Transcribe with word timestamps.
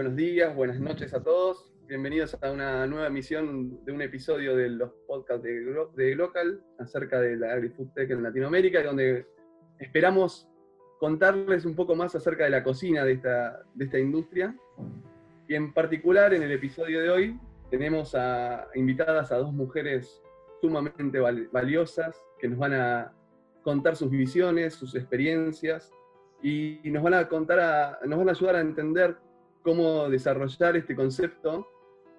buenos 0.00 0.16
días, 0.16 0.56
buenas 0.56 0.80
noches 0.80 1.12
a 1.12 1.22
todos. 1.22 1.74
Bienvenidos 1.86 2.34
a 2.40 2.50
una 2.50 2.86
nueva 2.86 3.08
emisión 3.08 3.84
de 3.84 3.92
un 3.92 4.00
episodio 4.00 4.56
de 4.56 4.70
los 4.70 4.92
podcasts 5.06 5.42
de, 5.42 5.60
de 5.94 6.14
Glocal 6.14 6.64
acerca 6.78 7.20
de 7.20 7.36
la 7.36 7.52
AgriFood 7.52 7.88
Tech 7.88 8.10
en 8.10 8.22
Latinoamérica, 8.22 8.82
donde 8.82 9.26
esperamos 9.78 10.48
contarles 10.98 11.66
un 11.66 11.76
poco 11.76 11.94
más 11.94 12.14
acerca 12.14 12.44
de 12.44 12.50
la 12.50 12.64
cocina 12.64 13.04
de 13.04 13.12
esta, 13.12 13.62
de 13.74 13.84
esta 13.84 13.98
industria. 13.98 14.56
Y 15.46 15.54
en 15.54 15.74
particular, 15.74 16.32
en 16.32 16.44
el 16.44 16.52
episodio 16.52 17.02
de 17.02 17.10
hoy, 17.10 17.40
tenemos 17.70 18.14
a, 18.14 18.68
invitadas 18.74 19.30
a 19.32 19.36
dos 19.36 19.52
mujeres 19.52 20.22
sumamente 20.62 21.20
valiosas 21.52 22.18
que 22.38 22.48
nos 22.48 22.58
van 22.58 22.72
a 22.72 23.12
contar 23.62 23.96
sus 23.96 24.10
visiones, 24.10 24.72
sus 24.72 24.94
experiencias 24.94 25.92
y 26.42 26.80
nos 26.84 27.02
van 27.02 27.12
a 27.12 27.28
contar, 27.28 27.98
nos 28.06 28.18
van 28.18 28.28
a 28.30 28.32
ayudar 28.32 28.56
a 28.56 28.60
entender 28.62 29.18
cómo 29.62 30.08
desarrollar 30.08 30.76
este 30.76 30.94
concepto 30.94 31.66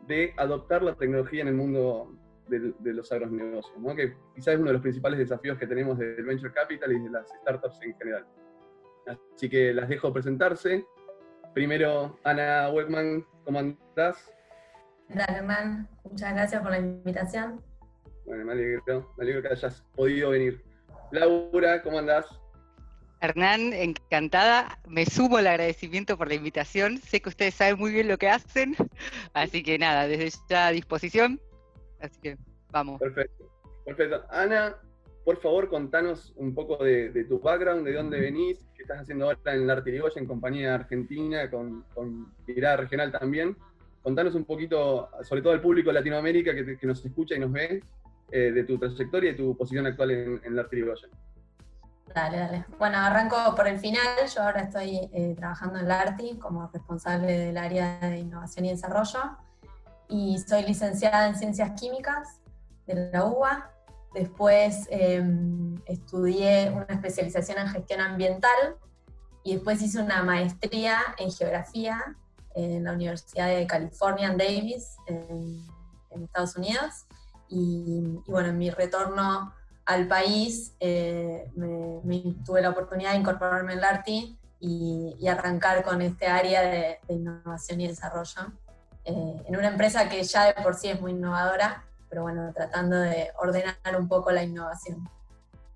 de 0.07 0.33
adoptar 0.37 0.83
la 0.83 0.95
tecnología 0.95 1.41
en 1.41 1.49
el 1.49 1.53
mundo 1.53 2.15
de, 2.47 2.93
los 2.93 3.11
agronegocios, 3.11 3.77
¿no? 3.79 3.95
que 3.95 4.15
quizás 4.35 4.55
es 4.55 4.59
uno 4.59 4.67
de 4.67 4.73
los 4.73 4.81
principales 4.81 5.19
desafíos 5.19 5.57
que 5.57 5.67
tenemos 5.67 5.97
del 5.97 6.23
Venture 6.23 6.53
Capital 6.53 6.91
y 6.91 6.99
de 6.99 7.09
las 7.09 7.29
startups 7.41 7.79
en 7.81 7.97
general. 7.97 8.25
Así 9.07 9.49
que 9.49 9.73
las 9.73 9.87
dejo 9.87 10.11
presentarse. 10.11 10.85
Primero, 11.53 12.19
Ana 12.23 12.69
Wegman, 12.69 13.25
¿cómo 13.45 13.59
andás? 13.59 14.31
Hola, 15.09 15.25
Hernán. 15.25 15.89
Muchas 16.03 16.33
gracias 16.33 16.61
por 16.61 16.71
la 16.71 16.79
invitación. 16.79 17.61
Bueno, 18.25 18.45
me 18.45 18.51
alegro, 18.53 19.13
me 19.17 19.23
alegro 19.23 19.41
que 19.41 19.47
hayas 19.49 19.81
podido 19.95 20.31
venir. 20.31 20.63
Laura, 21.11 21.81
¿cómo 21.81 21.99
andás? 21.99 22.40
Hernán, 23.21 23.71
encantada. 23.73 24.79
Me 24.87 25.05
sumo 25.05 25.37
al 25.37 25.47
agradecimiento 25.47 26.17
por 26.17 26.27
la 26.27 26.33
invitación. 26.33 26.97
Sé 26.97 27.21
que 27.21 27.29
ustedes 27.29 27.53
saben 27.53 27.77
muy 27.77 27.91
bien 27.91 28.07
lo 28.07 28.17
que 28.17 28.27
hacen, 28.27 28.75
así 29.33 29.61
que 29.61 29.77
nada, 29.77 30.07
desde 30.07 30.37
ya 30.49 30.67
a 30.67 30.71
disposición. 30.71 31.39
Así 31.99 32.19
que 32.19 32.37
vamos. 32.71 32.99
Perfecto. 32.99 33.47
Perfecto. 33.85 34.25
Ana, 34.31 34.75
por 35.23 35.39
favor, 35.39 35.69
contanos 35.69 36.33
un 36.35 36.55
poco 36.55 36.83
de, 36.83 37.25
tu 37.29 37.39
background, 37.39 37.85
de 37.85 37.93
dónde 37.93 38.19
venís, 38.19 38.67
qué 38.75 38.81
estás 38.81 39.01
haciendo 39.01 39.25
ahora 39.25 39.53
en 39.53 39.67
la 39.67 39.73
Artirigoya, 39.73 40.19
en 40.19 40.25
compañía 40.25 40.73
argentina, 40.73 41.49
con, 41.51 41.83
con 41.93 42.33
mirada 42.47 42.77
regional 42.77 43.11
también. 43.11 43.55
Contanos 44.01 44.33
un 44.33 44.45
poquito, 44.45 45.09
sobre 45.21 45.43
todo 45.43 45.53
al 45.53 45.61
público 45.61 45.89
de 45.89 45.93
Latinoamérica 45.93 46.55
que, 46.55 46.87
nos 46.87 47.05
escucha 47.05 47.35
y 47.35 47.39
nos 47.39 47.51
ve, 47.51 47.83
eh, 48.31 48.51
de 48.51 48.63
tu 48.63 48.79
trayectoria 48.79 49.31
y 49.31 49.35
tu 49.35 49.55
posición 49.55 49.85
actual 49.85 50.09
en, 50.09 50.41
en 50.43 50.55
la 50.55 50.63
Artirigoya. 50.63 51.07
Dale, 52.13 52.37
dale. 52.37 52.65
Bueno, 52.77 52.97
arranco 52.97 53.55
por 53.55 53.67
el 53.67 53.79
final. 53.79 54.01
Yo 54.33 54.43
ahora 54.43 54.61
estoy 54.61 55.09
eh, 55.13 55.33
trabajando 55.37 55.79
en 55.79 55.87
la 55.87 56.01
ARTI 56.01 56.37
como 56.39 56.67
responsable 56.67 57.37
del 57.37 57.57
área 57.57 57.99
de 57.99 58.19
innovación 58.19 58.65
y 58.65 58.69
desarrollo 58.71 59.37
y 60.09 60.37
soy 60.39 60.63
licenciada 60.63 61.27
en 61.27 61.35
ciencias 61.35 61.71
químicas 61.79 62.39
de 62.85 63.11
la 63.11 63.25
UBA. 63.25 63.71
Después 64.13 64.87
em, 64.89 65.75
estudié 65.85 66.69
una 66.71 66.85
especialización 66.89 67.59
en 67.59 67.67
gestión 67.69 68.01
ambiental 68.01 68.75
y 69.43 69.53
después 69.55 69.81
hice 69.81 70.01
una 70.01 70.21
maestría 70.21 70.97
en 71.17 71.31
geografía 71.31 72.17
en 72.55 72.83
la 72.83 72.91
Universidad 72.91 73.47
de 73.47 73.65
California 73.65 74.27
en 74.27 74.37
Davis, 74.37 74.97
en, 75.07 75.65
Estados 76.23 76.57
Unidos. 76.57 77.05
Y, 77.47 78.19
y 78.25 78.31
bueno, 78.31 78.49
en 78.49 78.57
mi 78.57 78.69
retorno 78.69 79.53
al 79.93 80.07
país, 80.07 80.75
eh, 80.79 81.45
tuve 82.45 82.61
la 82.61 82.69
oportunidad 82.69 83.11
de 83.11 83.17
incorporarme 83.17 83.73
en 83.73 83.81
LARTI 83.81 84.37
y, 84.59 85.15
y 85.19 85.27
arrancar 85.27 85.83
con 85.83 86.01
este 86.01 86.27
área 86.27 86.61
de, 86.61 86.99
innovación 87.09 87.81
y 87.81 87.87
desarrollo 87.87 88.53
eh, 89.05 89.43
en 89.47 89.55
una 89.55 89.69
empresa 89.69 90.07
que 90.07 90.23
ya 90.23 90.53
de 90.53 90.61
por 90.61 90.75
sí 90.75 90.89
es 90.89 91.01
muy 91.01 91.11
innovadora, 91.11 91.83
pero 92.09 92.23
bueno, 92.23 92.51
tratando 92.53 92.97
de 92.97 93.31
ordenar 93.39 93.75
un 93.97 94.07
poco 94.07 94.31
la 94.31 94.43
innovación. 94.43 95.09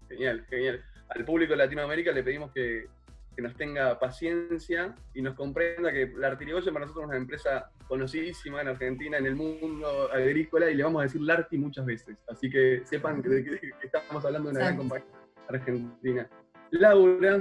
Genial, 0.07 0.45
genial. 0.49 0.83
Al 1.09 1.25
público 1.25 1.51
de 1.51 1.57
Latinoamérica 1.57 2.11
le 2.11 2.23
pedimos 2.23 2.51
que 2.51 2.87
que 3.35 3.41
nos 3.41 3.55
tenga 3.55 3.99
paciencia 3.99 4.95
y 5.13 5.21
nos 5.21 5.35
comprenda 5.35 5.91
que 5.91 6.11
la 6.15 6.27
Artirigoyen 6.27 6.73
para 6.73 6.85
nosotros 6.85 7.03
es 7.05 7.09
una 7.09 7.17
empresa 7.17 7.71
conocidísima 7.87 8.61
en 8.61 8.69
Argentina, 8.69 9.17
en 9.17 9.25
el 9.25 9.35
mundo 9.35 10.09
agrícola, 10.11 10.69
y 10.69 10.75
le 10.75 10.83
vamos 10.83 11.01
a 11.01 11.03
decir 11.03 11.21
Larti 11.21 11.57
muchas 11.57 11.85
veces. 11.85 12.17
Así 12.27 12.49
que 12.49 12.81
sepan 12.85 13.21
que, 13.21 13.45
estamos 13.83 14.23
hablando 14.25 14.49
de 14.49 14.55
una 14.55 14.65
gran 14.65 14.77
compañía 14.77 15.07
argentina. 15.47 16.27
Laura, 16.71 17.39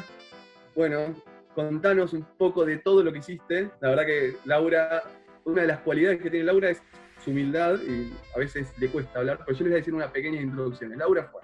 bueno, 0.74 1.14
contanos 1.54 2.12
un 2.12 2.24
poco 2.36 2.64
de 2.64 2.78
todo 2.78 3.02
lo 3.02 3.12
que 3.12 3.18
hiciste. 3.18 3.70
La 3.80 3.90
verdad 3.90 4.06
que 4.06 4.36
Laura, 4.44 5.02
una 5.44 5.62
de 5.62 5.68
las 5.68 5.80
cualidades 5.80 6.20
que 6.20 6.30
tiene 6.30 6.44
Laura 6.44 6.70
es 6.70 6.82
su 7.24 7.30
humildad, 7.30 7.78
y 7.80 8.12
a 8.34 8.38
veces 8.38 8.72
le 8.78 8.88
cuesta 8.88 9.18
hablar, 9.18 9.38
pero 9.46 9.56
yo 9.56 9.64
les 9.64 9.70
voy 9.70 9.76
a 9.76 9.78
decir 9.78 9.94
una 9.94 10.12
pequeña 10.12 10.40
introducción. 10.40 10.96
Laura 10.98 11.24
fue, 11.24 11.40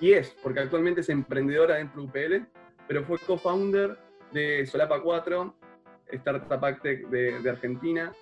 y 0.00 0.12
es, 0.12 0.30
porque 0.42 0.60
actualmente 0.60 1.02
es 1.02 1.08
emprendedora 1.08 1.76
dentro 1.76 2.02
de 2.02 2.08
UPL, 2.08 2.59
pero 2.90 3.04
fue 3.04 3.18
co-founder 3.20 3.96
de 4.32 4.66
Solapa 4.66 5.00
4, 5.00 5.54
Startup 6.10 6.64
Actec 6.64 7.08
de, 7.08 7.48
Argentina. 7.48 8.12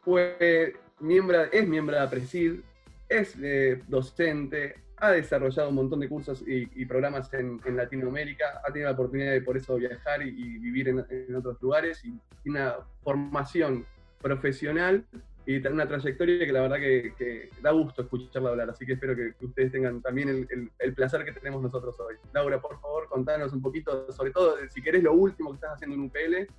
Fue 0.00 0.72
miembro, 0.98 1.42
es 1.52 1.68
miembro 1.68 1.94
de 1.94 2.00
APRESID, 2.00 2.60
es 3.06 3.36
eh, 3.42 3.82
docente, 3.86 4.76
ha 4.96 5.10
desarrollado 5.10 5.68
un 5.68 5.74
montón 5.74 6.00
de 6.00 6.08
cursos 6.08 6.42
y, 6.46 6.86
programas 6.86 7.30
en, 7.34 7.60
Latinoamérica, 7.76 8.62
ha 8.66 8.72
tenido 8.72 8.88
la 8.88 8.94
oportunidad 8.94 9.32
de 9.32 9.42
por 9.42 9.58
eso 9.58 9.76
viajar 9.76 10.22
y, 10.22 10.56
vivir 10.58 10.88
en, 10.88 11.04
en, 11.10 11.34
otros 11.36 11.60
lugares 11.60 12.02
y 12.02 12.18
tiene 12.42 12.60
una 12.60 12.76
formación 13.02 13.84
profesional 14.22 15.04
y 15.46 15.66
una 15.66 15.86
trayectoria 15.86 16.46
que 16.46 16.52
la 16.52 16.62
verdad 16.62 16.76
que, 16.78 17.50
da 17.60 17.70
gusto 17.72 18.02
escucharla 18.02 18.50
hablar, 18.50 18.70
así 18.70 18.86
que 18.86 18.94
espero 18.94 19.14
que, 19.14 19.34
ustedes 19.44 19.72
tengan 19.72 20.00
también 20.00 20.48
el, 20.78 20.94
placer 20.94 21.24
que 21.24 21.32
tenemos 21.32 21.62
nosotros 21.62 21.98
hoy. 22.00 22.16
Laura, 22.32 22.60
por 22.60 22.80
favor, 22.80 23.08
contanos 23.08 23.52
un 23.52 23.60
poquito, 23.60 24.10
sobre 24.12 24.30
todo, 24.30 24.56
si 24.70 24.80
querés, 24.80 25.02
lo 25.02 25.12
último 25.12 25.50
que 25.50 25.56
estás 25.56 25.74
haciendo 25.74 25.96
en 25.96 26.02
UPL. 26.02 26.52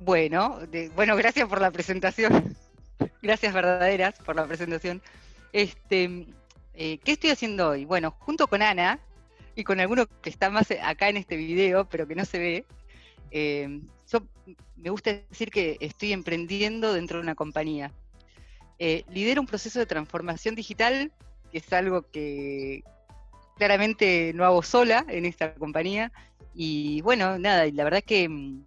Bueno, 0.00 0.58
bueno, 0.94 1.16
gracias 1.16 1.48
por 1.48 1.60
la 1.60 1.70
presentación. 1.70 2.54
gracias 3.22 3.54
verdaderas 3.54 4.18
por 4.20 4.36
la 4.36 4.46
presentación. 4.46 5.00
Este, 5.52 6.26
eh, 6.74 6.98
¿Qué 6.98 7.12
estoy 7.12 7.30
haciendo 7.30 7.70
hoy? 7.70 7.86
Bueno, 7.86 8.10
junto 8.10 8.46
con 8.46 8.60
Ana 8.60 9.00
y 9.54 9.64
con 9.64 9.80
alguno 9.80 10.06
que 10.20 10.28
está 10.28 10.50
más 10.50 10.70
acá 10.82 11.08
en 11.08 11.16
este 11.16 11.36
video, 11.36 11.88
pero 11.88 12.06
que 12.06 12.14
no 12.14 12.24
se 12.24 12.38
ve, 12.38 12.64
eh, 13.30 13.80
yo 14.10 14.20
me 14.76 14.90
gusta 14.90 15.12
decir 15.12 15.50
que 15.50 15.76
estoy 15.80 16.12
emprendiendo 16.12 16.92
dentro 16.92 17.18
de 17.18 17.22
una 17.22 17.34
compañía. 17.34 17.92
Eh, 18.78 19.04
lidero 19.10 19.40
un 19.40 19.46
proceso 19.46 19.78
de 19.78 19.86
transformación 19.86 20.54
digital, 20.54 21.12
que 21.50 21.58
es 21.58 21.72
algo 21.72 22.02
que 22.10 22.84
claramente 23.56 24.32
no 24.34 24.44
hago 24.44 24.62
sola 24.62 25.04
en 25.08 25.24
esta 25.24 25.54
compañía. 25.54 26.12
Y 26.54 27.00
bueno, 27.02 27.38
nada, 27.38 27.66
la 27.66 27.84
verdad 27.84 28.02
que 28.02 28.28
mm, 28.28 28.64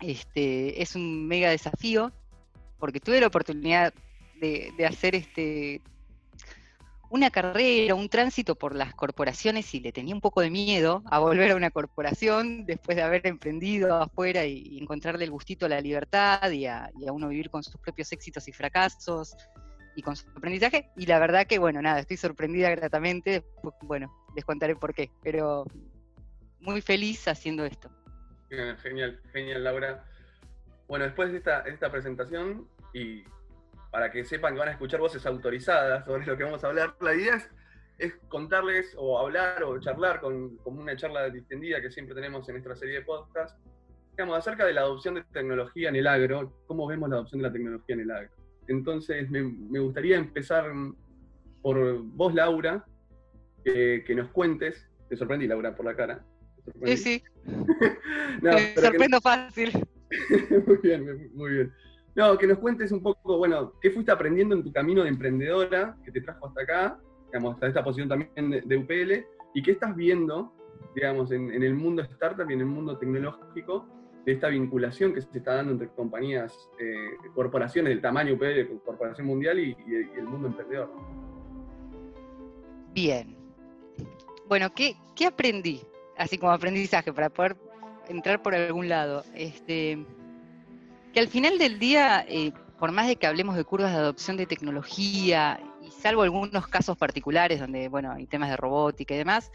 este, 0.00 0.82
es 0.82 0.94
un 0.94 1.26
mega 1.26 1.50
desafío, 1.50 2.12
porque 2.78 3.00
tuve 3.00 3.20
la 3.20 3.26
oportunidad 3.26 3.92
de 4.40 4.86
hacer 4.86 5.14
este 5.14 5.80
una 7.16 7.30
carrera, 7.30 7.94
un 7.94 8.08
tránsito 8.08 8.54
por 8.54 8.74
las 8.74 8.94
corporaciones 8.94 9.74
y 9.74 9.80
le 9.80 9.90
tenía 9.90 10.14
un 10.14 10.20
poco 10.20 10.42
de 10.42 10.50
miedo 10.50 11.02
a 11.06 11.18
volver 11.18 11.50
a 11.50 11.56
una 11.56 11.70
corporación 11.70 12.66
después 12.66 12.96
de 12.96 13.02
haber 13.02 13.26
emprendido 13.26 13.96
afuera 13.96 14.44
y, 14.44 14.78
encontrarle 14.78 15.24
el 15.24 15.30
gustito 15.30 15.66
a 15.66 15.68
la 15.68 15.80
libertad 15.80 16.50
y 16.50 16.66
a, 16.66 16.90
uno 17.10 17.28
vivir 17.28 17.50
con 17.50 17.62
sus 17.62 17.76
propios 17.80 18.12
éxitos 18.12 18.46
y 18.48 18.52
fracasos 18.52 19.34
y 19.96 20.02
con 20.02 20.14
su 20.14 20.28
aprendizaje. 20.28 20.90
Y 20.96 21.06
la 21.06 21.18
verdad 21.18 21.46
que, 21.46 21.58
bueno, 21.58 21.80
nada, 21.80 22.00
estoy 22.00 22.18
sorprendida 22.18 22.70
gratamente. 22.70 23.44
Bueno, 23.82 24.14
les 24.34 24.44
contaré 24.44 24.76
por 24.76 24.94
qué, 24.94 25.10
pero 25.22 25.64
muy 26.60 26.82
feliz 26.82 27.26
haciendo 27.26 27.64
esto. 27.64 27.90
Genial, 28.50 29.20
genial, 29.32 29.64
Laura. 29.64 30.04
Bueno, 30.86 31.06
después 31.06 31.32
de 31.32 31.38
esta, 31.38 31.62
de 31.62 31.70
esta 31.70 31.90
presentación 31.90 32.68
y 32.92 33.24
para 33.96 34.10
que 34.10 34.26
sepan 34.26 34.52
que 34.52 34.58
van 34.58 34.68
a 34.68 34.72
escuchar 34.72 35.00
voces 35.00 35.24
autorizadas 35.24 36.04
sobre 36.04 36.26
lo 36.26 36.36
que 36.36 36.44
vamos 36.44 36.62
a 36.62 36.66
hablar. 36.66 36.94
La 37.00 37.14
idea 37.14 37.42
es, 37.96 38.14
contarles 38.28 38.94
o 38.98 39.18
hablar 39.18 39.64
o 39.64 39.80
charlar 39.80 40.20
con, 40.20 40.58
como 40.58 40.82
una 40.82 40.94
charla 40.96 41.30
distendida 41.30 41.80
que 41.80 41.90
siempre 41.90 42.14
tenemos 42.14 42.46
en 42.46 42.56
nuestra 42.56 42.76
serie 42.76 42.96
de 42.96 43.06
podcasts, 43.06 43.58
digamos, 44.10 44.36
acerca 44.36 44.66
de 44.66 44.74
la 44.74 44.82
adopción 44.82 45.14
de 45.14 45.24
tecnología 45.32 45.88
en 45.88 45.96
el 45.96 46.06
agro, 46.06 46.62
cómo 46.66 46.86
vemos 46.86 47.08
la 47.08 47.16
adopción 47.16 47.40
de 47.40 47.48
la 47.48 47.52
tecnología 47.54 47.94
en 47.94 48.00
el 48.02 48.10
agro. 48.10 48.30
Entonces, 48.68 49.30
me, 49.30 49.80
gustaría 49.80 50.18
empezar 50.18 50.70
por 51.62 52.02
vos, 52.02 52.34
Laura, 52.34 52.84
que, 53.64 54.14
nos 54.14 54.28
cuentes. 54.28 54.90
Te 55.08 55.16
sorprendí, 55.16 55.46
Laura, 55.46 55.74
por 55.74 55.86
la 55.86 55.96
cara. 55.96 56.22
Sí, 56.84 56.96
sí. 56.98 57.22
Te 58.42 58.78
sorprendo 58.78 59.22
fácil. 59.22 59.72
muy 60.66 60.76
bien, 60.82 61.30
muy 61.32 61.50
bien. 61.50 61.72
No, 62.16 62.38
que 62.38 62.46
nos 62.46 62.58
cuentes 62.58 62.90
un 62.92 63.02
poco, 63.02 63.36
bueno, 63.36 63.74
qué 63.82 63.90
fuiste 63.90 64.10
aprendiendo 64.10 64.54
en 64.56 64.64
tu 64.64 64.72
camino 64.72 65.02
de 65.02 65.10
emprendedora 65.10 65.94
que 66.02 66.10
te 66.10 66.22
trajo 66.22 66.46
hasta 66.46 66.62
acá, 66.62 66.98
digamos, 67.26 67.54
hasta 67.54 67.66
esta 67.66 67.84
posición 67.84 68.08
también 68.08 68.50
de, 68.66 68.76
UPL, 68.78 69.26
y 69.52 69.62
qué 69.62 69.72
estás 69.72 69.94
viendo, 69.94 70.50
digamos, 70.94 71.30
en, 71.30 71.50
el 71.62 71.74
mundo 71.74 72.00
startup 72.02 72.50
y 72.50 72.54
en 72.54 72.60
el 72.60 72.66
mundo 72.66 72.96
tecnológico 72.96 73.86
esta 74.24 74.48
vinculación 74.48 75.12
que 75.12 75.20
se 75.20 75.28
está 75.36 75.56
dando 75.56 75.72
entre 75.72 75.88
compañías, 75.90 76.70
eh, 76.80 77.10
corporaciones 77.34 77.90
del 77.90 78.00
tamaño 78.00 78.34
UPL, 78.34 78.80
corporación 78.84 79.26
mundial 79.26 79.60
y, 79.60 79.76
el 80.16 80.24
mundo 80.24 80.48
emprendedor. 80.48 80.90
Bien. 82.94 83.36
Bueno, 84.48 84.72
¿qué, 84.74 84.96
¿qué, 85.14 85.26
aprendí? 85.26 85.82
Así 86.16 86.38
como 86.38 86.50
aprendizaje, 86.50 87.12
para 87.12 87.28
poder 87.28 87.56
entrar 88.08 88.42
por 88.42 88.54
algún 88.54 88.88
lado. 88.88 89.22
Este, 89.34 90.04
que 91.16 91.20
al 91.20 91.28
final 91.28 91.56
del 91.56 91.78
día, 91.78 92.26
eh, 92.28 92.52
por 92.78 92.92
más 92.92 93.06
de 93.06 93.16
que 93.16 93.26
hablemos 93.26 93.56
de 93.56 93.64
curvas 93.64 93.90
de 93.90 93.96
adopción 93.96 94.36
de 94.36 94.44
tecnología, 94.44 95.58
y 95.80 95.90
salvo 95.90 96.20
algunos 96.20 96.68
casos 96.68 96.98
particulares 96.98 97.58
donde, 97.58 97.88
bueno, 97.88 98.12
hay 98.12 98.26
temas 98.26 98.50
de 98.50 98.56
robótica 98.58 99.14
y 99.14 99.16
demás, 99.16 99.50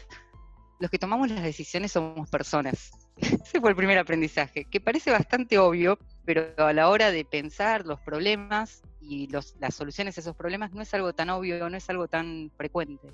los 0.80 0.90
que 0.90 0.98
tomamos 0.98 1.30
las 1.30 1.44
decisiones 1.44 1.92
somos 1.92 2.28
personas. 2.28 2.90
Ese 3.16 3.60
fue 3.60 3.70
el 3.70 3.76
primer 3.76 3.96
aprendizaje, 3.96 4.64
que 4.64 4.80
parece 4.80 5.12
bastante 5.12 5.56
obvio, 5.56 6.00
pero 6.24 6.52
a 6.56 6.72
la 6.72 6.88
hora 6.88 7.12
de 7.12 7.24
pensar 7.24 7.86
los 7.86 8.00
problemas 8.00 8.82
y 9.00 9.28
las 9.28 9.54
soluciones 9.70 10.18
a 10.18 10.20
esos 10.20 10.34
problemas 10.34 10.72
no 10.72 10.82
es 10.82 10.92
algo 10.94 11.12
tan 11.12 11.30
obvio, 11.30 11.70
no 11.70 11.76
es 11.76 11.88
algo 11.88 12.08
tan 12.08 12.50
frecuente. 12.56 13.06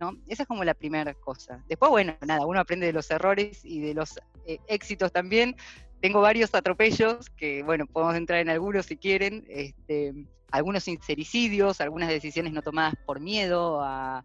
¿no? 0.00 0.16
Esa 0.26 0.44
es 0.44 0.48
como 0.48 0.64
la 0.64 0.72
primera 0.72 1.12
cosa. 1.12 1.62
Después, 1.68 1.90
bueno, 1.90 2.16
nada, 2.26 2.46
uno 2.46 2.60
aprende 2.60 2.86
de 2.86 2.94
los 2.94 3.10
errores 3.10 3.62
y 3.62 3.80
de 3.80 3.92
los 3.92 4.18
eh, 4.46 4.58
éxitos 4.68 5.12
también. 5.12 5.54
Tengo 6.00 6.20
varios 6.20 6.54
atropellos, 6.54 7.28
que 7.30 7.62
bueno, 7.62 7.86
podemos 7.86 8.14
entrar 8.14 8.40
en 8.40 8.50
algunos 8.50 8.86
si 8.86 8.96
quieren, 8.96 9.44
este, 9.48 10.14
algunos 10.50 10.84
sincericidios, 10.84 11.80
algunas 11.80 12.08
decisiones 12.08 12.52
no 12.52 12.62
tomadas 12.62 12.94
por 13.04 13.20
miedo 13.20 13.80
a, 13.82 14.24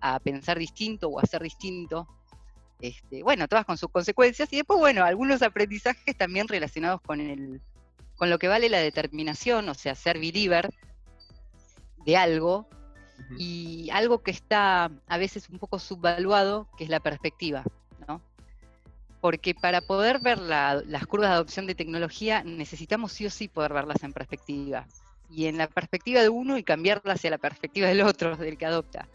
a 0.00 0.20
pensar 0.20 0.58
distinto 0.58 1.08
o 1.08 1.18
a 1.18 1.22
hacer 1.22 1.42
distinto. 1.42 2.08
Este, 2.80 3.22
bueno, 3.22 3.46
todas 3.48 3.66
con 3.66 3.76
sus 3.76 3.90
consecuencias. 3.90 4.50
Y 4.52 4.56
después, 4.56 4.78
bueno, 4.78 5.04
algunos 5.04 5.42
aprendizajes 5.42 6.16
también 6.16 6.48
relacionados 6.48 7.00
con, 7.02 7.20
el, 7.20 7.60
con 8.16 8.30
lo 8.30 8.38
que 8.38 8.48
vale 8.48 8.70
la 8.70 8.78
determinación, 8.78 9.68
o 9.68 9.74
sea, 9.74 9.94
ser 9.94 10.18
believer 10.18 10.70
de 12.06 12.16
algo, 12.16 12.66
y 13.38 13.90
algo 13.92 14.22
que 14.22 14.30
está 14.30 14.90
a 15.06 15.18
veces 15.18 15.48
un 15.50 15.58
poco 15.58 15.78
subvaluado, 15.78 16.68
que 16.76 16.84
es 16.84 16.90
la 16.90 17.00
perspectiva. 17.00 17.64
Porque 19.20 19.54
para 19.54 19.80
poder 19.80 20.20
ver 20.20 20.38
las 20.38 21.06
curvas 21.06 21.30
de 21.30 21.34
adopción 21.34 21.66
de 21.66 21.74
tecnología 21.74 22.42
necesitamos 22.42 23.12
sí 23.12 23.26
o 23.26 23.30
sí 23.30 23.48
poder 23.48 23.72
verlas 23.72 24.02
en 24.02 24.12
perspectiva. 24.12 24.86
Y 25.28 25.46
en 25.46 25.58
la 25.58 25.68
perspectiva 25.68 26.22
de 26.22 26.28
uno 26.28 26.58
y 26.58 26.64
cambiarla 26.64 27.12
hacia 27.12 27.30
la 27.30 27.38
perspectiva 27.38 27.88
del 27.88 28.00
otro, 28.00 28.36
del 28.36 28.56
que 28.56 28.66
adopta. 28.66 29.08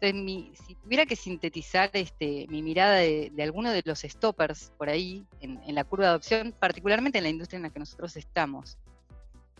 Entonces, 0.00 0.58
si 0.66 0.74
tuviera 0.76 1.04
que 1.04 1.14
sintetizar 1.14 1.90
este, 1.92 2.46
mi 2.48 2.62
mirada 2.62 2.96
de, 2.96 3.32
alguno 3.42 3.70
de 3.70 3.82
los 3.84 4.00
stoppers 4.00 4.72
por 4.78 4.88
ahí 4.88 5.26
en, 5.40 5.60
la 5.74 5.84
curva 5.84 6.06
de 6.06 6.10
adopción, 6.10 6.54
particularmente 6.58 7.18
en 7.18 7.24
la 7.24 7.30
industria 7.30 7.58
en 7.58 7.64
la 7.64 7.70
que 7.70 7.80
nosotros 7.80 8.16
estamos, 8.16 8.78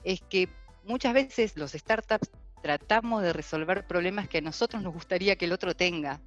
es 0.02 0.22
que 0.22 0.48
muchas 0.84 1.12
veces 1.12 1.56
los 1.56 1.72
startups 1.72 2.30
tratamos 2.62 3.22
de 3.22 3.34
resolver 3.34 3.86
problemas 3.86 4.28
que 4.28 4.38
a 4.38 4.42
nosotros 4.42 4.82
nos 4.82 4.94
gustaría 4.94 5.36
que 5.36 5.44
el 5.44 5.52
otro 5.52 5.74
tenga. 5.74 6.20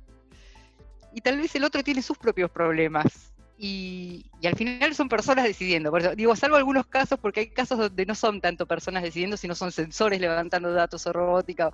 Y 1.12 1.22
tal 1.22 1.38
vez 1.38 1.56
el 1.56 1.64
otro 1.64 1.84
tiene 1.84 2.04
sus 2.04 2.18
propios 2.18 2.52
problemas. 2.52 3.33
Y, 3.66 4.26
al 4.44 4.58
final 4.58 4.94
son 4.94 5.08
personas 5.08 5.46
decidiendo. 5.46 5.90
digo, 6.18 6.36
salvo 6.36 6.58
algunos 6.58 6.86
casos, 6.86 7.18
porque 7.18 7.40
hay 7.40 7.48
casos 7.48 7.78
donde 7.78 8.06
no 8.06 8.14
son 8.14 8.42
tanto 8.42 8.66
personas 8.66 9.04
decidiendo, 9.04 9.38
sino 9.38 9.56
son 9.56 9.72
sensores 9.72 10.20
levantando 10.20 10.74
datos 10.74 11.08
o 11.08 11.14
robótica 11.14 11.72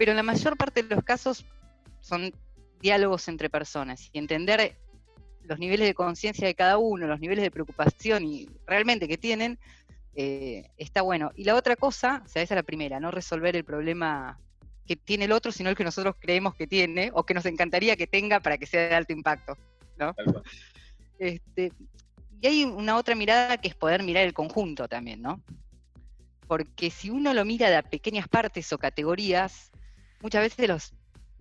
pero 0.00 0.12
en 0.12 0.16
la 0.16 0.22
mayor 0.22 0.56
parte 0.56 0.82
de 0.82 0.94
los 0.94 1.04
casos 1.04 1.44
son 2.00 2.32
diálogos 2.80 3.28
entre 3.28 3.50
personas 3.50 4.08
y 4.14 4.18
entender 4.18 4.78
los 5.42 5.58
niveles 5.58 5.86
de 5.86 5.92
conciencia 5.92 6.46
de 6.46 6.54
cada 6.54 6.78
uno, 6.78 7.06
los 7.06 7.20
niveles 7.20 7.44
de 7.44 7.50
preocupación 7.50 8.24
y 8.24 8.48
realmente 8.66 9.06
que 9.06 9.18
tienen, 9.18 9.58
eh, 10.14 10.70
está 10.78 11.02
bueno. 11.02 11.32
Y 11.34 11.44
la 11.44 11.54
otra 11.54 11.76
cosa, 11.76 12.22
o 12.24 12.28
sea, 12.28 12.42
esa 12.42 12.54
es 12.54 12.56
la 12.56 12.62
primera, 12.62 12.98
no 12.98 13.10
resolver 13.10 13.54
el 13.56 13.64
problema 13.64 14.38
que 14.86 14.96
tiene 14.96 15.26
el 15.26 15.32
otro, 15.32 15.52
sino 15.52 15.68
el 15.68 15.76
que 15.76 15.84
nosotros 15.84 16.16
creemos 16.18 16.54
que 16.54 16.66
tiene 16.66 17.10
o 17.12 17.26
que 17.26 17.34
nos 17.34 17.44
encantaría 17.44 17.94
que 17.94 18.06
tenga 18.06 18.40
para 18.40 18.56
que 18.56 18.64
sea 18.64 18.88
de 18.88 18.94
alto 18.94 19.12
impacto. 19.12 19.54
¿no? 19.98 20.14
Este, 21.20 21.70
y 22.40 22.46
hay 22.46 22.64
una 22.64 22.96
otra 22.96 23.14
mirada 23.14 23.58
que 23.58 23.68
es 23.68 23.74
poder 23.74 24.02
mirar 24.02 24.24
el 24.24 24.32
conjunto 24.32 24.88
también, 24.88 25.20
¿no? 25.20 25.42
Porque 26.48 26.90
si 26.90 27.10
uno 27.10 27.34
lo 27.34 27.44
mira 27.44 27.68
de 27.68 27.82
pequeñas 27.82 28.26
partes 28.26 28.72
o 28.72 28.78
categorías, 28.78 29.70
muchas 30.22 30.42
veces 30.42 30.66
los 30.66 30.94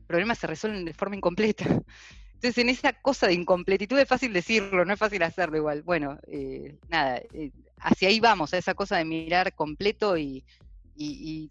problemas 0.06 0.38
se 0.38 0.48
resuelven 0.48 0.84
de 0.84 0.94
forma 0.94 1.16
incompleta. 1.16 1.64
Entonces, 2.34 2.58
en 2.58 2.70
esa 2.70 2.94
cosa 2.94 3.28
de 3.28 3.34
incompletitud 3.34 3.98
es 3.98 4.08
fácil 4.08 4.34
decirlo, 4.34 4.84
no 4.84 4.94
es 4.94 5.00
fácil 5.00 5.24
hacerlo 5.24 5.58
igual. 5.58 5.82
Bueno, 5.84 6.20
eh, 6.28 6.78
nada, 6.90 7.22
eh, 7.34 7.52
hacia 7.80 8.10
ahí 8.10 8.20
vamos, 8.20 8.54
a 8.54 8.58
esa 8.58 8.74
cosa 8.74 8.98
de 8.98 9.06
mirar 9.06 9.54
completo 9.56 10.18
y, 10.18 10.44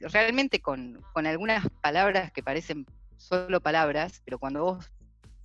realmente 0.00 0.60
con, 0.60 1.02
algunas 1.14 1.66
palabras 1.80 2.30
que 2.32 2.42
parecen 2.42 2.86
solo 3.16 3.60
palabras, 3.60 4.20
pero 4.24 4.38
cuando 4.38 4.62
vos 4.62 4.90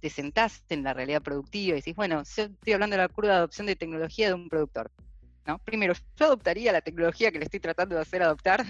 te 0.04 0.10
sentás 0.10 0.62
en 0.68 0.84
la 0.84 0.94
realidad 0.94 1.22
productiva 1.22 1.78
y 1.78 1.80
decís, 1.80 1.96
bueno, 1.96 2.24
yo 2.36 2.44
estoy 2.44 2.74
hablando 2.74 2.98
de 2.98 3.04
la 3.04 3.08
curva 3.08 3.30
de 3.30 3.38
adopción 3.38 3.68
de 3.68 3.78
tecnología 3.78 4.28
de 4.28 4.34
un 4.34 4.50
productor. 4.50 4.92
¿no? 5.48 5.60
Primero, 5.60 5.94
yo 6.18 6.26
adoptaría 6.26 6.74
la 6.74 6.82
tecnología 6.82 7.32
que 7.32 7.40
le 7.40 7.46
estoy 7.46 7.62
tratando 7.62 7.96
de 7.96 8.02
hacer 8.02 8.22
adoptar. 8.22 8.66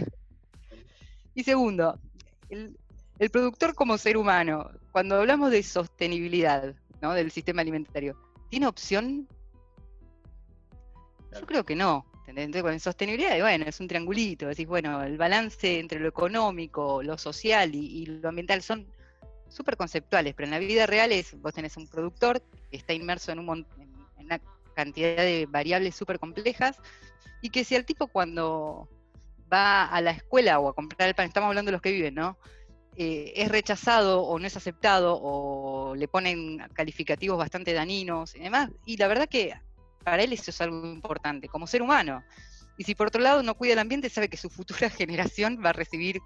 Y 1.33 1.43
segundo, 1.43 1.99
el, 2.49 2.77
el 3.17 3.31
productor 3.31 3.73
como 3.73 3.97
ser 3.97 4.15
humano, 4.15 4.69
cuando 4.91 5.15
hablamos 5.15 5.49
de 5.49 5.63
sostenibilidad 5.63 6.75
¿no? 7.01 7.13
del 7.15 7.31
sistema 7.31 7.63
alimentario, 7.63 8.15
¿tiene 8.51 8.67
opción? 8.67 9.27
Yo 11.33 11.47
creo 11.47 11.65
que 11.65 11.75
no. 11.75 12.05
Entonces, 12.27 12.61
con 12.61 12.79
sostenibilidad, 12.79 13.39
bueno, 13.39 13.65
es 13.65 13.79
un 13.79 13.87
triangulito. 13.87 14.45
Decís, 14.45 14.67
bueno, 14.67 15.01
el 15.01 15.17
balance 15.17 15.79
entre 15.79 15.99
lo 15.99 16.09
económico, 16.09 17.01
lo 17.01 17.17
social 17.17 17.73
y, 17.73 18.05
lo 18.05 18.29
ambiental 18.29 18.61
son 18.61 18.85
súper 19.53 19.77
conceptuales, 19.77 20.33
pero 20.33 20.45
en 20.45 20.51
la 20.51 20.59
vida 20.59 20.85
real 20.85 21.11
es, 21.11 21.39
vos 21.39 21.53
tenés 21.53 21.77
un 21.77 21.87
productor 21.87 22.41
que 22.71 22.77
está 22.77 22.93
inmerso 22.93 23.31
en, 23.31 23.39
un, 23.39 23.67
en 23.77 24.25
una 24.25 24.41
cantidad 24.73 25.17
de 25.17 25.47
variables 25.49 25.95
súper 25.95 26.19
complejas 26.19 26.77
y 27.41 27.49
que 27.49 27.63
si 27.63 27.75
al 27.75 27.85
tipo 27.85 28.07
cuando 28.07 28.89
va 29.51 29.85
a 29.85 30.01
la 30.01 30.11
escuela 30.11 30.59
o 30.59 30.69
a 30.69 30.73
comprar 30.73 31.07
el 31.07 31.15
pan, 31.15 31.27
estamos 31.27 31.49
hablando 31.49 31.69
de 31.69 31.73
los 31.73 31.81
que 31.81 31.91
viven, 31.91 32.15
¿no? 32.15 32.37
Eh, 32.95 33.33
es 33.35 33.49
rechazado 33.49 34.21
o 34.21 34.37
no 34.37 34.45
es 34.45 34.55
aceptado 34.55 35.19
o 35.19 35.95
le 35.95 36.07
ponen 36.07 36.59
calificativos 36.73 37.37
bastante 37.37 37.73
dañinos 37.73 38.35
y 38.35 38.39
demás. 38.39 38.69
Y 38.85 38.97
la 38.97 39.07
verdad 39.07 39.27
que 39.27 39.53
para 40.03 40.23
él 40.23 40.33
eso 40.33 40.51
es 40.51 40.61
algo 40.61 40.85
importante, 40.85 41.47
como 41.47 41.67
ser 41.67 41.81
humano. 41.81 42.23
Y 42.77 42.83
si 42.83 42.95
por 42.95 43.07
otro 43.07 43.21
lado 43.21 43.43
no 43.43 43.55
cuida 43.55 43.73
el 43.73 43.79
ambiente, 43.79 44.09
sabe 44.09 44.29
que 44.29 44.37
su 44.37 44.49
futura 44.49 44.89
generación 44.89 45.61
va 45.63 45.69
a 45.69 45.73
recibir 45.73 46.21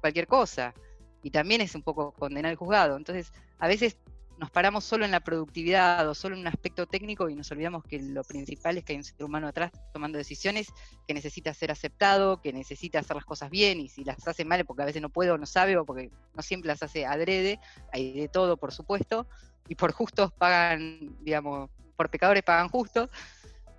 cualquier 0.00 0.26
cosa. 0.26 0.74
Y 1.22 1.30
también 1.30 1.60
es 1.60 1.74
un 1.74 1.82
poco 1.82 2.12
condenar 2.12 2.50
al 2.50 2.56
juzgado. 2.56 2.96
Entonces, 2.96 3.32
a 3.58 3.68
veces 3.68 3.96
nos 4.38 4.50
paramos 4.50 4.84
solo 4.84 5.04
en 5.04 5.12
la 5.12 5.20
productividad 5.20 6.08
o 6.08 6.14
solo 6.14 6.34
en 6.34 6.40
un 6.40 6.46
aspecto 6.48 6.86
técnico 6.86 7.28
y 7.28 7.36
nos 7.36 7.50
olvidamos 7.52 7.84
que 7.84 8.00
lo 8.00 8.24
principal 8.24 8.76
es 8.76 8.84
que 8.84 8.92
hay 8.92 8.98
un 8.98 9.04
ser 9.04 9.22
humano 9.22 9.46
atrás 9.46 9.70
tomando 9.92 10.18
decisiones 10.18 10.72
que 11.06 11.14
necesita 11.14 11.54
ser 11.54 11.70
aceptado, 11.70 12.40
que 12.40 12.52
necesita 12.52 12.98
hacer 12.98 13.14
las 13.14 13.24
cosas 13.24 13.50
bien 13.50 13.78
y 13.78 13.88
si 13.88 14.02
las 14.02 14.26
hace 14.26 14.44
mal 14.44 14.64
porque 14.64 14.82
a 14.82 14.86
veces 14.86 15.00
no 15.00 15.10
puede 15.10 15.30
o 15.30 15.38
no 15.38 15.46
sabe 15.46 15.76
o 15.76 15.84
porque 15.84 16.10
no 16.34 16.42
siempre 16.42 16.66
las 16.66 16.82
hace 16.82 17.06
adrede, 17.06 17.60
hay 17.92 18.12
de 18.18 18.28
todo 18.28 18.56
por 18.56 18.72
supuesto, 18.72 19.28
y 19.68 19.74
por 19.74 19.92
justos 19.92 20.32
pagan, 20.32 21.16
digamos, 21.20 21.70
por 21.96 22.10
pecadores 22.10 22.42
pagan 22.42 22.68
justos, 22.68 23.10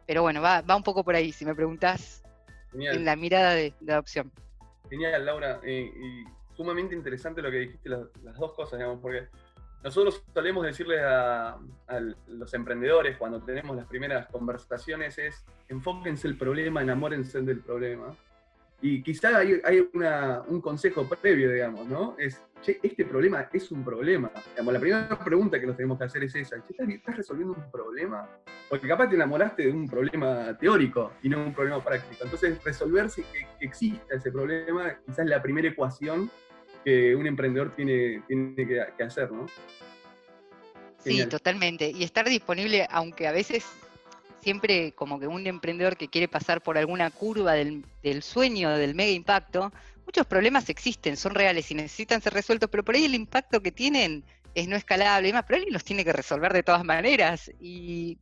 pero 0.07 0.21
bueno, 0.21 0.41
va, 0.41 0.61
va 0.61 0.75
un 0.75 0.83
poco 0.83 1.03
por 1.03 1.15
ahí, 1.15 1.31
si 1.31 1.45
me 1.45 1.55
preguntás, 1.55 2.23
en 2.73 3.05
la 3.05 3.15
mirada 3.15 3.53
de, 3.53 3.73
adopción. 3.89 4.31
Genial, 4.89 5.25
Laura, 5.25 5.59
eh, 5.63 5.91
y 5.93 6.23
sumamente 6.55 6.95
interesante 6.95 7.41
lo 7.41 7.51
que 7.51 7.57
dijiste, 7.57 7.89
las, 7.89 8.01
las 8.23 8.37
dos 8.37 8.53
cosas, 8.53 8.79
digamos, 8.79 8.99
porque 9.01 9.27
nosotros 9.83 10.23
solemos 10.33 10.65
decirle 10.65 11.01
a, 11.03 11.57
los 12.27 12.53
emprendedores 12.53 13.17
cuando 13.17 13.41
tenemos 13.41 13.75
las 13.75 13.85
primeras 13.85 14.27
conversaciones 14.27 15.17
es 15.17 15.45
enfóquense 15.67 16.27
el 16.27 16.37
problema, 16.37 16.81
enamórense 16.81 17.41
del 17.41 17.59
problema. 17.59 18.15
Y 18.81 19.01
quizá 19.01 19.37
hay, 19.37 19.89
un 20.47 20.61
consejo 20.61 21.07
previo, 21.07 21.49
digamos, 21.51 21.87
¿no? 21.87 22.15
Es, 22.17 22.41
che, 22.61 22.79
este 22.83 23.05
problema 23.05 23.47
es 23.51 23.71
un 23.71 23.83
problema. 23.83 24.29
la 24.57 24.79
primera 24.79 25.19
pregunta 25.19 25.59
que 25.59 25.67
nos 25.67 25.77
tenemos 25.77 25.97
que 25.97 26.03
hacer 26.05 26.23
es 26.23 26.35
esa, 26.35 26.57
¿estás 26.57 27.17
resolviendo 27.17 27.53
un 27.53 27.71
problema? 27.71 28.27
Porque 28.69 28.87
capaz 28.87 29.07
te 29.09 29.15
enamoraste 29.15 29.63
de 29.63 29.71
un 29.71 29.87
problema 29.87 30.57
teórico 30.57 31.13
y 31.21 31.29
no 31.29 31.43
un 31.45 31.53
problema 31.53 31.81
práctico. 31.81 32.23
Entonces, 32.23 32.61
resolver 32.63 33.09
si 33.09 33.23
que 33.23 33.47
exista 33.61 34.15
ese 34.15 34.31
problema 34.31 34.97
quizás 35.05 35.19
es 35.19 35.27
la 35.27 35.41
primera 35.41 35.67
ecuación 35.69 36.29
que 36.83 37.15
un 37.15 37.27
emprendedor 37.27 37.75
tiene, 37.75 38.21
tiene 38.27 38.67
que, 38.67 39.03
hacer, 39.03 39.31
¿no? 39.31 39.45
Sí, 41.03 41.25
totalmente. 41.27 41.89
Y 41.89 42.03
estar 42.03 42.27
disponible, 42.27 42.87
aunque 42.89 43.27
a 43.27 43.31
veces 43.31 43.65
siempre 44.41 44.91
como 44.91 45.19
que 45.19 45.27
un 45.27 45.47
emprendedor 45.47 45.97
que 45.97 46.07
quiere 46.07 46.27
pasar 46.27 46.61
por 46.61 46.77
alguna 46.77 47.09
curva 47.11 47.53
del, 47.53 47.83
sueño, 48.21 48.71
del 48.71 48.95
mega 48.95 49.11
impacto, 49.11 49.71
muchos 50.05 50.27
problemas 50.27 50.69
existen, 50.69 51.17
son 51.17 51.33
reales 51.33 51.71
y 51.71 51.75
necesitan 51.75 52.21
ser 52.21 52.33
resueltos, 52.33 52.69
pero 52.69 52.83
por 52.83 52.95
ahí 52.95 53.05
el 53.05 53.15
impacto 53.15 53.61
que 53.61 53.71
tienen 53.71 54.23
es 54.53 54.67
no 54.67 54.75
escalable 54.75 55.29
y 55.29 55.31
demás, 55.31 55.45
pero 55.47 55.57
alguien 55.57 55.73
los 55.73 55.83
tiene 55.83 56.03
que 56.03 56.13
resolver 56.13 56.53
de 56.53 56.63
todas 56.63 56.83
maneras. 56.83 57.51
Y 57.59 58.17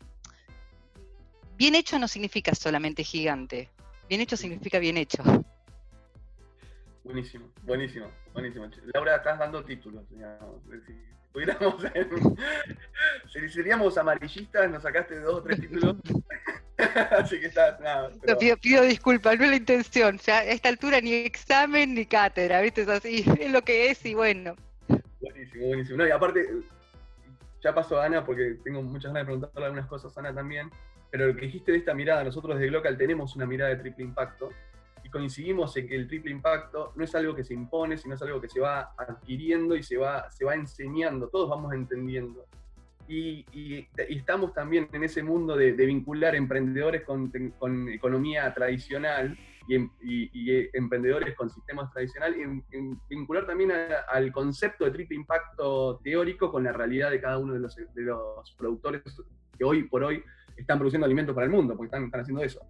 bien 1.57 1.75
hecho 1.75 1.99
no 1.99 2.07
significa 2.07 2.55
solamente 2.55 3.03
gigante. 3.03 3.69
Bien 4.07 4.21
hecho 4.21 4.37
significa 4.37 4.79
bien 4.79 4.97
hecho. 4.97 5.23
Buenísimo, 7.03 7.50
buenísimo, 7.63 8.12
buenísimo. 8.34 8.70
Laura, 8.93 9.15
estás 9.15 9.39
dando 9.39 9.63
títulos. 9.63 10.03
Si 10.86 10.93
pudiéramos, 11.34 11.84
si 13.34 13.50
seríamos 13.50 13.98
amarillistas, 13.98 14.70
nos 14.70 14.84
sacaste 14.84 15.20
dos 15.20 15.36
o 15.36 15.43
tres 15.43 15.62
títulos. 15.62 15.96
Así 17.12 17.39
que 17.39 17.48
estás, 17.48 17.79
nada. 17.79 18.12
pido, 18.62 18.84
disculpas, 18.84 19.38
no 19.38 19.46
es 19.46 19.50
la 19.50 19.55
intención. 19.55 20.17
Ya 20.20 20.39
a 20.39 20.43
esta 20.46 20.70
altura 20.70 21.01
ni 21.01 21.13
examen 21.13 21.93
ni 21.96 22.05
cátedra, 22.05 22.62
¿viste? 22.62 22.81
Es 22.81 22.89
así, 22.89 23.25
es 23.39 23.51
lo 23.51 23.62
que 23.62 23.91
es 23.91 24.05
y 24.05 24.13
bueno. 24.13 24.55
Buenísimo, 25.20 25.67
buenísimo. 25.67 25.98
No, 25.98 26.08
y 26.08 26.12
aparte, 26.12 26.48
ya 27.63 27.74
pasó 27.74 28.00
a 28.00 28.05
Ana 28.05 28.25
porque 28.25 28.58
tengo 28.63 28.81
muchas 28.81 29.13
ganas 29.13 29.22
de 29.22 29.25
preguntarle 29.25 29.65
algunas 29.65 29.88
cosas 29.88 30.15
a 30.17 30.20
Ana 30.22 30.34
también. 30.34 30.70
Pero 31.12 31.27
lo 31.27 31.36
que 31.36 31.46
dijiste 31.48 31.72
de 31.72 31.79
esta 31.79 31.93
mirada, 31.93 32.24
nosotros 32.24 32.58
desde 32.58 32.70
Glocal 32.70 32.98
tenemos 32.98 33.36
una 33.36 33.46
mirada 33.46 33.72
de 33.72 33.77
triple 33.77 34.05
impacto 34.05 34.50
coincidimos 35.11 35.75
en 35.77 35.87
que 35.87 35.95
el 35.95 36.07
triple 36.07 36.31
impacto 36.31 36.93
no 36.95 37.03
es 37.03 37.13
algo 37.13 37.35
que 37.35 37.43
se 37.43 37.53
impone, 37.53 37.97
sino 37.97 38.15
es 38.15 38.21
algo 38.21 38.41
que 38.41 38.49
se 38.49 38.59
va 38.59 38.93
adquiriendo 38.97 39.75
y 39.75 39.83
se 39.83 39.97
va, 39.97 40.29
se 40.31 40.45
va 40.45 40.55
enseñando, 40.55 41.27
todos 41.29 41.49
vamos 41.49 41.73
entendiendo. 41.73 42.45
Y, 43.07 43.45
estamos 43.97 44.53
también 44.53 44.87
en 44.93 45.03
ese 45.03 45.21
mundo 45.21 45.57
de, 45.57 45.73
vincular 45.73 46.33
emprendedores 46.33 47.03
con, 47.03 47.29
con 47.59 47.89
economía 47.89 48.53
tradicional 48.53 49.37
y, 49.67 50.69
emprendedores 50.73 51.35
con 51.35 51.49
sistemas 51.49 51.91
tradicionales, 51.91 52.37
y, 52.71 52.97
vincular 53.09 53.45
también 53.45 53.71
al 54.07 54.31
concepto 54.31 54.85
de 54.85 54.91
triple 54.91 55.17
impacto 55.17 55.99
teórico 56.03 56.51
con 56.51 56.63
la 56.63 56.71
realidad 56.71 57.11
de 57.11 57.21
cada 57.21 57.37
uno 57.37 57.53
de 57.53 57.59
los, 57.59 57.75
de 57.75 58.01
los 58.01 58.51
productores 58.57 59.01
que 59.57 59.63
hoy 59.63 59.83
por 59.83 60.03
hoy 60.03 60.23
están 60.55 60.77
produciendo 60.77 61.05
alimentos 61.05 61.35
para 61.35 61.45
el 61.45 61.51
mundo, 61.51 61.75
porque 61.75 61.87
están, 61.87 62.05
están 62.05 62.21
haciendo 62.21 62.43
eso. 62.43 62.61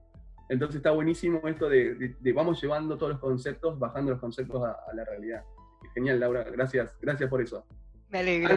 Entonces 0.51 0.75
está 0.75 0.91
buenísimo 0.91 1.47
esto 1.47 1.69
de, 1.69 2.13
vamos 2.35 2.61
llevando 2.61 2.97
todos 2.97 3.13
los 3.13 3.21
conceptos, 3.21 3.79
bajando 3.79 4.11
los 4.11 4.19
conceptos 4.19 4.61
a, 4.61 4.93
la 4.93 5.05
realidad. 5.05 5.45
Genial, 5.93 6.19
Laura, 6.19 6.43
gracias, 6.43 6.93
gracias 6.99 7.29
por 7.29 7.41
eso. 7.41 7.65
Me 8.09 8.19
alegro. 8.19 8.53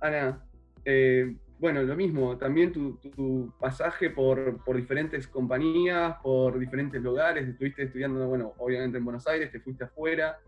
Ana, 0.00 0.44
eh, 0.84 1.36
bueno, 1.60 1.80
lo 1.84 1.94
mismo, 1.94 2.36
también 2.38 2.72
tu, 2.72 3.54
pasaje 3.60 4.10
por, 4.10 4.64
diferentes 4.74 5.28
compañías, 5.28 6.16
por 6.24 6.58
diferentes 6.58 7.00
lugares, 7.00 7.46
estuviste 7.46 7.84
estudiando, 7.84 8.26
bueno, 8.26 8.54
obviamente 8.58 8.98
en 8.98 9.04
Buenos 9.04 9.28
Aires, 9.28 9.52
te 9.52 9.60
fuiste 9.60 9.84
afuera, 9.84 10.40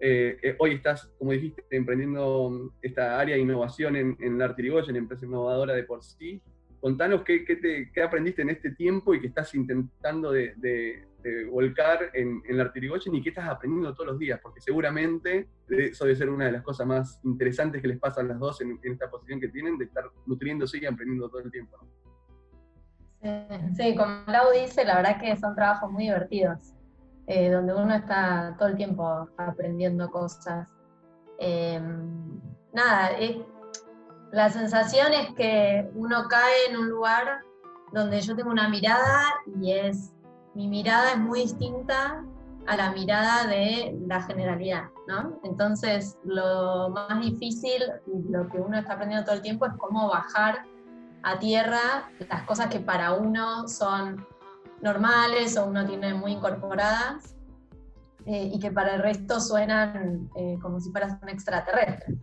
eh, 0.00 0.38
eh, 0.44 0.54
hoy 0.60 0.74
estás, 0.74 1.12
como 1.18 1.32
dijiste, 1.32 1.64
emprendiendo 1.70 2.72
esta 2.82 3.18
área 3.18 3.34
de 3.34 3.42
innovación 3.42 3.96
en, 3.96 4.16
en 4.20 4.38
la 4.38 4.44
Artirigoyen, 4.44 4.94
empresa 4.94 5.26
innovadora 5.26 5.74
de 5.74 5.82
por 5.82 6.04
sí, 6.04 6.40
contanos 6.80 7.22
qué, 7.22 7.90
aprendiste 8.04 8.42
en 8.42 8.50
este 8.50 8.70
tiempo 8.72 9.14
y 9.14 9.20
qué 9.20 9.28
estás 9.28 9.54
intentando 9.54 10.32
de, 10.32 11.04
volcar 11.50 12.10
en, 12.14 12.40
la 12.48 12.64
Artirigoyen 12.64 13.14
y 13.16 13.22
qué 13.22 13.30
estás 13.30 13.48
aprendiendo 13.48 13.92
todos 13.94 14.10
los 14.10 14.18
días, 14.18 14.38
porque 14.40 14.60
seguramente 14.60 15.48
eso 15.68 16.04
debe 16.04 16.16
ser 16.16 16.30
una 16.30 16.46
de 16.46 16.52
las 16.52 16.62
cosas 16.62 16.86
más 16.86 17.20
interesantes 17.24 17.82
que 17.82 17.88
les 17.88 17.98
pasa 17.98 18.20
a 18.20 18.24
las 18.24 18.38
dos 18.38 18.60
en, 18.60 18.78
esta 18.82 19.10
posición 19.10 19.40
que 19.40 19.48
tienen, 19.48 19.76
de 19.76 19.86
estar 19.86 20.04
nutriéndose 20.26 20.78
y 20.78 20.86
aprendiendo 20.86 21.28
todo 21.28 21.40
el 21.40 21.50
tiempo. 21.50 21.78
Sí, 23.76 23.96
como 23.96 24.22
Lau 24.28 24.52
dice, 24.52 24.84
la 24.84 24.96
verdad 24.96 25.20
que 25.20 25.36
son 25.36 25.56
trabajos 25.56 25.90
muy 25.90 26.04
divertidos, 26.04 26.74
eh, 27.26 27.50
donde 27.50 27.74
uno 27.74 27.92
está 27.92 28.54
todo 28.56 28.68
el 28.68 28.76
tiempo 28.76 29.28
aprendiendo 29.36 30.08
cosas. 30.10 30.68
Eh, 31.40 31.80
nada, 32.72 33.10
es, 33.18 33.36
la 34.36 34.50
sensación 34.50 35.14
es 35.14 35.32
que 35.32 35.90
uno 35.94 36.28
cae 36.28 36.66
en 36.68 36.76
un 36.76 36.90
lugar 36.90 37.40
donde 37.90 38.20
yo 38.20 38.36
tengo 38.36 38.50
una 38.50 38.68
mirada 38.68 39.22
y 39.62 39.72
es, 39.72 40.12
mi 40.54 40.68
mirada 40.68 41.12
es 41.12 41.18
muy 41.18 41.40
distinta 41.40 42.22
a 42.66 42.76
la 42.76 42.92
mirada 42.92 43.46
de 43.46 43.98
la 44.06 44.20
generalidad, 44.24 44.90
¿no? 45.08 45.40
Entonces, 45.42 46.18
lo 46.22 46.90
más 46.90 47.18
difícil 47.18 47.82
y 48.06 48.30
lo 48.30 48.46
que 48.50 48.58
uno 48.58 48.76
está 48.76 48.92
aprendiendo 48.92 49.24
todo 49.24 49.36
el 49.36 49.40
tiempo 49.40 49.64
es 49.64 49.72
cómo 49.78 50.06
bajar 50.08 50.66
a 51.22 51.38
tierra 51.38 52.10
las 52.28 52.42
cosas 52.42 52.66
que 52.66 52.80
para 52.80 53.14
uno 53.14 53.66
son 53.66 54.26
normales 54.82 55.56
o 55.56 55.64
uno 55.64 55.86
tiene 55.86 56.12
muy 56.12 56.32
incorporadas 56.32 57.34
eh, 58.26 58.50
y 58.52 58.60
que 58.60 58.70
para 58.70 58.96
el 58.96 59.02
resto 59.02 59.40
suenan 59.40 60.28
eh, 60.36 60.58
como 60.60 60.78
si 60.78 60.90
fueras 60.90 61.16
un 61.22 61.30
extraterrestre. 61.30 62.18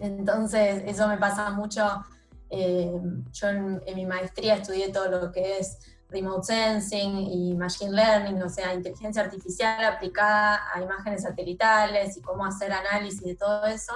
Entonces, 0.00 0.82
eso 0.86 1.06
me 1.06 1.18
pasa 1.18 1.50
mucho. 1.50 2.04
Eh, 2.48 3.00
yo 3.32 3.48
en, 3.48 3.80
mi 3.94 4.06
maestría 4.06 4.56
estudié 4.56 4.90
todo 4.90 5.08
lo 5.08 5.30
que 5.30 5.58
es 5.58 5.78
remote 6.08 6.44
sensing 6.44 7.16
y 7.18 7.54
machine 7.54 7.92
learning, 7.92 8.42
o 8.42 8.48
sea, 8.48 8.74
inteligencia 8.74 9.22
artificial 9.22 9.84
aplicada 9.84 10.60
a 10.74 10.82
imágenes 10.82 11.22
satelitales 11.22 12.16
y 12.16 12.22
cómo 12.22 12.44
hacer 12.44 12.72
análisis 12.72 13.22
de 13.22 13.36
todo 13.36 13.66
eso. 13.66 13.94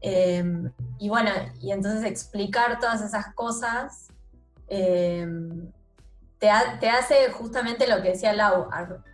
Eh, 0.00 0.44
y 0.98 1.08
bueno, 1.08 1.30
y 1.60 1.72
entonces 1.72 2.04
explicar 2.04 2.78
todas 2.78 3.00
esas 3.00 3.34
cosas 3.34 4.08
eh, 4.68 5.26
te, 6.38 6.48
te, 6.80 6.90
hace 6.90 7.30
justamente 7.32 7.86
lo 7.86 8.02
que 8.02 8.10
decía 8.10 8.32
Lau, 8.32 8.68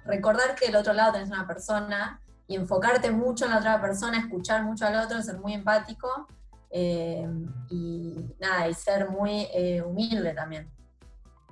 recordar 0.04 0.54
que 0.54 0.66
del 0.66 0.76
otro 0.76 0.92
lado 0.92 1.12
tenés 1.12 1.30
una 1.30 1.46
persona 1.46 2.19
y 2.50 2.56
enfocarte 2.56 3.12
mucho 3.12 3.44
en 3.44 3.52
la 3.52 3.58
otra 3.58 3.80
persona, 3.80 4.18
escuchar 4.18 4.64
mucho 4.64 4.84
al 4.84 4.96
otro, 4.96 5.22
ser 5.22 5.38
muy 5.38 5.54
empático 5.54 6.26
eh, 6.68 7.24
y 7.70 8.34
nada, 8.40 8.66
y 8.66 8.74
ser 8.74 9.08
muy 9.08 9.46
eh, 9.54 9.80
humilde 9.80 10.34
también, 10.34 10.68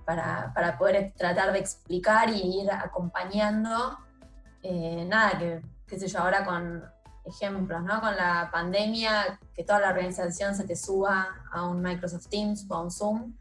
para, 0.05 0.77
poder 0.77 1.13
tratar 1.17 1.53
de 1.53 1.61
explicar 1.61 2.31
y 2.31 2.63
ir 2.63 2.73
acompañando, 2.73 3.97
eh, 4.65 5.07
nada, 5.09 5.39
que, 5.39 5.63
qué 5.87 6.01
sé 6.01 6.09
yo, 6.09 6.19
ahora 6.19 6.45
con 6.45 6.83
ejemplos, 7.25 7.81
¿no? 7.85 8.01
Con 8.01 8.17
la 8.17 8.49
pandemia, 8.51 9.39
que 9.55 9.63
toda 9.63 9.79
la 9.79 9.91
organización 9.91 10.57
se 10.57 10.65
te 10.65 10.75
suba 10.75 11.29
a 11.53 11.65
un 11.65 11.81
Microsoft 11.81 12.27
Teams 12.27 12.67
o 12.69 12.75
a 12.75 12.83
un 12.83 12.91
Zoom, 12.91 13.37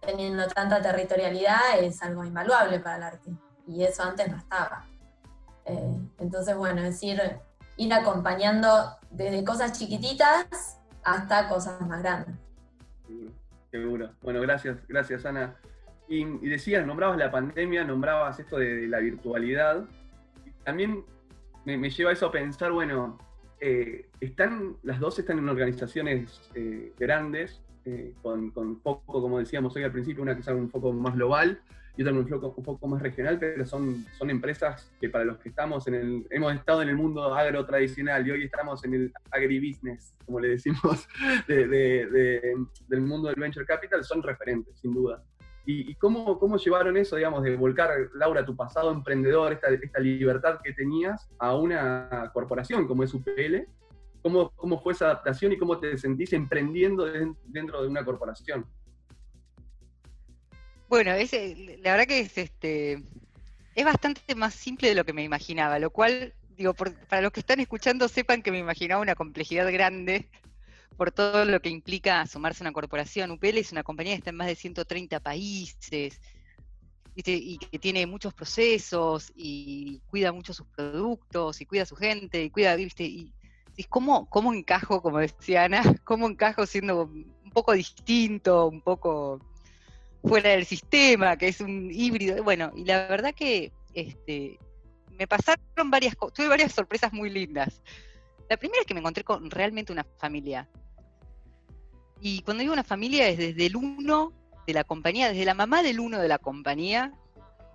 teniendo 0.00 0.48
tanta 0.48 0.82
territorialidad 0.82 1.78
es 1.78 2.02
algo 2.02 2.24
invaluable 2.24 2.80
para 2.80 2.96
el 2.96 3.02
arte. 3.04 3.30
Y 3.68 3.84
eso 3.84 4.02
antes 4.02 4.28
no 4.28 4.38
estaba. 4.38 4.84
Eh, 5.66 5.96
entonces, 6.18 6.56
bueno, 6.56 6.82
es 6.82 7.02
ir, 7.02 7.20
ir 7.76 7.92
acompañando 7.92 8.68
desde 9.10 9.44
cosas 9.44 9.78
chiquititas 9.78 10.78
hasta 11.02 11.48
cosas 11.48 11.80
más 11.82 12.02
grandes. 12.02 12.34
Seguro. 13.70 14.10
Bueno, 14.22 14.40
gracias, 14.40 14.78
gracias 14.88 15.26
Ana. 15.26 15.56
Y, 16.08 16.24
decías, 16.48 16.86
nombrabas 16.86 17.18
la 17.18 17.30
pandemia, 17.30 17.84
nombrabas 17.84 18.38
esto 18.38 18.58
de, 18.58 18.86
la 18.86 18.98
virtualidad. 18.98 19.84
También 20.64 21.04
me, 21.64 21.90
lleva 21.90 22.12
eso 22.12 22.26
a 22.26 22.32
pensar, 22.32 22.72
bueno, 22.72 23.18
eh, 23.60 24.08
están, 24.20 24.76
las 24.82 25.00
dos 25.00 25.18
están 25.18 25.38
en 25.38 25.48
organizaciones 25.48 26.40
eh, 26.54 26.92
grandes, 26.98 27.60
con, 28.22 28.50
con, 28.50 28.80
poco, 28.80 29.20
como 29.20 29.38
decíamos 29.38 29.76
hoy 29.76 29.82
al 29.82 29.92
principio, 29.92 30.22
una 30.22 30.34
que 30.34 30.40
es 30.40 30.48
un 30.48 30.70
poco 30.70 30.92
más 30.92 31.14
global, 31.14 31.60
y 31.96 32.02
otra 32.02 32.12
un 32.12 32.26
poco, 32.26 32.54
un 32.56 32.64
poco 32.64 32.88
más 32.88 33.00
regional, 33.00 33.38
pero 33.38 33.64
son, 33.64 34.04
son 34.18 34.30
empresas 34.30 34.90
que 35.00 35.08
para 35.08 35.24
los 35.24 35.38
que 35.38 35.48
estamos 35.48 35.86
en 35.86 35.94
el, 35.94 36.26
hemos 36.30 36.54
estado 36.54 36.82
en 36.82 36.88
el 36.88 36.96
mundo 36.96 37.32
agro 37.34 37.64
tradicional 37.64 38.26
y 38.26 38.32
hoy 38.32 38.44
estamos 38.44 38.84
en 38.84 38.94
el 38.94 39.12
agribusiness, 39.30 40.14
como 40.26 40.40
le 40.40 40.48
decimos, 40.48 41.06
del 41.48 43.00
mundo 43.00 43.28
del 43.28 43.40
venture 43.40 43.64
capital, 43.64 44.02
son 44.02 44.22
referentes, 44.22 44.76
sin 44.80 44.92
duda. 44.92 45.22
¿Y, 45.66 45.94
cómo, 45.94 46.38
cómo, 46.38 46.58
llevaron 46.58 46.94
eso, 46.98 47.16
digamos, 47.16 47.42
de 47.42 47.56
volcar, 47.56 47.90
Laura, 48.14 48.44
tu 48.44 48.54
pasado 48.54 48.92
emprendedor, 48.92 49.52
esta, 49.54 49.68
esta 49.68 49.98
libertad 49.98 50.60
que 50.62 50.74
tenías, 50.74 51.26
a 51.38 51.56
una 51.56 52.30
corporación 52.34 52.86
como 52.86 53.02
es 53.02 53.14
UPL? 53.14 53.66
¿Cómo, 54.20 54.50
¿Cómo 54.56 54.82
fue 54.82 54.92
esa 54.92 55.06
adaptación 55.06 55.52
y 55.52 55.56
cómo 55.56 55.78
te 55.78 55.96
sentís 55.96 56.34
emprendiendo 56.34 57.06
dentro 57.46 57.80
de 57.80 57.88
una 57.88 58.04
corporación? 58.04 58.66
Bueno, 60.94 61.10
la 61.10 61.90
verdad 61.90 62.06
que 62.06 62.20
es 62.20 62.38
este 62.38 63.02
es 63.74 63.84
bastante 63.84 64.36
más 64.36 64.54
simple 64.54 64.90
de 64.90 64.94
lo 64.94 65.04
que 65.04 65.12
me 65.12 65.24
imaginaba, 65.24 65.80
lo 65.80 65.90
cual, 65.90 66.34
digo, 66.56 66.72
para 66.72 67.20
los 67.20 67.32
que 67.32 67.40
están 67.40 67.58
escuchando 67.58 68.06
sepan 68.06 68.42
que 68.42 68.52
me 68.52 68.60
imaginaba 68.60 69.02
una 69.02 69.16
complejidad 69.16 69.72
grande 69.72 70.28
por 70.96 71.10
todo 71.10 71.46
lo 71.46 71.60
que 71.60 71.68
implica 71.68 72.24
sumarse 72.28 72.62
a 72.62 72.66
una 72.66 72.72
corporación. 72.72 73.32
UPL 73.32 73.58
es 73.58 73.72
una 73.72 73.82
compañía 73.82 74.12
que 74.12 74.18
está 74.18 74.30
en 74.30 74.36
más 74.36 74.46
de 74.46 74.54
130 74.54 75.18
países 75.18 76.20
y 77.16 77.58
que 77.58 77.78
tiene 77.80 78.06
muchos 78.06 78.32
procesos 78.32 79.32
y 79.34 79.98
cuida 80.06 80.30
mucho 80.30 80.54
sus 80.54 80.68
productos 80.68 81.60
y 81.60 81.66
cuida 81.66 81.82
a 81.82 81.86
su 81.86 81.96
gente 81.96 82.44
y 82.44 82.50
cuida, 82.50 82.76
¿viste? 82.76 83.02
Y, 83.02 83.34
y 83.76 83.82
¿cómo, 83.82 84.30
¿cómo 84.30 84.54
encajo, 84.54 85.02
como 85.02 85.18
decía 85.18 85.64
Ana, 85.64 85.82
cómo 86.04 86.28
encajo 86.28 86.66
siendo 86.66 87.06
un 87.06 87.50
poco 87.52 87.72
distinto, 87.72 88.68
un 88.68 88.80
poco 88.80 89.40
fuera 90.26 90.50
del 90.50 90.64
sistema, 90.64 91.36
que 91.36 91.48
es 91.48 91.60
un 91.60 91.90
híbrido. 91.90 92.42
Bueno, 92.42 92.72
y 92.74 92.84
la 92.84 93.06
verdad 93.06 93.34
que 93.34 93.72
este, 93.92 94.58
me 95.18 95.26
pasaron 95.26 95.90
varias 95.90 96.16
cosas, 96.16 96.34
tuve 96.34 96.48
varias 96.48 96.72
sorpresas 96.72 97.12
muy 97.12 97.30
lindas. 97.30 97.82
La 98.48 98.56
primera 98.56 98.80
es 98.80 98.86
que 98.86 98.94
me 98.94 99.00
encontré 99.00 99.24
con 99.24 99.50
realmente 99.50 99.92
una 99.92 100.04
familia. 100.18 100.68
Y 102.20 102.42
cuando 102.42 102.62
digo 102.62 102.72
una 102.72 102.84
familia 102.84 103.28
es 103.28 103.38
desde 103.38 103.66
el 103.66 103.76
1 103.76 104.32
de 104.66 104.72
la 104.72 104.84
compañía, 104.84 105.28
desde 105.28 105.44
la 105.44 105.54
mamá 105.54 105.82
del 105.82 106.00
uno 106.00 106.18
de 106.18 106.28
la 106.28 106.38
compañía 106.38 107.12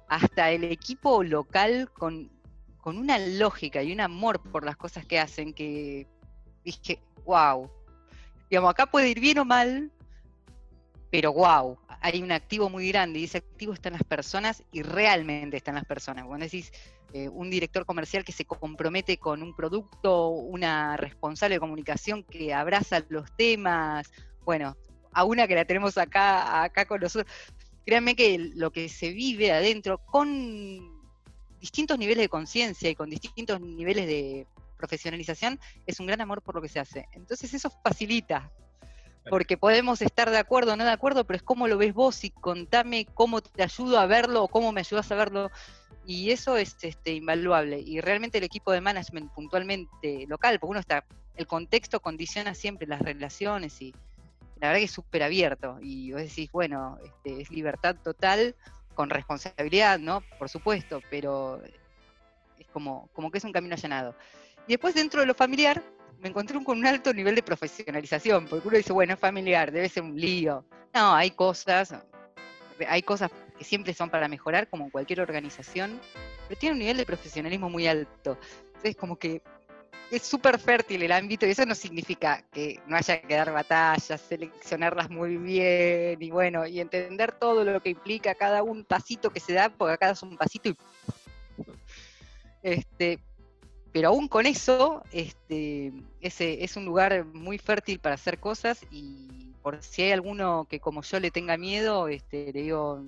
hasta 0.07 0.49
el 0.49 0.63
equipo 0.63 1.23
local 1.23 1.91
con, 1.91 2.31
con 2.79 2.97
una 2.97 3.19
lógica 3.19 3.83
y 3.83 3.93
un 3.93 4.01
amor 4.01 4.41
por 4.41 4.65
las 4.65 4.75
cosas 4.75 5.05
que 5.05 5.19
hacen 5.19 5.53
que 5.53 6.07
dije, 6.63 6.99
wow. 7.25 7.69
Digamos, 8.49 8.71
acá 8.71 8.87
puede 8.87 9.09
ir 9.09 9.19
bien 9.19 9.37
o 9.37 9.45
mal, 9.45 9.91
pero 11.11 11.31
wow, 11.33 11.77
hay 12.01 12.21
un 12.21 12.31
activo 12.31 12.69
muy 12.69 12.87
grande 12.89 13.19
y 13.19 13.25
ese 13.25 13.39
activo 13.39 13.73
está 13.73 13.89
en 13.89 13.93
las 13.93 14.03
personas 14.03 14.63
y 14.71 14.81
realmente 14.81 15.57
está 15.57 15.71
en 15.71 15.75
las 15.75 15.85
personas. 15.85 16.25
Cuando 16.25 16.45
decís 16.45 16.71
eh, 17.13 17.27
un 17.29 17.49
director 17.49 17.85
comercial 17.85 18.23
que 18.23 18.31
se 18.31 18.45
compromete 18.45 19.17
con 19.17 19.43
un 19.43 19.55
producto, 19.55 20.29
una 20.29 20.95
responsable 20.97 21.55
de 21.55 21.59
comunicación 21.59 22.23
que 22.23 22.53
abraza 22.53 23.03
los 23.09 23.35
temas, 23.35 24.09
bueno, 24.45 24.77
a 25.11 25.23
una 25.23 25.47
que 25.47 25.55
la 25.55 25.65
tenemos 25.65 25.97
acá, 25.97 26.63
acá 26.63 26.85
con 26.85 27.01
nosotros, 27.01 27.31
créanme 27.85 28.15
que 28.15 28.37
lo 28.55 28.71
que 28.71 28.87
se 28.89 29.11
vive 29.11 29.51
adentro 29.51 29.97
con 30.05 30.99
distintos 31.59 31.97
niveles 31.97 32.23
de 32.23 32.29
conciencia 32.29 32.89
y 32.89 32.95
con 32.95 33.09
distintos 33.09 33.59
niveles 33.59 34.07
de 34.07 34.47
profesionalización 34.77 35.59
es 35.85 35.99
un 35.99 36.07
gran 36.07 36.21
amor 36.21 36.41
por 36.41 36.55
lo 36.55 36.61
que 36.61 36.69
se 36.69 36.79
hace. 36.79 37.07
Entonces 37.11 37.53
eso 37.53 37.69
facilita, 37.83 38.51
porque 39.29 39.57
podemos 39.57 40.01
estar 40.01 40.29
de 40.29 40.37
acuerdo 40.37 40.73
o 40.73 40.75
no 40.75 40.85
de 40.85 40.91
acuerdo, 40.91 41.25
pero 41.25 41.37
es 41.37 41.43
cómo 41.43 41.67
lo 41.67 41.77
ves 41.77 41.93
vos 41.93 42.23
y 42.23 42.29
contame 42.29 43.05
cómo 43.13 43.41
te 43.41 43.63
ayudo 43.63 43.99
a 43.99 44.05
verlo 44.05 44.43
o 44.43 44.47
cómo 44.47 44.71
me 44.71 44.81
ayudas 44.81 45.11
a 45.11 45.15
verlo. 45.15 45.51
Y 46.05 46.31
eso 46.31 46.57
es 46.57 46.75
este, 46.81 47.13
invaluable. 47.13 47.79
Y 47.79 48.01
realmente 48.01 48.39
el 48.39 48.43
equipo 48.43 48.71
de 48.71 48.81
management 48.81 49.31
puntualmente 49.33 50.25
local, 50.27 50.59
porque 50.59 50.71
uno 50.71 50.79
está, 50.79 51.05
el 51.35 51.45
contexto 51.45 51.99
condiciona 51.99 52.55
siempre 52.55 52.87
las 52.87 53.01
relaciones 53.01 53.81
y 53.81 53.93
la 54.59 54.69
verdad 54.69 54.79
que 54.79 54.85
es 54.85 54.91
súper 54.91 55.23
abierto. 55.23 55.77
Y 55.81 56.11
vos 56.11 56.21
decís, 56.21 56.51
bueno, 56.51 56.97
este, 57.03 57.41
es 57.41 57.51
libertad 57.51 57.95
total 58.03 58.55
con 58.95 59.09
responsabilidad, 59.09 59.99
¿no? 59.99 60.21
Por 60.37 60.49
supuesto, 60.49 61.01
pero 61.09 61.61
es 62.57 62.67
como, 62.67 63.09
como 63.13 63.31
que 63.31 63.37
es 63.37 63.43
un 63.43 63.53
camino 63.53 63.75
allanado. 63.75 64.15
Y 64.67 64.73
después 64.73 64.93
dentro 64.93 65.21
de 65.21 65.27
lo 65.27 65.35
familiar, 65.35 65.83
me 66.21 66.29
encontré 66.29 66.61
con 66.63 66.77
un 66.77 66.85
alto 66.85 67.13
nivel 67.13 67.35
de 67.35 67.43
profesionalización, 67.43 68.45
porque 68.47 68.67
uno 68.67 68.77
dice, 68.77 68.93
bueno, 68.93 69.13
es 69.13 69.19
familiar, 69.19 69.71
debe 69.71 69.89
ser 69.89 70.03
un 70.03 70.19
lío. 70.19 70.65
No, 70.93 71.13
hay 71.13 71.31
cosas, 71.31 71.93
hay 72.87 73.01
cosas 73.01 73.31
que 73.57 73.63
siempre 73.63 73.93
son 73.93 74.09
para 74.09 74.27
mejorar, 74.27 74.67
como 74.69 74.91
cualquier 74.91 75.21
organización, 75.21 75.99
pero 76.47 76.59
tiene 76.59 76.73
un 76.73 76.79
nivel 76.79 76.97
de 76.97 77.05
profesionalismo 77.05 77.69
muy 77.69 77.87
alto. 77.87 78.37
Entonces, 78.67 78.95
como 78.95 79.17
que 79.17 79.41
es 80.11 80.23
súper 80.23 80.59
fértil 80.59 81.03
el 81.03 81.11
ámbito 81.11 81.45
y 81.45 81.51
eso 81.51 81.65
no 81.65 81.75
significa 81.75 82.43
que 82.51 82.79
no 82.87 82.97
haya 82.97 83.21
que 83.21 83.35
dar 83.35 83.51
batallas, 83.51 84.19
seleccionarlas 84.21 85.09
muy 85.09 85.37
bien 85.37 86.21
y 86.21 86.31
bueno, 86.31 86.65
y 86.65 86.79
entender 86.79 87.33
todo 87.33 87.63
lo 87.63 87.81
que 87.81 87.89
implica 87.89 88.33
cada 88.33 88.63
un 88.63 88.83
pasito 88.83 89.29
que 89.29 89.39
se 89.39 89.53
da, 89.53 89.69
porque 89.69 89.97
cada 89.97 90.13
es 90.13 90.23
un 90.23 90.37
pasito 90.37 90.69
y... 90.69 90.77
Este, 92.61 93.19
pero 93.91 94.09
aún 94.09 94.27
con 94.27 94.45
eso, 94.45 95.03
este, 95.11 95.93
ese 96.21 96.63
es 96.63 96.75
un 96.75 96.85
lugar 96.85 97.25
muy 97.25 97.57
fértil 97.57 97.99
para 97.99 98.15
hacer 98.15 98.39
cosas 98.39 98.85
y 98.91 99.53
por 99.61 99.81
si 99.81 100.03
hay 100.03 100.11
alguno 100.11 100.67
que 100.69 100.79
como 100.79 101.01
yo 101.01 101.19
le 101.19 101.31
tenga 101.31 101.57
miedo, 101.57 102.07
este, 102.07 102.51
le 102.53 102.61
digo, 102.61 103.03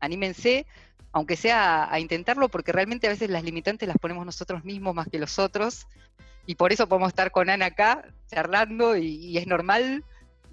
anímense, 0.00 0.66
aunque 1.12 1.36
sea 1.36 1.92
a, 1.92 2.00
intentarlo, 2.00 2.48
porque 2.48 2.72
realmente 2.72 3.06
a 3.06 3.10
veces 3.10 3.30
las 3.30 3.44
limitantes 3.44 3.86
las 3.86 3.98
ponemos 3.98 4.24
nosotros 4.24 4.64
mismos 4.64 4.94
más 4.94 5.08
que 5.08 5.18
los 5.18 5.38
otros, 5.38 5.86
y 6.46 6.56
por 6.56 6.72
eso 6.72 6.88
podemos 6.88 7.08
estar 7.08 7.30
con 7.30 7.50
Ana 7.50 7.66
acá 7.66 8.04
charlando 8.28 8.96
y, 8.96 9.36
es 9.36 9.46
normal, 9.46 10.04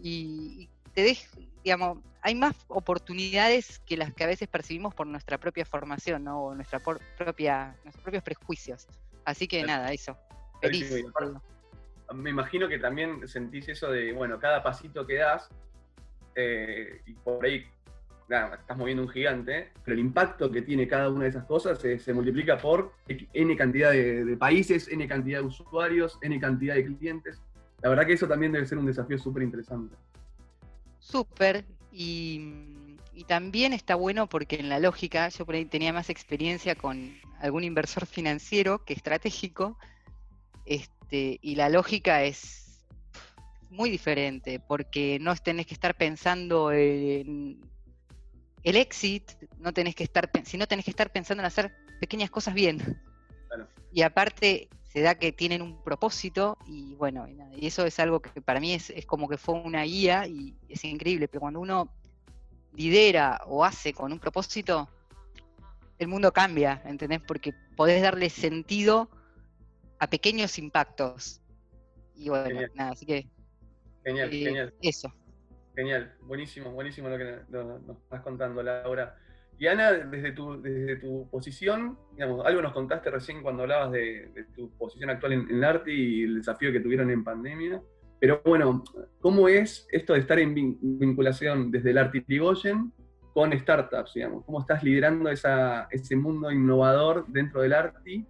y, 0.01 0.69
te 0.93 1.01
dejo, 1.01 1.37
digamos, 1.63 1.99
hay 2.21 2.35
más 2.35 2.55
oportunidades 2.67 3.79
que 3.79 3.95
las 3.95 4.13
que 4.13 4.25
a 4.25 4.27
veces 4.27 4.49
percibimos 4.49 4.93
por 4.93 5.07
nuestra 5.07 5.37
propia 5.37 5.65
formación, 5.65 6.25
¿no? 6.25 6.43
O 6.43 6.55
nuestra 6.55 6.79
propia, 6.79 7.75
nuestros 7.83 8.03
propios 8.03 8.23
prejuicios. 8.23 8.87
Así 9.29 9.47
que 9.47 9.63
nada, 9.63 9.91
eso. 9.91 10.17
Feliz. 10.59 10.91
Me 12.15 12.31
imagino 12.31 12.67
que 12.67 12.79
también 12.79 13.27
sentís 13.27 13.69
eso 13.69 13.91
de, 13.91 14.11
bueno, 14.11 14.39
cada 14.39 14.63
pasito 14.63 15.05
que 15.05 15.17
das, 15.17 15.47
eh, 16.33 17.01
y 17.05 17.13
por 17.13 17.45
ahí 17.45 17.63
nada, 18.27 18.55
estás 18.55 18.75
moviendo 18.75 19.03
un 19.03 19.09
gigante, 19.09 19.71
pero 19.85 19.93
el 19.93 19.99
impacto 19.99 20.51
que 20.51 20.63
tiene 20.63 20.87
cada 20.87 21.09
una 21.09 21.25
de 21.25 21.29
esas 21.29 21.45
cosas 21.45 21.79
se, 21.79 22.13
multiplica 22.13 22.57
por 22.57 22.93
N 23.07 23.55
cantidad 23.55 23.91
de, 23.91 24.35
países, 24.37 24.87
N 24.87 25.07
cantidad 25.07 25.41
de 25.41 25.45
usuarios, 25.45 26.17
N 26.23 26.39
cantidad 26.39 26.73
de 26.73 26.85
clientes. 26.85 27.39
La 27.81 27.89
verdad 27.89 28.07
que 28.07 28.13
eso 28.13 28.27
también 28.27 28.51
debe 28.51 28.65
ser 28.65 28.79
un 28.79 28.87
desafío 28.87 29.19
súper 29.19 29.43
interesante. 29.43 29.95
Súper, 30.97 31.65
y 31.91 32.77
y 33.19 33.25
también 33.25 33.73
está 33.73 33.95
bueno 33.95 34.29
porque 34.29 34.55
en 34.55 34.69
la 34.69 34.79
lógica, 34.79 35.27
yo 35.27 35.45
por 35.45 35.55
ahí 35.55 35.65
tenía 35.65 35.91
más 35.91 36.09
experiencia 36.09 36.75
con 36.75 37.19
algún 37.41 37.65
inversor 37.65 38.05
financiero 38.05 38.85
que 38.85 38.93
estratégico, 38.93 39.77
este, 40.65 41.37
y 41.41 41.55
la 41.55 41.67
lógica 41.67 42.23
es 42.23 42.87
muy 43.69 43.89
diferente, 43.89 44.61
porque 44.61 45.17
no 45.19 45.35
tenés 45.35 45.65
que 45.65 45.73
estar 45.73 45.97
pensando 45.97 46.71
en 46.71 47.59
el 48.63 48.77
exit, 48.77 49.29
no 49.57 49.73
tenés 49.73 49.95
que 49.95 50.05
estar, 50.05 50.31
sino 50.45 50.65
tenés 50.65 50.85
que 50.85 50.91
estar 50.91 51.11
pensando 51.11 51.41
en 51.41 51.47
hacer 51.47 51.73
pequeñas 51.99 52.29
cosas 52.29 52.53
bien. 52.53 53.01
Y 53.91 54.03
aparte 54.03 54.69
se 54.93 55.01
da 55.01 55.15
que 55.15 55.33
tienen 55.33 55.61
un 55.61 55.83
propósito 55.83 56.57
y 56.65 56.95
bueno, 56.95 57.27
y, 57.27 57.67
eso 57.67 57.85
es 57.85 57.99
algo 57.99 58.21
que 58.21 58.41
para 58.41 58.61
mí 58.61 58.75
es, 58.75 58.91
es, 58.91 59.05
como 59.05 59.27
que 59.27 59.37
fue 59.37 59.55
una 59.55 59.83
guía 59.83 60.25
y 60.25 60.55
es 60.69 60.85
increíble, 60.85 61.27
pero 61.27 61.41
cuando 61.41 61.59
uno 61.59 61.98
lidera 62.73 63.41
o 63.45 63.63
hace 63.63 63.93
con 63.93 64.11
un 64.11 64.19
propósito, 64.19 64.89
el 65.97 66.07
mundo 66.07 66.31
cambia, 66.31 66.81
¿entendés? 66.85 67.21
Porque 67.21 67.53
podés 67.75 68.01
darle 68.01 68.29
sentido 68.29 69.09
a 69.99 70.09
pequeños 70.09 70.57
impactos. 70.57 71.41
Y 72.15 72.29
bueno, 72.29 72.61
nada, 72.75 72.91
así 72.91 73.05
que. 73.05 73.27
Genial, 74.03 74.29
eh, 74.33 74.37
genial. 74.37 74.73
Eso. 74.81 75.13
Genial, 75.75 76.13
buenísimo, 76.21 76.71
buenísimo 76.71 77.09
lo 77.09 77.17
que 77.17 77.39
nos, 77.49 77.81
estás 78.03 78.21
contando, 78.21 78.63
Laura. 78.63 79.17
Y 79.57 79.67
Ana, 79.67 79.91
desde 79.91 80.31
tu, 80.31 80.61
desde 80.61 80.95
tu 80.95 81.29
posición, 81.29 81.97
digamos, 82.13 82.45
algo 82.45 82.61
nos 82.61 82.73
contaste 82.73 83.11
recién 83.11 83.43
cuando 83.43 83.63
hablabas 83.63 83.91
de, 83.91 84.45
tu 84.55 84.69
posición 84.77 85.09
actual 85.09 85.33
en, 85.33 85.49
en, 85.49 85.63
arte 85.65 85.91
y 85.91 86.23
el 86.23 86.35
desafío 86.35 86.71
que 86.71 86.79
tuvieron 86.79 87.11
en 87.11 87.25
pandemia. 87.25 87.81
Pero 88.19 88.41
bueno, 88.45 88.83
¿cómo 89.21 89.47
es 89.47 89.87
esto 89.91 90.13
de 90.13 90.19
estar 90.19 90.39
en 90.39 90.53
vinculación 90.53 91.71
desde 91.71 91.91
el 91.91 91.97
arte 91.97 92.25
con 93.33 93.57
startups, 93.57 94.13
digamos? 94.13 94.43
¿Cómo 94.45 94.59
estás 94.59 94.83
liderando 94.83 95.29
ese 95.29 96.15
mundo 96.15 96.51
innovador 96.51 97.25
dentro 97.27 97.61
del 97.61 97.73
arte? 97.73 98.25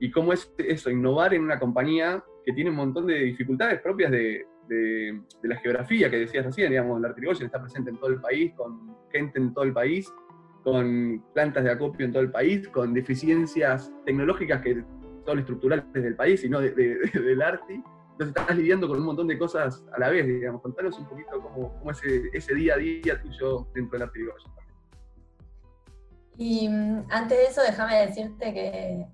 ¿Y 0.00 0.10
cómo 0.10 0.32
es 0.32 0.52
eso, 0.58 0.90
innovar 0.90 1.34
en 1.34 1.42
una 1.42 1.58
compañía 1.58 2.24
que 2.44 2.52
tiene 2.52 2.70
un 2.70 2.76
montón 2.76 3.06
de 3.06 3.14
dificultades 3.20 3.80
propias 3.80 4.10
de, 4.10 4.46
la 5.42 5.56
geografía 5.56 6.10
que 6.10 6.20
decías 6.20 6.46
recién, 6.46 6.70
digamos, 6.70 6.98
el 6.98 7.04
Artigoyen 7.04 7.46
está 7.46 7.60
presente 7.60 7.90
en 7.90 7.98
todo 7.98 8.08
el 8.08 8.20
país, 8.20 8.52
con 8.54 8.96
gente 9.12 9.38
en 9.38 9.52
todo 9.52 9.64
el 9.64 9.74
país, 9.74 10.10
con 10.62 11.22
plantas 11.34 11.64
de 11.64 11.70
acopio 11.70 12.06
en 12.06 12.12
todo 12.12 12.22
el 12.22 12.30
país, 12.30 12.66
con 12.68 12.94
deficiencias 12.94 13.92
tecnológicas 14.06 14.62
que 14.62 14.82
son 15.26 15.38
estructurales 15.38 15.84
del 15.92 16.16
país 16.16 16.42
y 16.44 16.48
no 16.48 16.60
del 16.60 17.42
arte. 17.42 17.82
Entonces 18.14 18.36
estás 18.36 18.56
lidiando 18.56 18.86
con 18.86 18.98
un 18.98 19.06
montón 19.06 19.26
de 19.26 19.36
cosas 19.36 19.84
a 19.92 19.98
la 19.98 20.08
vez, 20.08 20.24
digamos. 20.24 20.62
Contanos 20.62 20.96
un 21.00 21.06
poquito 21.06 21.40
cómo, 21.40 21.90
es 21.90 22.00
ese, 22.32 22.54
día 22.54 22.74
a 22.74 22.76
día 22.76 23.20
tuyo 23.20 23.66
dentro 23.74 23.98
del 23.98 24.08
arte 24.08 24.20
Y 26.36 26.68
mm, 26.68 27.06
antes 27.10 27.38
de 27.38 27.44
eso, 27.46 27.62
déjame 27.62 28.06
decirte 28.06 28.54
que, 28.54 29.06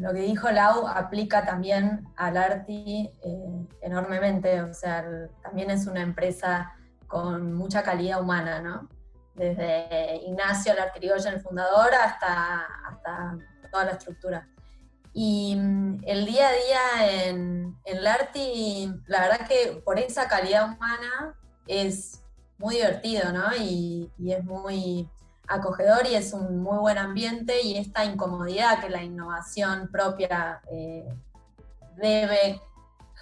lo 0.00 0.12
que 0.12 0.22
dijo 0.22 0.50
Lau 0.50 0.88
aplica 0.88 1.46
también 1.46 2.04
al 2.16 2.36
Arti 2.36 3.08
eh, 3.22 3.66
enormemente. 3.80 4.60
O 4.62 4.74
sea, 4.74 5.06
también 5.40 5.70
es 5.70 5.86
una 5.86 6.02
empresa 6.02 6.72
con 7.06 7.52
mucha 7.52 7.84
calidad 7.84 8.20
humana, 8.20 8.60
¿no? 8.60 8.88
Desde 9.36 10.16
Ignacio, 10.16 10.72
el 10.72 10.80
Artirigoyen, 10.80 11.34
el 11.34 11.40
fundador, 11.40 11.94
hasta, 11.94 12.66
hasta 12.88 13.38
toda 13.70 13.84
la 13.84 13.92
estructura. 13.92 14.48
Y 15.14 15.54
mm, 15.56 16.00
el 16.04 16.26
día 16.26 16.48
a 16.48 16.52
día 16.52 17.24
en, 17.24 17.76
en 17.84 18.02
Larti, 18.02 18.92
la 19.06 19.20
verdad 19.22 19.46
que 19.46 19.82
por 19.84 19.98
esa 19.98 20.28
calidad 20.28 20.72
humana 20.72 21.34
es 21.66 22.22
muy 22.58 22.76
divertido, 22.76 23.32
¿no? 23.32 23.54
Y, 23.58 24.10
es 24.26 24.44
muy 24.44 25.08
acogedor 25.48 26.06
y 26.06 26.14
es 26.14 26.32
un 26.32 26.62
muy 26.62 26.78
buen 26.78 26.96
ambiente 26.96 27.60
y 27.62 27.76
esta 27.76 28.04
incomodidad 28.04 28.80
que 28.80 28.88
la 28.88 29.02
innovación 29.02 29.88
propia 29.90 30.62
eh, 30.70 31.06
debe 31.96 32.60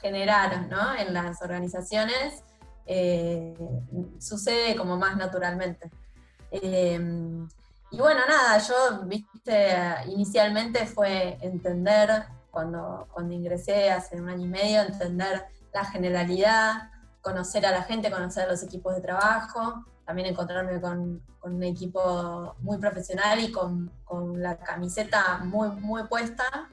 generar 0.01 0.69
¿no? 0.69 0.95
en 0.95 1.13
las 1.13 1.43
organizaciones 1.43 2.45
eh, 2.87 3.55
sucede 4.19 4.77
como 4.77 4.97
más 4.97 5.17
naturalmente. 5.17 5.91
Eh, 6.51 7.01
y 7.91 7.99
bueno, 7.99 8.21
nada, 8.29 8.59
yo, 8.59 9.03
viste, 9.05 9.77
inicialmente 10.07 10.87
fue 10.87 11.39
entender, 11.41 12.25
cuando, 12.51 13.09
cuando 13.13 13.35
ingresé 13.35 13.91
hace 13.91 14.21
un 14.21 14.29
año 14.29 14.47
y 14.47 14.49
medio, 14.49 14.83
entender 14.83 15.47
la 15.73 15.85
generalidad, 15.85 16.91
conocer 17.21 17.67
a 17.67 17.73
la 17.73 17.83
gente, 17.83 18.11
conocer 18.11 18.49
los 18.49 18.63
equipos 18.63 18.95
de 18.95 19.01
trabajo. 19.01 19.85
también 20.07 20.29
encontrarme 20.29 20.81
con, 20.81 21.23
un 21.43 21.63
equipo 21.63 22.55
muy 22.61 22.79
profesional 22.79 23.41
y 23.41 23.51
con, 23.51 23.91
la 24.37 24.57
camiseta 24.59 25.39
muy, 25.39 25.69
muy 25.71 26.05
puesta. 26.05 26.69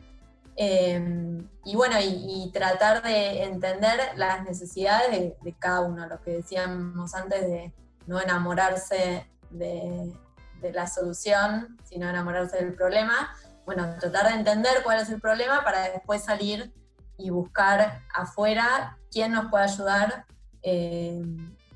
Eh, 0.55 1.39
y 1.65 1.75
bueno, 1.75 1.95
y, 2.01 2.49
tratar 2.53 3.01
de 3.03 3.43
entender 3.43 3.99
las 4.15 4.43
necesidades 4.43 5.35
de, 5.41 5.55
cada 5.57 5.81
uno, 5.81 6.07
lo 6.07 6.21
que 6.21 6.31
decíamos 6.31 7.13
antes 7.15 7.41
de 7.41 7.73
no 8.07 8.19
enamorarse 8.19 9.27
de, 9.51 10.13
de 10.61 10.71
la 10.73 10.87
solución, 10.87 11.77
sino 11.83 12.09
enamorarse 12.09 12.57
del 12.57 12.73
problema. 12.73 13.35
Bueno, 13.65 13.95
tratar 13.99 14.27
de 14.27 14.35
entender 14.35 14.83
cuál 14.83 14.99
es 14.99 15.09
el 15.09 15.19
problema 15.19 15.63
para 15.63 15.89
después 15.89 16.23
salir 16.23 16.73
y 17.17 17.29
buscar 17.29 18.01
afuera 18.13 18.97
quién 19.11 19.31
nos 19.31 19.49
puede 19.49 19.65
ayudar 19.65 20.25
eh, 20.61 21.21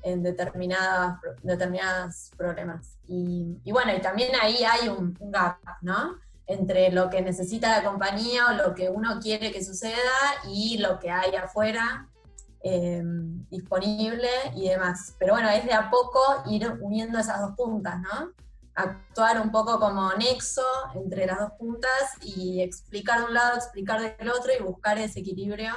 en 0.02 0.22
determinadas, 0.22 1.20
determinados 1.42 2.30
problemas. 2.36 2.98
Y, 3.06 3.70
bueno, 3.70 3.94
y 3.94 4.00
también 4.00 4.30
ahí 4.40 4.64
hay 4.64 4.88
un, 4.88 5.16
gap, 5.20 5.58
¿no? 5.82 6.16
Entre 6.46 6.90
lo 6.90 7.10
que 7.10 7.20
necesita 7.22 7.78
la 7.78 7.84
compañía 7.84 8.46
o 8.48 8.52
lo 8.54 8.74
que 8.74 8.88
uno 8.88 9.20
quiere 9.20 9.52
que 9.52 9.62
suceda 9.62 9.94
y 10.48 10.78
lo 10.78 10.98
que 10.98 11.10
hay 11.10 11.34
afuera 11.36 12.08
eh, 12.62 13.02
disponible 13.50 14.28
y 14.54 14.68
demás. 14.68 15.14
Pero 15.18 15.34
bueno, 15.34 15.50
es 15.50 15.64
de 15.64 15.72
a 15.72 15.90
poco 15.90 16.20
ir 16.46 16.70
uniendo 16.80 17.18
esas 17.18 17.40
dos 17.40 17.52
puntas, 17.56 18.00
¿no? 18.00 18.32
Actuar 18.74 19.40
un 19.40 19.50
poco 19.50 19.78
como 19.78 20.12
nexo 20.14 20.64
entre 20.94 21.26
las 21.26 21.38
dos 21.38 21.52
puntas 21.58 22.16
y 22.22 22.60
explicar 22.62 23.20
de 23.20 23.26
un 23.26 23.34
lado, 23.34 23.56
explicar 23.56 24.16
del 24.16 24.30
otro 24.30 24.52
y 24.58 24.62
buscar 24.62 24.98
ese 24.98 25.20
equilibrio 25.20 25.74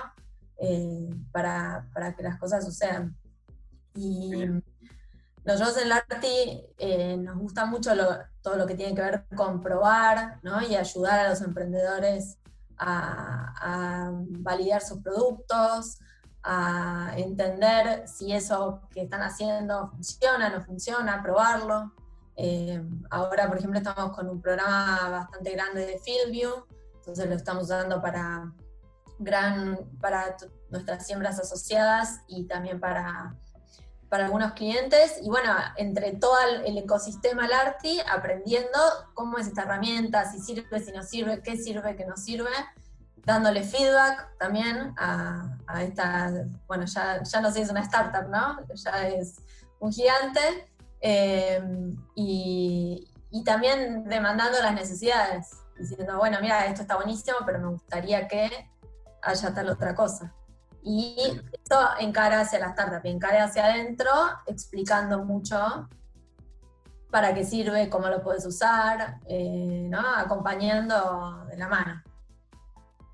eh, 0.57 1.09
para, 1.31 1.85
que 2.15 2.23
las 2.23 2.39
cosas 2.39 2.63
sucedan. 2.63 3.15
Y 3.93 4.45
nosotros 5.43 5.77
en 5.81 5.89
Larti 5.89 6.65
eh, 6.77 7.17
nos 7.17 7.37
gusta 7.37 7.65
mucho 7.65 7.91
todo 8.41 8.55
lo 8.55 8.65
que 8.65 8.75
tiene 8.75 8.95
que 8.95 9.01
ver 9.01 9.25
con 9.35 9.61
probar 9.61 10.39
y 10.69 10.75
ayudar 10.75 11.19
a 11.19 11.29
los 11.29 11.41
emprendedores 11.41 12.37
a, 12.77 13.53
a 13.61 14.11
validar 14.11 14.81
sus 14.81 15.01
productos, 15.01 15.99
a 16.43 17.13
entender 17.17 18.07
si 18.07 18.31
eso 18.31 18.81
que 18.91 19.01
están 19.01 19.21
haciendo 19.21 19.87
funciona, 19.87 20.49
no 20.49 20.61
funciona, 20.61 21.21
probarlo. 21.21 21.91
Eh, 22.37 22.81
ahora, 23.09 23.47
por 23.47 23.57
ejemplo, 23.57 23.79
estamos 23.79 24.15
con 24.15 24.29
un 24.29 24.41
programa 24.41 25.09
bastante 25.09 25.51
grande 25.51 25.85
de 25.85 25.99
FieldView, 25.99 26.65
entonces 26.95 27.27
lo 27.27 27.35
estamos 27.35 27.65
usando 27.65 28.01
para, 28.01 28.51
gran, 29.19 29.79
para 30.01 30.35
nuestras 30.69 31.05
siembras 31.05 31.39
asociadas 31.39 32.21
y 32.27 32.45
también 32.45 32.79
para, 32.79 33.35
para 34.09 34.25
algunos 34.25 34.53
clientes. 34.53 35.19
Y 35.21 35.29
bueno, 35.29 35.53
entre 35.77 36.13
todo 36.13 36.35
el, 36.65 36.77
ecosistema 36.77 37.47
LARTI, 37.47 38.01
aprendiendo 38.11 38.79
cómo 39.13 39.37
es 39.37 39.47
esta 39.47 39.63
herramienta, 39.63 40.29
si 40.29 40.39
sirve, 40.39 40.79
si 40.79 40.91
no 40.91 41.03
sirve, 41.03 41.41
qué 41.41 41.57
sirve, 41.57 41.95
qué 41.95 42.05
no 42.05 42.17
sirve, 42.17 42.49
dándole 43.23 43.63
feedback 43.63 44.37
también 44.37 44.93
a, 44.97 45.57
a 45.67 45.83
esta, 45.83 46.31
bueno, 46.67 46.85
ya, 46.85 47.23
ya 47.23 47.41
no 47.41 47.51
sé 47.51 47.61
es 47.61 47.69
una 47.69 47.81
startup, 47.81 48.29
¿no? 48.29 48.57
Ya 48.75 49.07
es 49.07 49.35
un 49.79 49.91
gigante 49.91 50.69
eh, 51.01 51.61
y, 52.15 53.07
también 53.43 54.05
demandando 54.05 54.59
las 54.61 54.73
necesidades, 54.73 55.51
diciendo, 55.77 56.17
bueno, 56.17 56.37
mira, 56.41 56.65
esto 56.65 56.81
está 56.81 56.95
buenísimo, 56.95 57.37
pero 57.45 57.59
me 57.59 57.67
gustaría 57.67 58.27
que 58.27 58.49
haya 59.21 59.53
tal 59.53 59.69
otra 59.69 59.93
cosa. 59.93 60.33
Y 60.81 61.15
esto 61.51 61.77
encara 61.99 62.41
hacia 62.41 62.59
la 62.59 62.69
startup, 62.69 63.01
encara 63.03 63.43
hacia 63.43 63.65
adentro, 63.65 64.11
explicando 64.47 65.23
mucho 65.25 65.89
para 67.11 67.33
qué 67.33 67.43
sirve, 67.43 67.89
cómo 67.89 68.07
lo 68.07 68.23
puedes 68.23 68.45
usar, 68.45 69.19
eh, 69.27 69.87
¿no? 69.89 69.99
acompañando 70.15 71.45
de 71.45 71.57
la 71.57 71.67
mano. 71.67 72.03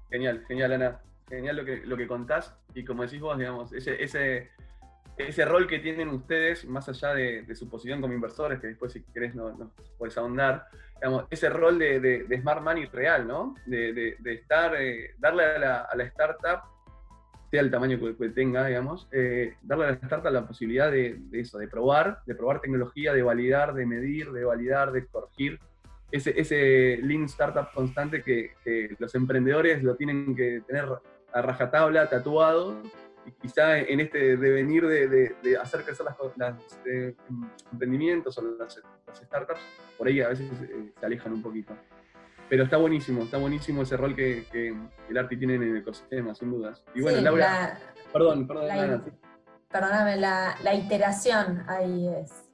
Genial, 0.10 0.44
genial, 0.48 0.74
Ana. 0.74 1.02
Genial 1.30 1.56
lo 1.56 1.65
que, 1.65 1.78
lo 1.86 1.98
que 1.98 2.08
contás. 2.08 2.54
Y 2.74 2.84
como 2.84 3.04
decís 3.04 3.22
vos, 3.22 3.38
digamos, 3.38 3.72
ese 3.74 4.52
ese 5.17 5.45
rol 5.45 5.67
que 5.67 5.80
tienen 5.80 6.10
ustedes, 6.10 6.65
más 6.65 6.88
allá 6.89 7.13
de, 7.13 7.56
su 7.56 7.69
posición 7.69 8.02
como 8.02 8.13
inversores, 8.13 8.60
que 8.60 8.67
después 8.67 8.93
si 8.93 9.02
querés 9.13 9.36
nos 9.36 9.58
no 9.58 9.71
puedes 9.97 10.17
ahondar, 10.17 10.67
digamos, 10.95 11.26
ese 11.30 11.50
rol 11.50 11.78
de, 11.80 12.39
Smart 12.41 12.62
Money 12.62 12.86
real, 12.86 13.28
¿no? 13.28 13.56
De, 13.65 14.17
estar, 14.26 14.76
eh, 14.76 15.12
darle 15.17 15.43
a 15.45 15.95
la, 15.95 16.04
startup, 16.06 16.62
sea 17.50 17.62
el 17.62 17.71
tamaño 17.71 18.00
que, 18.17 18.30
tenga, 18.30 18.65
digamos, 18.65 19.08
eh, 19.12 19.56
darle 19.62 19.86
a 19.86 19.88
la 19.89 19.93
startup 19.95 20.32
la 20.32 20.47
posibilidad 20.47 20.91
de, 20.91 21.19
eso, 21.34 21.58
de 21.58 21.67
probar, 21.67 22.19
de 22.26 22.36
probar 22.36 22.62
tecnología, 22.62 23.13
de 23.13 23.24
validar, 23.24 23.74
de 23.74 23.86
medir, 23.86 24.32
de 24.32 24.45
validar, 24.45 24.91
de 24.91 25.06
corregir. 25.08 25.60
Ese, 26.12 26.39
ese 26.39 27.00
lean 27.04 27.26
startup 27.26 27.71
constante 27.74 28.21
que, 28.21 28.52
que 28.65 28.95
los 29.00 29.15
emprendedores 29.15 29.82
lo 29.82 29.95
tienen 29.95 30.36
que 30.36 30.62
tener 30.67 30.86
a 31.34 31.41
rajatabla, 31.41 32.10
tatuado, 32.10 32.82
y 33.26 33.32
quizá 33.32 33.78
en 33.78 34.00
este 34.00 34.38
devenir 34.38 34.86
de, 34.88 35.36
de, 35.42 35.58
hacer 35.58 35.84
crecer 35.84 36.06
las, 36.06 36.16
las 36.38 36.80
eh, 36.86 37.16
emprendimientos 37.72 38.38
o 38.38 38.42
las, 38.42 38.82
startups, 39.14 39.60
por 39.98 40.08
ahí 40.08 40.22
a 40.22 40.30
veces 40.30 40.50
eh, 40.62 40.92
se 41.00 41.06
alejan 41.06 41.34
un 41.34 41.42
poquito. 41.42 41.74
Pero 42.50 42.64
está 42.64 42.78
buenísimo, 42.78 43.24
está 43.24 43.38
buenísimo 43.38 43.82
ese 43.84 43.98
rol 43.98 44.16
que, 44.16 44.46
el 45.10 45.18
arte 45.18 45.38
tiene 45.38 45.56
en 45.56 45.64
el 45.64 45.78
ecosistema, 45.78 46.34
sin 46.36 46.52
dudas. 46.52 46.84
Y 46.94 47.02
bueno, 47.02 47.22
Laura, 47.22 47.78
perdón, 48.12 48.48
perdón, 48.48 49.14
Perdóname, 49.70 50.18
la, 50.18 50.56
la, 50.64 50.74
iteración 50.74 51.64
ahí 51.70 52.10
es 52.10 52.52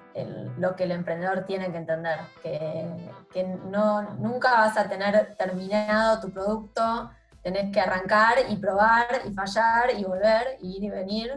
lo 0.57 0.75
que 0.75 0.83
el 0.83 0.91
emprendedor 0.91 1.45
tiene 1.45 1.71
que 1.71 1.77
entender, 1.77 2.19
que, 2.43 2.87
que 3.31 3.43
no, 3.43 4.15
nunca 4.15 4.51
vas 4.51 4.77
a 4.77 4.87
tener 4.87 5.35
terminado 5.35 6.21
tu 6.21 6.31
producto, 6.31 7.11
tenés 7.47 7.71
que 7.71 7.79
arrancar 7.79 8.39
y 8.49 8.57
probar 8.57 9.07
y 9.25 9.31
fallar 9.31 9.91
y 9.97 10.03
volver, 10.03 10.57
y 10.61 10.75
ir 10.75 10.83
y 10.83 10.89
venir, 10.89 11.31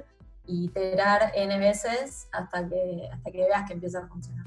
y 0.44 0.64
iterar 0.64 1.30
N 1.36 1.56
veces 1.60 2.28
hasta 2.32 2.68
que, 2.68 3.08
hasta 3.12 3.30
que 3.30 3.38
veas 3.38 3.64
que 3.68 3.74
empieza 3.74 4.00
a 4.00 4.08
funcionar. 4.08 4.44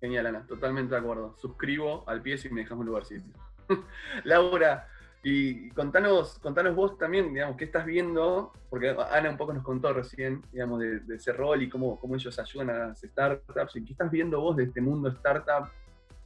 Genial, 0.00 0.26
Ana, 0.26 0.44
totalmente 0.48 0.92
de 0.92 1.00
acuerdo. 1.00 1.36
Suscribo 1.38 2.02
al 2.08 2.22
pie 2.22 2.38
si 2.38 2.48
me 2.48 2.62
dejas 2.62 2.76
un 2.76 2.86
lugarcito. 2.86 3.24
Laura, 4.24 4.88
y 5.22 5.70
contanos, 5.70 6.40
contanos 6.40 6.74
vos 6.74 6.98
también, 6.98 7.32
digamos, 7.32 7.56
qué 7.56 7.66
estás 7.66 7.86
viendo, 7.86 8.52
porque 8.68 8.96
Ana 9.12 9.30
un 9.30 9.36
poco 9.36 9.52
nos 9.52 9.62
contó 9.62 9.92
recién, 9.92 10.42
digamos, 10.50 10.80
de, 10.80 11.14
ese 11.14 11.32
rol 11.32 11.62
y 11.62 11.68
cómo, 11.68 12.00
cómo, 12.00 12.16
ellos 12.16 12.36
ayudan 12.40 12.70
a 12.70 12.88
las 12.88 13.00
startups, 13.00 13.76
y 13.76 13.84
qué 13.84 13.92
estás 13.92 14.10
viendo 14.10 14.40
vos 14.40 14.56
de 14.56 14.64
este 14.64 14.80
mundo 14.80 15.08
startup 15.10 15.68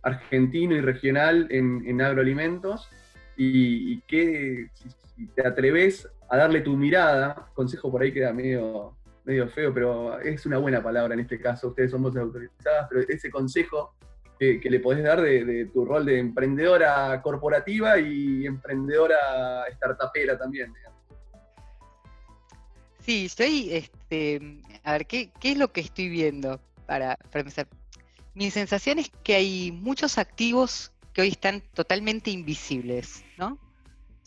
argentino 0.01 0.75
y 0.75 0.81
regional 0.81 1.49
en, 1.51 1.85
en 1.87 2.01
agroalimentos, 2.01 2.89
y, 3.39 4.01
que 4.03 4.69
si, 4.75 5.27
te 5.29 5.47
atreves 5.47 6.09
a 6.29 6.37
darle 6.37 6.61
tu 6.61 6.77
mirada, 6.77 7.49
consejo 7.55 7.91
por 7.91 8.03
ahí 8.03 8.13
queda 8.13 8.33
medio, 8.33 8.97
medio 9.25 9.49
feo, 9.49 9.73
pero 9.73 10.19
es 10.21 10.45
una 10.45 10.59
buena 10.59 10.83
palabra 10.83 11.15
en 11.15 11.21
este 11.21 11.41
caso, 11.41 11.69
ustedes 11.69 11.93
son 11.93 12.03
voces 12.03 12.21
autorizadas, 12.21 12.89
pero 12.91 13.03
ese 13.09 13.31
consejo 13.31 13.95
que, 14.39 14.61
le 14.63 14.81
podés 14.81 15.05
dar 15.05 15.21
de, 15.21 15.71
tu 15.73 15.85
rol 15.85 16.05
de 16.05 16.19
emprendedora 16.19 17.21
corporativa 17.23 17.99
y 17.99 18.47
emprendedora 18.47 19.65
startupera 19.73 20.37
también. 20.37 20.73
Sí, 23.01 23.27
estoy, 23.27 23.73
este, 23.73 24.61
a 24.85 24.93
ver, 24.93 25.07
¿qué, 25.07 25.31
es 25.43 25.57
lo 25.57 25.73
que 25.73 25.81
estoy 25.81 26.09
viendo 26.09 26.61
para, 26.87 27.17
para 27.31 27.41
empezar? 27.41 27.67
Mi 28.35 28.51
sensación 28.51 28.99
es 28.99 29.11
que 29.23 29.35
hay 29.35 29.73
muchos 29.73 30.19
activos 30.19 30.93
que 31.13 31.23
hoy 31.23 31.29
están 31.29 31.63
totalmente 31.75 32.31
invisibles. 32.31 33.25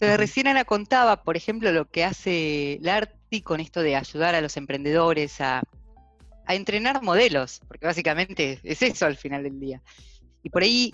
Entonces, 0.02 0.18
recién 0.18 0.48
Ana 0.48 0.66
contaba, 0.66 1.22
por 1.22 1.38
ejemplo, 1.38 1.72
lo 1.72 1.88
que 1.88 2.04
hace 2.04 2.80
Larti 2.82 3.44
con 3.44 3.60
esto 3.60 3.84
de 3.84 3.96
ayudar 3.96 4.34
a 4.34 4.42
los 4.42 4.58
emprendedores 4.58 5.40
a, 5.42 5.62
entrenar 6.48 7.04
modelos, 7.04 7.62
porque 7.68 7.86
básicamente 7.86 8.60
es 8.64 8.82
eso 8.82 9.06
al 9.06 9.16
final 9.16 9.44
del 9.44 9.60
día. 9.60 9.80
Y 10.42 10.50
por 10.50 10.64
ahí 10.64 10.92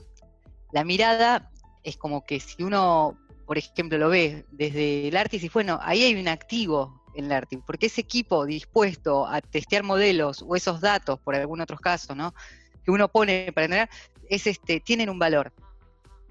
la 0.74 0.84
mirada 0.84 1.50
es 1.84 1.96
como 1.96 2.26
que 2.26 2.42
si 2.42 2.62
uno, 2.64 3.18
por 3.46 3.58
ejemplo, 3.58 3.98
lo 3.98 4.10
ve 4.10 4.46
desde 4.52 5.08
el 5.08 5.16
Arti, 5.16 5.40
y 5.42 5.48
bueno, 5.48 5.80
ahí 5.82 6.04
hay 6.04 6.14
un 6.14 6.28
activo 6.28 7.02
en 7.16 7.26
el 7.26 7.32
Arti, 7.32 7.58
porque 7.66 7.86
ese 7.86 8.02
equipo 8.02 8.46
dispuesto 8.46 9.26
a 9.26 9.40
testear 9.40 9.84
modelos 9.84 10.44
o 10.46 10.58
esos 10.58 10.82
datos, 10.82 11.18
por 11.22 11.34
algún 11.34 11.62
otro 11.62 11.78
caso, 11.78 12.14
¿no? 12.14 12.36
Que 12.84 12.92
uno 12.92 13.08
pone 13.08 13.54
para 13.56 13.66
entrenar, 13.66 13.90
es 14.30 14.48
este, 14.48 14.82
tienen 14.82 15.10
un 15.10 15.18
valor 15.18 15.54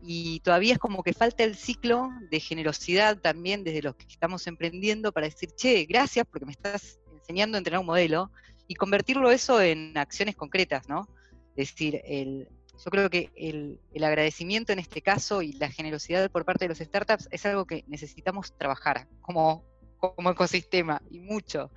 y 0.07 0.41
todavía 0.41 0.75
es 0.75 0.79
como 0.79 1.03
que 1.03 1.13
falta 1.13 1.43
el 1.43 1.57
ciclo 1.57 2.11
de 2.31 2.41
generosidad 2.41 3.19
también 3.19 3.65
desde 3.65 3.83
los 3.83 3.97
que 3.97 4.07
estamos 4.09 4.47
emprendiendo 4.47 5.13
para 5.13 5.27
decir, 5.27 5.51
che, 5.57 5.85
gracias 5.85 6.27
porque 6.31 6.47
me 6.47 6.53
estás 6.53 7.01
enseñando 7.13 7.57
a 7.57 7.59
entrenar 7.59 7.81
un 7.81 7.87
modelo 7.87 8.31
y 8.69 8.75
convertirlo 8.75 9.31
eso 9.31 9.61
en 9.61 9.97
acciones 9.99 10.37
concretas, 10.37 10.89
¿no? 10.89 11.09
Es 11.57 11.71
decir, 11.71 12.01
el, 12.05 12.49
yo 12.85 12.91
creo 12.91 13.11
que 13.11 13.31
el, 13.35 13.81
agradecimiento 14.05 14.73
en 14.73 14.79
este 14.79 15.03
caso 15.03 15.43
y 15.43 15.53
la 15.53 15.71
generosidad 15.71 16.31
por 16.31 16.45
parte 16.45 16.65
de 16.65 16.69
los 16.69 16.79
startups 16.79 17.29
es 17.31 17.47
algo 17.47 17.65
que 17.65 17.85
necesitamos 17.87 18.57
trabajar 18.57 19.09
como, 19.21 19.65
como 19.99 20.31
ecosistema 20.31 21.01
y 21.11 21.21
mucho. 21.21 21.71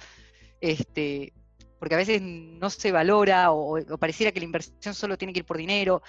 Este, 0.62 1.34
porque 1.80 1.96
a 1.96 2.00
veces 2.00 2.22
no 2.22 2.70
se 2.70 2.92
valora 2.92 3.52
o, 3.52 3.80
pareciera 3.98 4.32
que 4.32 4.40
la 4.40 4.46
inversión 4.46 4.94
solo 4.94 5.18
tiene 5.18 5.34
que 5.34 5.40
ir 5.40 5.46
por 5.46 5.58
dinero. 5.58 6.02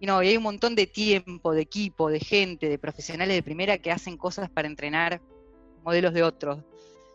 Y 0.00 0.06
no, 0.06 0.18
hay 0.18 0.36
un 0.36 0.42
montón 0.42 0.74
de 0.74 0.86
tiempo, 0.86 1.52
de 1.52 1.62
equipo, 1.62 2.10
de 2.10 2.20
gente, 2.20 2.68
de 2.68 2.78
profesionales 2.78 3.36
de 3.36 3.42
primera 3.42 3.78
que 3.78 3.92
hacen 3.92 4.16
cosas 4.16 4.50
para 4.50 4.66
entrenar 4.66 5.20
modelos 5.84 6.14
de 6.14 6.22
otros. 6.22 6.58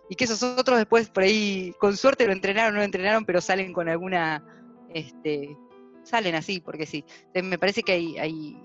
Y 0.10 0.16
que 0.16 0.26
esos 0.26 0.44
otros 0.44 0.78
después 0.78 1.10
por 1.10 1.24
ahí, 1.24 1.74
con 1.80 1.98
suerte 1.98 2.28
lo 2.28 2.34
entrenaron 2.34 2.76
no 2.76 2.80
lo 2.80 2.86
entrenaron, 2.86 3.26
pero 3.26 3.42
salen 3.42 3.74
con 3.74 3.90
alguna, 3.90 4.46
este, 4.94 5.58
salen 6.04 6.36
así, 6.36 6.60
porque 6.60 6.86
sí. 6.86 7.04
Entonces 7.28 7.44
me 7.44 7.58
parece 7.58 7.82
que 7.82 7.94
hay, 7.94 8.18
hay, 8.20 8.58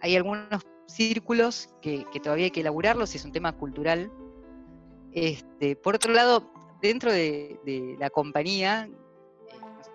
hay 0.00 0.16
algunos 0.16 0.66
círculos 0.88 1.68
que, 1.80 2.04
todavía 2.22 2.46
hay 2.46 2.50
que 2.50 2.60
elaborarlos 2.60 3.14
y 3.14 3.18
es 3.18 3.24
un 3.24 3.32
tema 3.32 3.52
cultural. 3.52 4.10
Este, 5.12 5.76
por 5.76 5.94
otro 5.94 6.12
lado, 6.12 6.50
dentro 6.82 7.12
de, 7.12 7.96
la 7.98 8.10
compañía, 8.10 8.88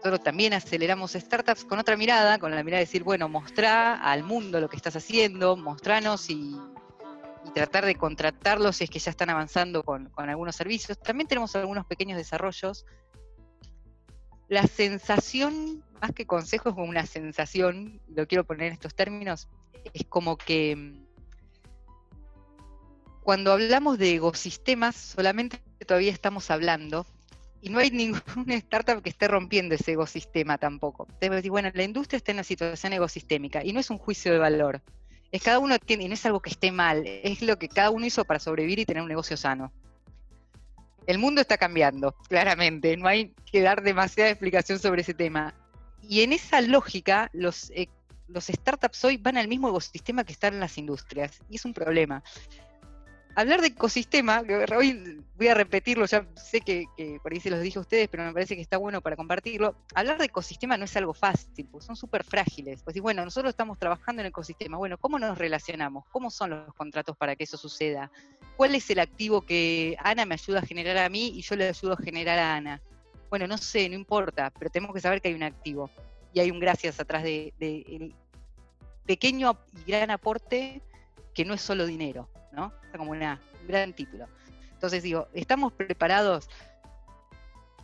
nosotros 0.04 0.24
también 0.26 0.52
aceleramos 0.52 1.14
startups 1.14 1.64
con 1.64 1.80
otra 1.80 1.96
mirada, 1.96 2.38
con 2.38 2.54
la 2.54 2.62
mirada 2.62 2.80
de 2.80 2.86
decir, 2.86 3.04
bueno, 3.04 3.30
mostrá 3.30 3.96
al 3.96 4.24
mundo 4.24 4.60
lo 4.60 4.68
que 4.68 4.76
estás 4.76 4.98
haciendo, 4.98 5.56
mostranos 5.56 6.30
y, 6.30 6.60
tratar 7.56 7.86
de 7.86 7.96
contratarlos 7.96 8.78
si 8.78 8.86
es 8.86 8.90
que 8.90 9.00
ya 9.00 9.12
están 9.12 9.30
avanzando 9.30 9.84
con, 9.84 10.10
con, 10.10 10.28
algunos 10.30 10.56
servicios. 10.56 11.00
También 11.00 11.28
tenemos 11.28 11.56
algunos 11.56 11.86
pequeños 11.86 12.18
desarrollos. 12.18 12.86
La 14.50 14.64
sensación, 14.64 15.84
más 16.02 16.12
que 16.12 16.26
consejo, 16.26 16.70
es 16.70 16.76
como 16.76 16.90
una 16.90 17.06
sensación, 17.06 18.02
lo 18.14 18.28
quiero 18.28 18.44
poner 18.44 18.68
en 18.68 18.74
estos 18.74 18.96
términos, 18.96 19.48
es 19.94 20.06
como 20.10 20.36
que 20.38 20.76
mm, 20.76 21.06
cuando 23.24 23.54
hablamos 23.54 23.98
de 23.98 24.16
ecosistemas, 24.16 24.96
solamente 24.96 25.62
todavía 25.86 26.12
estamos 26.12 26.52
hablando, 26.52 27.06
y 27.64 27.70
no 27.70 27.80
hay 27.80 27.92
ninguna 27.92 28.22
startup 28.56 29.02
que 29.02 29.10
esté 29.10 29.30
rompiendo 29.30 29.74
ese 29.74 29.94
ecosistema 29.94 30.58
tampoco. 30.58 31.08
Entonces, 31.22 31.50
bueno, 31.50 31.72
la 31.74 31.84
industria 31.84 32.18
está 32.18 32.34
en 32.34 32.38
una 32.38 32.44
situación 32.44 32.92
ecosistémica, 32.92 33.64
y 33.64 33.72
no 33.72 33.80
es 33.80 33.90
un 33.90 33.98
juicio 33.98 34.34
de 34.34 34.38
valor. 34.38 34.82
Es 35.32 35.42
cada 35.42 35.60
uno 35.60 35.80
tiene, 35.80 36.04
y 36.04 36.08
no 36.10 36.14
es 36.14 36.26
algo 36.26 36.42
que 36.42 36.50
esté 36.50 36.74
mal, 36.74 37.04
es 37.08 37.42
lo 37.42 37.58
que 37.58 37.70
cada 37.70 37.90
uno 37.90 38.06
hizo 38.06 38.26
para 38.26 38.42
sobrevivir 38.42 38.80
y 38.80 38.86
tener 38.86 39.02
un 39.02 39.08
negocio 39.08 39.38
sano. 39.38 39.72
El 41.08 41.20
mundo 41.20 41.40
está 41.40 41.58
cambiando, 41.58 42.12
claramente, 42.28 42.98
no 42.98 43.08
hay 43.08 43.34
que 43.50 43.62
dar 43.62 43.82
demasiada 43.82 44.30
explicación 44.30 44.78
sobre 44.78 45.02
ese 45.02 45.14
tema. 45.14 45.54
Y 46.02 46.22
en 46.22 46.34
esa 46.34 46.60
lógica, 46.60 47.30
los 47.34 47.72
e 47.72 47.88
los 48.28 48.48
startups 48.48 49.04
hoy 49.06 49.18
van 49.18 49.38
al 49.38 49.48
mismo 49.48 49.70
ecosistema 49.70 50.24
que 50.24 50.34
están 50.34 50.54
en 50.54 50.60
las 50.60 50.78
industrias, 50.78 51.40
y 51.50 51.56
es 51.56 51.66
un 51.66 51.74
problema. 51.74 52.24
Hablar 53.36 53.62
de 53.62 53.68
ecosistema, 53.68 54.44
hoy 54.78 55.24
voy 55.36 55.48
a 55.48 55.56
repetirlo, 55.56 56.06
ya 56.06 56.28
sé 56.36 56.62
que, 56.62 56.86
por 57.24 57.34
ahí 57.34 57.40
se 57.40 57.50
los 57.50 57.62
dije 57.62 57.80
a 57.80 57.82
ustedes, 57.82 58.08
pero 58.08 58.24
me 58.24 58.32
parece 58.32 58.56
que 58.56 58.62
está 58.62 58.78
bueno 58.78 59.02
para 59.02 59.16
compartirlo. 59.16 59.76
Hablar 59.96 60.20
de 60.20 60.26
ecosistema 60.26 60.78
no 60.78 60.86
es 60.86 60.96
algo 60.98 61.16
fácil, 61.16 61.68
pues 61.72 61.84
son 61.84 61.96
súper 61.96 62.24
frágiles. 62.24 62.84
Pues 62.84 63.00
bueno, 63.02 63.26
nosotros 63.26 63.50
estamos 63.50 63.80
trabajando 63.80 64.22
en 64.22 64.28
ecosistema. 64.28 64.78
Bueno, 64.78 65.00
¿cómo 65.00 65.18
nos 65.18 65.38
relacionamos? 65.38 66.06
¿Cómo 66.12 66.30
son 66.30 66.52
los 66.52 66.74
contratos 66.76 67.18
para 67.18 67.36
que 67.36 67.46
eso 67.46 67.58
suceda? 67.58 68.12
¿Cuál 68.56 68.76
es 68.76 68.88
el 68.92 69.00
activo 69.00 69.42
que 69.42 69.98
Ana 70.04 70.26
me 70.26 70.36
ayuda 70.36 70.60
a 70.60 70.66
generar 70.66 70.98
a 70.98 71.10
mí 71.10 71.34
y 71.36 71.42
yo 71.42 71.56
le 71.56 71.70
ayudo 71.70 71.94
a 71.94 71.98
generar 71.98 72.38
a 72.38 72.56
Ana? 72.56 72.82
Bueno, 73.32 73.48
no 73.48 73.58
sé, 73.58 73.90
no 73.90 73.96
importa, 73.96 74.52
pero 74.52 74.70
tenemos 74.70 74.94
que 74.94 75.02
saber 75.02 75.22
que 75.22 75.30
hay 75.30 75.34
un 75.34 75.42
activo 75.42 75.90
y 76.34 76.40
hay 76.40 76.52
un 76.52 76.60
gracias 76.60 77.00
atrás 77.00 77.24
de, 77.24 77.52
el 77.60 78.14
pequeño 79.08 79.58
y 79.76 79.90
gran 79.90 80.12
aporte 80.12 80.84
que 81.34 81.46
no 81.46 81.56
es 81.56 81.62
solo 81.62 81.88
dinero, 81.88 82.30
¿no? 82.54 82.74
Es 82.92 82.98
como 82.98 83.12
un 83.12 83.20
gran 83.68 83.94
título. 83.94 84.28
Entonces 84.74 85.04
digo, 85.04 85.28
estamos 85.34 85.74
preparados 85.74 86.50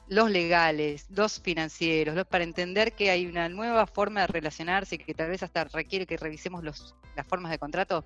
los 0.08 0.32
legales, 0.32 1.06
los 1.10 1.40
financieros, 1.40 2.16
los, 2.16 2.26
para 2.26 2.44
entender 2.44 2.94
que 2.94 3.12
hay 3.12 3.28
una 3.28 3.48
nueva 3.48 3.86
forma 3.86 4.22
de 4.22 4.28
relacionarse 4.28 4.98
que 4.98 5.14
tal 5.14 5.30
vez 5.30 5.44
hasta 5.44 5.66
requiere 5.66 6.06
que 6.06 6.18
revisemos 6.18 6.64
las 6.64 7.28
formas 7.28 7.52
de 7.52 7.60
contrato. 7.60 8.04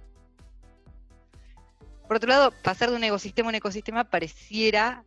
Por 2.07 2.17
otro 2.17 2.29
lado, 2.29 2.51
pasar 2.61 2.89
de 2.89 2.97
un 2.97 3.03
ecosistema 3.03 3.47
a 3.47 3.51
un 3.51 3.55
ecosistema 3.55 4.03
pareciera 4.03 5.05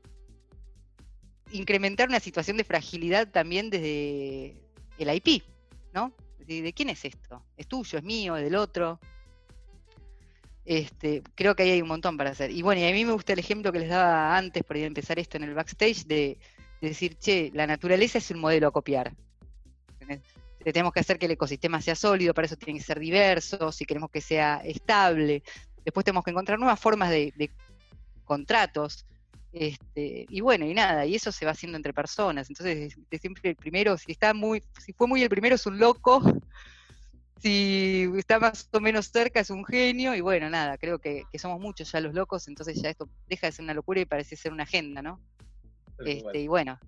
incrementar 1.52 2.08
una 2.08 2.20
situación 2.20 2.56
de 2.56 2.64
fragilidad 2.64 3.28
también 3.28 3.70
desde 3.70 4.60
el 4.98 5.14
IP, 5.14 5.44
¿no? 5.92 6.12
¿De, 6.38 6.72
quién 6.72 6.90
es 6.90 7.04
esto? 7.04 7.44
¿Es 7.56 7.66
tuyo? 7.66 7.98
¿Es 7.98 8.04
mío? 8.04 8.36
¿Es 8.36 8.44
del 8.44 8.56
otro? 8.56 9.00
Este, 10.66 11.22
creo 11.36 11.54
que 11.54 11.62
ahí 11.62 11.70
hay 11.70 11.82
un 11.82 11.88
montón 11.88 12.16
para 12.16 12.30
hacer. 12.30 12.50
Y 12.50 12.60
bueno, 12.60 12.80
y 12.80 12.84
a 12.84 12.92
mí 12.92 13.04
me 13.04 13.12
gusta 13.12 13.32
el 13.32 13.38
ejemplo 13.38 13.72
que 13.72 13.78
les 13.78 13.88
daba 13.88 14.36
antes, 14.36 14.64
por 14.64 14.76
empezar 14.76 15.18
esto 15.18 15.36
en 15.36 15.44
el 15.44 15.54
backstage, 15.54 16.04
de, 16.06 16.38
decir, 16.80 17.16
che, 17.18 17.50
la 17.54 17.66
naturaleza 17.66 18.18
es 18.18 18.30
un 18.32 18.40
modelo 18.40 18.68
a 18.68 18.72
copiar. 18.72 19.14
Tenemos 20.62 20.92
que 20.92 21.00
hacer 21.00 21.18
que 21.18 21.26
el 21.26 21.32
ecosistema 21.32 21.80
sea 21.80 21.94
sólido, 21.94 22.34
para 22.34 22.46
eso 22.46 22.56
tiene 22.56 22.80
que 22.80 22.84
ser 22.84 22.98
diverso, 22.98 23.70
si 23.70 23.84
queremos 23.86 24.10
que 24.10 24.20
sea 24.20 24.60
estable. 24.64 25.44
Después 25.84 26.04
tenemos 26.04 26.24
que 26.24 26.32
encontrar 26.32 26.58
nuevas 26.58 26.80
formas 26.80 27.10
de, 27.10 27.32
de 27.36 27.50
contratos, 28.24 29.06
este, 29.52 30.26
y 30.28 30.40
bueno, 30.40 30.66
y 30.66 30.74
nada, 30.74 31.06
y 31.06 31.14
eso 31.14 31.32
se 31.32 31.46
va 31.46 31.52
haciendo 31.52 31.76
entre 31.76 31.94
personas. 31.94 32.50
Entonces, 32.50 32.94
siempre 33.20 33.50
el 33.50 33.56
primero, 33.56 33.96
si 33.96 34.12
está 34.12 34.34
muy, 34.34 34.62
si 34.84 34.92
fue 34.92 35.06
muy 35.06 35.22
el 35.22 35.30
primero 35.30 35.54
es 35.54 35.64
un 35.64 35.78
loco, 35.78 36.20
si 37.38 38.10
está 38.16 38.38
más 38.38 38.68
o 38.72 38.80
menos 38.80 39.06
cerca 39.06 39.40
es 39.40 39.50
un 39.50 39.64
genio, 39.64 40.14
y 40.14 40.20
bueno, 40.20 40.48
nada, 40.50 40.78
creo 40.78 40.98
que, 40.98 41.24
somos 41.38 41.60
muchos 41.60 41.90
ya 41.92 42.00
los 42.00 42.14
locos, 42.14 42.48
entonces 42.48 42.80
ya 42.80 42.90
esto 42.90 43.08
deja 43.28 43.46
de 43.46 43.52
ser 43.52 43.64
una 43.64 43.74
locura 43.74 44.00
y 44.00 44.06
parece 44.06 44.36
ser 44.36 44.52
una 44.52 44.64
agenda, 44.64 45.02
¿no? 45.02 45.20
Este, 46.04 46.40
y 46.40 46.48
bueno, 46.48 46.78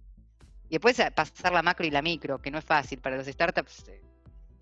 y 0.68 0.72
después 0.72 1.00
pasar 1.14 1.52
la 1.52 1.62
macro 1.62 1.86
y 1.86 1.90
la 1.90 2.02
micro, 2.02 2.40
que 2.40 2.50
no 2.50 2.58
es 2.58 2.64
fácil 2.64 3.00
para 3.00 3.16
los 3.16 3.26
startups. 3.26 3.88
Eh, 3.88 4.02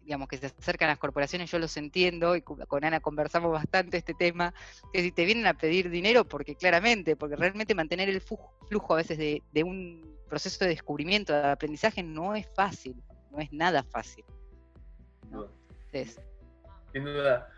digamos, 0.07 0.29
que 0.29 0.39
se 0.39 0.47
acercan 0.47 0.89
a 0.89 0.93
las 0.93 1.01
corporaciones, 1.01 1.51
yo 1.51 1.59
los 1.59 1.77
entiendo, 1.77 2.37
y 2.37 2.43
con 2.43 2.85
Ana 2.85 3.01
conversamos 3.01 3.51
bastante 3.51 3.97
este 3.97 4.15
tema, 4.15 4.55
que 4.93 5.03
si 5.03 5.11
te 5.11 5.25
vienen 5.25 5.49
a 5.49 5.55
pedir 5.55 5.91
dinero, 5.91 6.25
porque 6.25 6.55
claramente, 6.55 7.17
porque 7.17 7.35
realmente 7.35 7.75
mantener 7.75 8.09
el 8.09 8.21
flujo 8.21 8.95
a 8.95 8.99
veces 8.99 9.19
de, 9.19 9.65
un 9.65 10.17
proceso 10.29 10.65
de 10.65 10.71
descubrimiento, 10.71 11.33
de 11.33 11.49
aprendizaje, 11.49 12.05
no 12.05 12.37
es 12.37 12.47
fácil, 12.55 13.03
no 13.33 13.41
es 13.41 13.53
nada 13.53 13.83
fácil. 13.83 14.25
Sin 16.93 17.05
duda. 17.05 17.49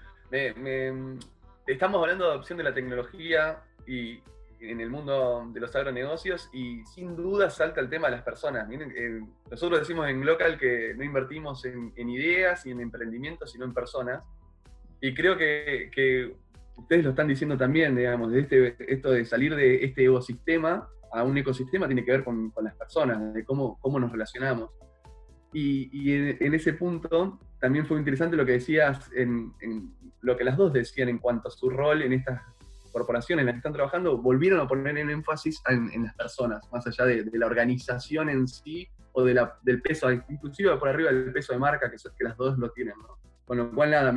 estamos 1.66 2.00
hablando 2.00 2.24
de 2.24 2.30
adopción 2.32 2.58
de 2.58 2.64
la 2.64 2.74
tecnología 2.74 3.62
y 3.86 4.20
en 4.60 4.80
el 4.80 4.90
mundo 4.90 5.48
de 5.52 5.60
los 5.60 5.74
agronegocios 5.76 6.48
y 6.52 6.84
sin 6.84 7.16
duda 7.16 7.50
salta 7.50 7.80
el 7.80 7.88
tema 7.88 8.08
de 8.08 8.16
las 8.16 8.24
personas. 8.24 8.68
Eh, 8.70 9.20
nosotros 9.50 9.80
decimos 9.80 10.08
en 10.08 10.24
Local 10.24 10.58
que 10.58 10.94
no 10.96 11.04
invertimos 11.04 11.64
en, 11.64 11.92
ideas 11.96 12.66
y 12.66 12.70
en 12.70 12.80
emprendimiento, 12.80 13.46
sino 13.46 13.64
en 13.64 13.74
personas. 13.74 14.22
Y 15.00 15.14
creo 15.14 15.36
que, 15.36 16.36
ustedes 16.76 17.04
lo 17.04 17.10
están 17.10 17.28
diciendo 17.28 17.56
también, 17.56 17.94
digamos, 17.94 18.32
de 18.32 18.40
este, 18.40 18.76
esto 18.92 19.10
de 19.10 19.24
salir 19.24 19.54
de 19.54 19.84
este 19.84 20.04
ecosistema 20.04 20.88
a 21.12 21.22
un 21.22 21.38
ecosistema 21.38 21.86
tiene 21.86 22.04
que 22.04 22.12
ver 22.12 22.24
con, 22.24 22.52
las 22.62 22.74
personas, 22.74 23.32
de 23.32 23.44
cómo, 23.44 23.78
cómo 23.80 23.98
nos 23.98 24.12
relacionamos. 24.12 24.70
Y, 25.52 26.12
en, 26.12 26.54
ese 26.54 26.74
punto 26.74 27.38
también 27.58 27.86
fue 27.86 27.98
interesante 27.98 28.36
lo 28.36 28.44
que 28.44 28.52
decías, 28.52 29.10
en, 29.14 29.52
en, 29.60 29.94
lo 30.20 30.36
que 30.36 30.44
las 30.44 30.56
dos 30.56 30.72
decían 30.72 31.08
en 31.08 31.18
cuanto 31.18 31.48
a 31.48 31.50
su 31.50 31.70
rol 31.70 32.02
en 32.02 32.12
estas 32.12 32.42
corporaciones 32.92 33.42
en 33.42 33.46
las 33.46 33.54
que 33.54 33.58
están 33.58 33.72
trabajando 33.72 34.18
volvieron 34.18 34.60
a 34.60 34.66
poner 34.66 34.98
en 34.98 35.10
énfasis 35.10 35.62
en, 35.68 36.02
las 36.02 36.14
personas, 36.14 36.68
más 36.72 36.86
allá 36.86 37.04
de, 37.04 37.24
la 37.32 37.46
organización 37.46 38.28
en 38.28 38.48
sí 38.48 38.88
o 39.12 39.24
de 39.24 39.34
la, 39.34 39.58
del 39.62 39.80
peso, 39.80 40.10
inclusive 40.10 40.76
por 40.76 40.88
arriba 40.88 41.10
del 41.10 41.32
peso 41.32 41.52
de 41.52 41.58
marca, 41.58 41.90
que, 41.90 41.96
que 41.96 42.24
las 42.24 42.36
dos 42.36 42.58
lo 42.58 42.70
tienen. 42.70 42.94
¿no? 42.98 43.18
Con 43.44 43.58
lo 43.58 43.70
cual, 43.72 43.90
nada, 43.90 44.14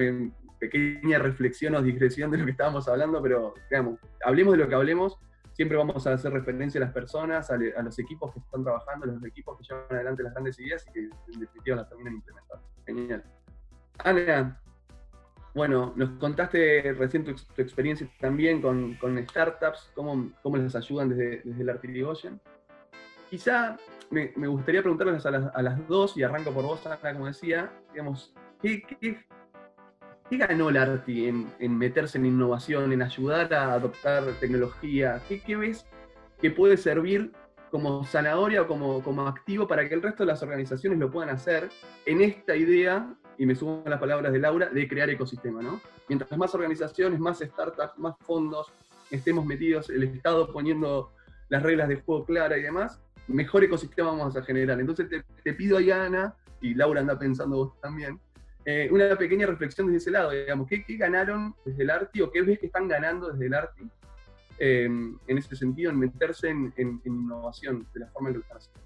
pequeña 0.59 1.17
reflexión 1.17 1.75
o 1.75 1.81
digresión 1.81 2.29
de 2.29 2.37
lo 2.37 2.45
que 2.45 2.51
estábamos 2.51 2.87
hablando, 2.87 3.21
pero 3.21 3.53
digamos, 3.69 3.99
hablemos 4.23 4.53
de 4.53 4.57
lo 4.59 4.69
que 4.69 4.75
hablemos, 4.75 5.17
siempre 5.61 5.77
vamos 5.77 6.07
a 6.07 6.13
hacer 6.13 6.33
referencia 6.33 6.81
a 6.81 6.85
las 6.85 6.91
personas, 6.91 7.51
a, 7.51 7.57
los 7.83 7.99
equipos 7.99 8.33
que 8.33 8.39
están 8.39 8.63
trabajando, 8.63 9.05
a 9.05 9.13
los 9.13 9.23
equipos 9.23 9.59
que 9.59 9.63
llevan 9.63 9.85
adelante 9.91 10.23
las 10.23 10.33
grandes 10.33 10.59
ideas 10.59 10.83
y 10.87 10.91
que 10.91 10.99
en 11.01 11.39
definitiva 11.39 11.75
las 11.75 11.87
terminan 11.87 12.15
implementando. 12.15 12.65
Genial. 12.83 13.23
Ana, 13.99 14.59
bueno, 15.53 15.93
nos 15.95 16.17
contaste 16.17 16.95
recién 16.97 17.23
tu, 17.23 17.35
experiencia 17.61 18.09
también 18.19 18.59
con, 18.59 18.97
startups, 19.29 19.91
cómo, 19.93 20.31
cómo, 20.41 20.57
les 20.57 20.75
ayudan 20.75 21.09
desde, 21.09 21.43
desde 21.43 21.61
el 21.61 21.69
Artirigoyen. 21.69 22.41
Quizá 23.29 23.77
me, 24.09 24.31
gustaría 24.47 24.81
preguntarles 24.81 25.23
a 25.27 25.61
las, 25.61 25.87
dos, 25.87 26.17
y 26.17 26.23
arranco 26.23 26.51
por 26.51 26.63
vos, 26.63 26.83
Ana, 26.87 26.97
como 27.13 27.27
decía, 27.27 27.71
digamos, 27.91 28.33
¿qué, 28.63 28.83
ganó 30.37 30.69
el 30.69 30.77
Arti 30.77 31.27
en, 31.27 31.77
meterse 31.77 32.17
en 32.17 32.25
innovación, 32.25 32.91
en 32.91 33.01
ayudar 33.01 33.53
a 33.53 33.73
adoptar 33.73 34.23
tecnología? 34.39 35.21
¿Qué, 35.27 35.55
ves 35.55 35.85
que 36.39 36.51
puede 36.51 36.77
servir 36.77 37.31
como 37.69 38.05
zanahoria 38.05 38.63
o 38.63 38.67
como, 38.67 39.01
como 39.03 39.27
activo 39.27 39.67
para 39.67 39.87
que 39.87 39.95
el 39.95 40.01
resto 40.01 40.23
de 40.23 40.27
las 40.27 40.43
organizaciones 40.43 40.99
lo 40.99 41.09
puedan 41.11 41.29
hacer 41.29 41.69
en 42.05 42.21
esta 42.21 42.55
idea 42.55 43.15
y 43.37 43.45
me 43.45 43.55
sumo 43.55 43.83
a 43.85 43.89
las 43.89 43.99
palabras 43.99 44.31
de 44.33 44.39
Laura, 44.39 44.67
de 44.69 44.87
crear 44.87 45.09
ecosistema, 45.09 45.61
¿no? 45.61 45.81
Mientras 46.07 46.37
más 46.37 46.53
organizaciones, 46.53 47.19
más 47.19 47.39
startups, 47.39 47.97
más 47.97 48.15
fondos 48.19 48.71
estemos 49.09 49.45
metidos, 49.45 49.89
el 49.89 50.03
Estado 50.03 50.51
poniendo 50.51 51.11
las 51.49 51.63
reglas 51.63 51.89
de 51.89 51.97
juego 51.97 52.25
claras 52.25 52.59
y 52.59 52.63
demás, 52.63 53.01
mejor 53.27 53.63
ecosistema 53.63 54.11
vamos 54.11 54.35
a 54.35 54.43
generar. 54.43 54.79
Entonces 54.79 55.07
te, 55.43 55.53
pido 55.53 55.77
ahí, 55.77 55.91
Ana, 55.91 56.35
y 56.61 56.73
Laura 56.73 57.01
anda 57.01 57.17
pensando 57.17 57.57
vos 57.57 57.81
también, 57.81 58.19
eh, 58.65 58.89
una 58.91 59.15
pequeña 59.15 59.47
reflexión 59.47 59.87
desde 59.87 59.97
ese 59.97 60.11
lado, 60.11 60.31
digamos, 60.31 60.67
¿qué, 60.67 60.83
ganaron 60.89 61.55
desde 61.65 61.83
el 61.83 61.89
ARTI 61.89 62.21
o 62.21 62.31
qué 62.31 62.41
ves 62.41 62.59
que 62.59 62.67
están 62.67 62.87
ganando 62.87 63.31
desde 63.31 63.47
el 63.47 63.53
ARTI 63.53 63.89
em, 64.59 65.17
en 65.27 65.37
ese 65.37 65.55
sentido, 65.55 65.91
en 65.91 65.99
meterse 65.99 66.49
en, 66.49 67.01
innovación 67.03 67.87
de 67.93 67.99
la 68.01 68.07
forma 68.07 68.29
en 68.29 68.35
que 68.35 68.41
están 68.41 68.57
haciendo? 68.57 68.81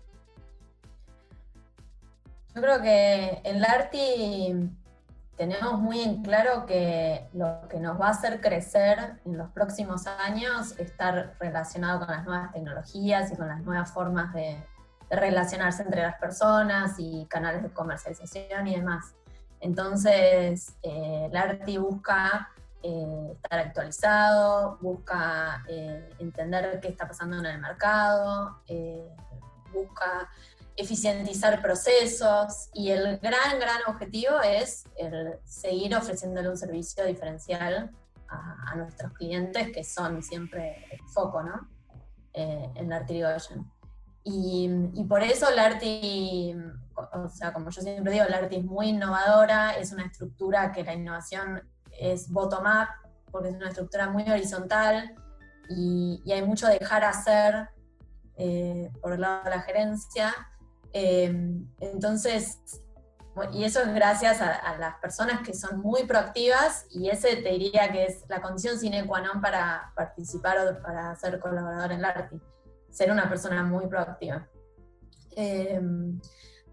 Yo 2.55 2.61
creo 2.61 2.81
que 2.81 3.41
en 3.43 3.55
el 3.57 3.65
ARTI 3.65 4.69
tenemos 5.35 5.79
muy 5.81 5.99
en 5.99 6.23
claro 6.23 6.65
que 6.65 7.27
lo 7.33 7.67
que 7.69 7.81
nos 7.81 7.99
va 7.99 8.07
a 8.07 8.11
hacer 8.11 8.39
crecer 8.39 9.19
en 9.25 9.37
los 9.37 9.51
próximos 9.51 10.07
años 10.07 10.71
es 10.71 10.91
estar 10.91 11.35
relacionado 11.39 12.05
con 12.05 12.15
las 12.15 12.25
nuevas 12.25 12.53
tecnologías 12.53 13.31
y 13.33 13.35
con 13.35 13.49
las 13.49 13.61
nuevas 13.61 13.91
formas 13.91 14.33
de, 14.33 14.63
relacionarse 15.09 15.83
entre 15.83 16.01
las 16.01 16.17
personas 16.17 16.95
y 16.97 17.25
canales 17.27 17.63
de 17.63 17.69
comercialización 17.69 18.67
y 18.67 18.75
demás. 18.75 19.15
Entonces, 19.59 20.75
eh, 20.83 21.27
el 21.29 21.35
ARTI 21.35 21.77
busca 21.77 22.49
eh, 22.83 23.31
estar 23.33 23.59
actualizado, 23.59 24.77
busca 24.81 25.63
eh, 25.67 26.09
entender 26.19 26.79
qué 26.81 26.89
está 26.89 27.07
pasando 27.07 27.37
en 27.37 27.45
el 27.45 27.59
mercado, 27.59 28.61
busca 29.73 30.29
eficientizar 30.77 31.61
procesos 31.61 32.69
y 32.73 32.91
el 32.91 33.17
gran, 33.19 33.59
gran 33.59 33.81
objetivo 33.87 34.41
es 34.41 34.85
el 34.97 35.35
seguir 35.45 35.95
ofreciéndole 35.95 36.49
un 36.49 36.57
servicio 36.57 37.05
diferencial 37.05 37.91
a, 38.27 38.75
nuestros 38.75 39.13
clientes 39.13 39.71
que 39.71 39.83
son 39.85 40.21
siempre 40.21 40.85
el 40.91 40.99
foco 41.07 41.41
¿no? 41.41 41.69
Eh, 42.33 42.69
en 42.75 42.89
la 42.89 42.97
Artigoyen. 42.97 43.71
Y, 44.25 44.69
y, 44.93 45.03
por 45.05 45.21
eso 45.23 45.49
la 45.51 45.65
Arti, 45.65 46.53
o 46.95 47.29
sea, 47.29 47.53
como 47.53 47.69
yo 47.69 47.81
siempre 47.81 48.13
digo, 48.13 48.25
la 48.29 48.37
Arti 48.37 48.57
es 48.57 48.65
muy 48.65 48.89
innovadora, 48.89 49.71
es 49.77 49.91
una 49.91 50.05
estructura 50.05 50.71
que 50.71 50.83
la 50.83 50.93
innovación 50.93 51.61
es 51.91 52.29
bottom-up, 52.29 52.87
porque 53.31 53.49
es 53.49 53.55
una 53.55 53.69
estructura 53.69 54.09
muy 54.09 54.23
horizontal 54.29 55.15
y, 55.69 56.21
y 56.25 56.31
hay 56.31 56.41
mucho 56.41 56.67
dejar 56.67 57.03
hacer 57.03 57.69
eh, 58.37 58.91
por 59.01 59.13
el 59.13 59.21
lado 59.21 59.43
de 59.43 59.49
la 59.49 59.61
gerencia, 59.61 60.33
Em, 60.97 61.67
entonces, 61.81 62.61
y 63.51 63.65
eso 63.65 63.81
es 63.81 63.93
gracias 63.93 64.39
a, 64.39 64.77
las 64.77 64.95
personas 64.99 65.41
que 65.45 65.53
son 65.53 65.81
muy 65.81 66.05
proactivas 66.05 66.85
y 66.89 67.09
ese 67.09 67.35
te 67.35 67.49
diría 67.49 67.91
que 67.91 68.05
es 68.05 68.23
la 68.29 68.41
condición 68.41 68.79
sine 68.79 69.05
qua 69.05 69.19
non 69.19 69.41
para 69.41 69.91
participar 69.93 70.55
o 70.57 70.81
para 70.81 71.13
ser 71.17 71.37
colaborador 71.37 71.91
en 71.91 71.99
el 71.99 72.05
ARTI, 72.05 72.39
ser 72.89 73.11
una 73.11 73.27
persona 73.27 73.61
muy 73.63 73.87
proactiva. 73.87 74.47
Em, 75.35 76.21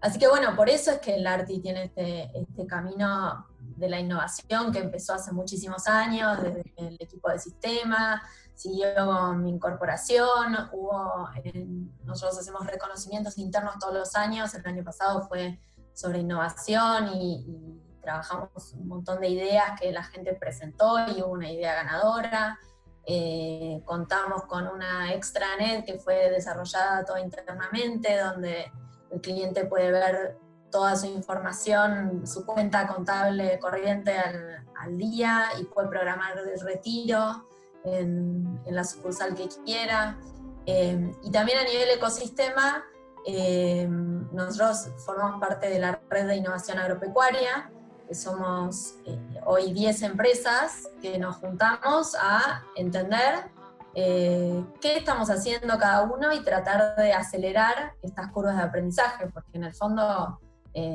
así 0.03 0.19
que 0.19 0.27
bueno, 0.27 0.55
por 0.55 0.69
eso 0.69 0.91
es 0.91 0.99
que 0.99 1.15
el 1.15 1.25
ARTI 1.25 1.59
tiene 1.59 1.85
este, 1.85 2.29
este, 2.37 2.67
camino 2.67 3.47
de 3.59 3.89
la 3.89 3.99
innovación 3.99 4.71
que 4.71 4.79
empezó 4.79 5.13
hace 5.13 5.31
muchísimos 5.31 5.87
años, 5.87 6.43
desde 6.43 6.73
el 6.75 6.97
equipo 6.99 7.29
de 7.29 7.39
sistema, 7.39 8.21
siguió 8.53 9.33
mi 9.33 9.49
incorporación, 9.49 10.69
hubo, 10.73 11.29
nosotros 12.03 12.37
hacemos 12.37 12.67
reconocimientos 12.67 13.37
internos 13.37 13.79
todos 13.79 13.93
los 13.93 14.15
años, 14.15 14.53
el 14.53 14.65
año 14.67 14.83
pasado 14.83 15.25
fue 15.27 15.57
sobre 15.93 16.19
innovación 16.19 17.09
y, 17.15 17.79
trabajamos 18.01 18.73
un 18.73 18.89
montón 18.89 19.21
de 19.21 19.29
ideas 19.29 19.79
que 19.79 19.89
la 19.93 20.03
gente 20.03 20.33
presentó 20.33 20.97
y 21.07 21.21
hubo 21.21 21.31
una 21.31 21.49
idea 21.49 21.73
ganadora. 21.73 22.59
Eh, 23.05 23.81
contamos 23.85 24.43
con 24.43 24.67
una 24.67 25.13
extranet 25.13 25.85
que 25.85 25.97
fue 25.99 26.29
desarrollada 26.29 27.05
toda 27.05 27.21
internamente, 27.21 28.19
donde 28.19 28.69
el 29.13 29.21
cliente 29.21 29.65
puede 29.65 29.91
ver 29.91 30.37
toda 30.71 30.95
su 30.95 31.05
información, 31.05 32.25
su 32.25 32.45
cuenta 32.45 32.87
contable 32.87 33.59
corriente 33.59 34.17
al, 34.17 34.65
al 34.75 34.97
día 34.97 35.45
y 35.59 35.65
puede 35.65 35.87
programar 35.87 36.37
el 36.37 36.59
retiro 36.59 37.45
en, 37.83 38.59
la 38.65 38.83
sucursal 38.83 39.35
que 39.35 39.47
quiera. 39.65 40.17
Eh, 40.65 41.11
y 41.23 41.31
también 41.31 41.59
a 41.59 41.63
nivel 41.63 41.89
ecosistema, 41.89 42.83
eh, 43.25 43.87
nosotros 43.87 44.89
formamos 45.05 45.39
parte 45.39 45.69
de 45.69 45.79
la 45.79 46.01
red 46.09 46.27
de 46.27 46.37
innovación 46.37 46.79
agropecuaria, 46.79 47.71
que 48.07 48.15
somos 48.15 48.95
eh, 49.05 49.19
hoy 49.45 49.73
10 49.73 50.01
empresas 50.03 50.89
que 51.01 51.17
nos 51.17 51.37
juntamos 51.37 52.15
a 52.19 52.63
entender 52.75 53.51
qué 53.93 54.97
estamos 54.97 55.29
haciendo 55.29 55.77
cada 55.77 56.01
uno 56.03 56.33
y 56.33 56.43
tratar 56.43 56.95
de 56.95 57.13
acelerar 57.13 57.93
estas 58.01 58.31
curvas 58.31 58.57
de 58.57 58.63
aprendizaje, 58.63 59.27
porque 59.27 59.57
en 59.57 59.65
el 59.65 59.73
fondo, 59.75 60.39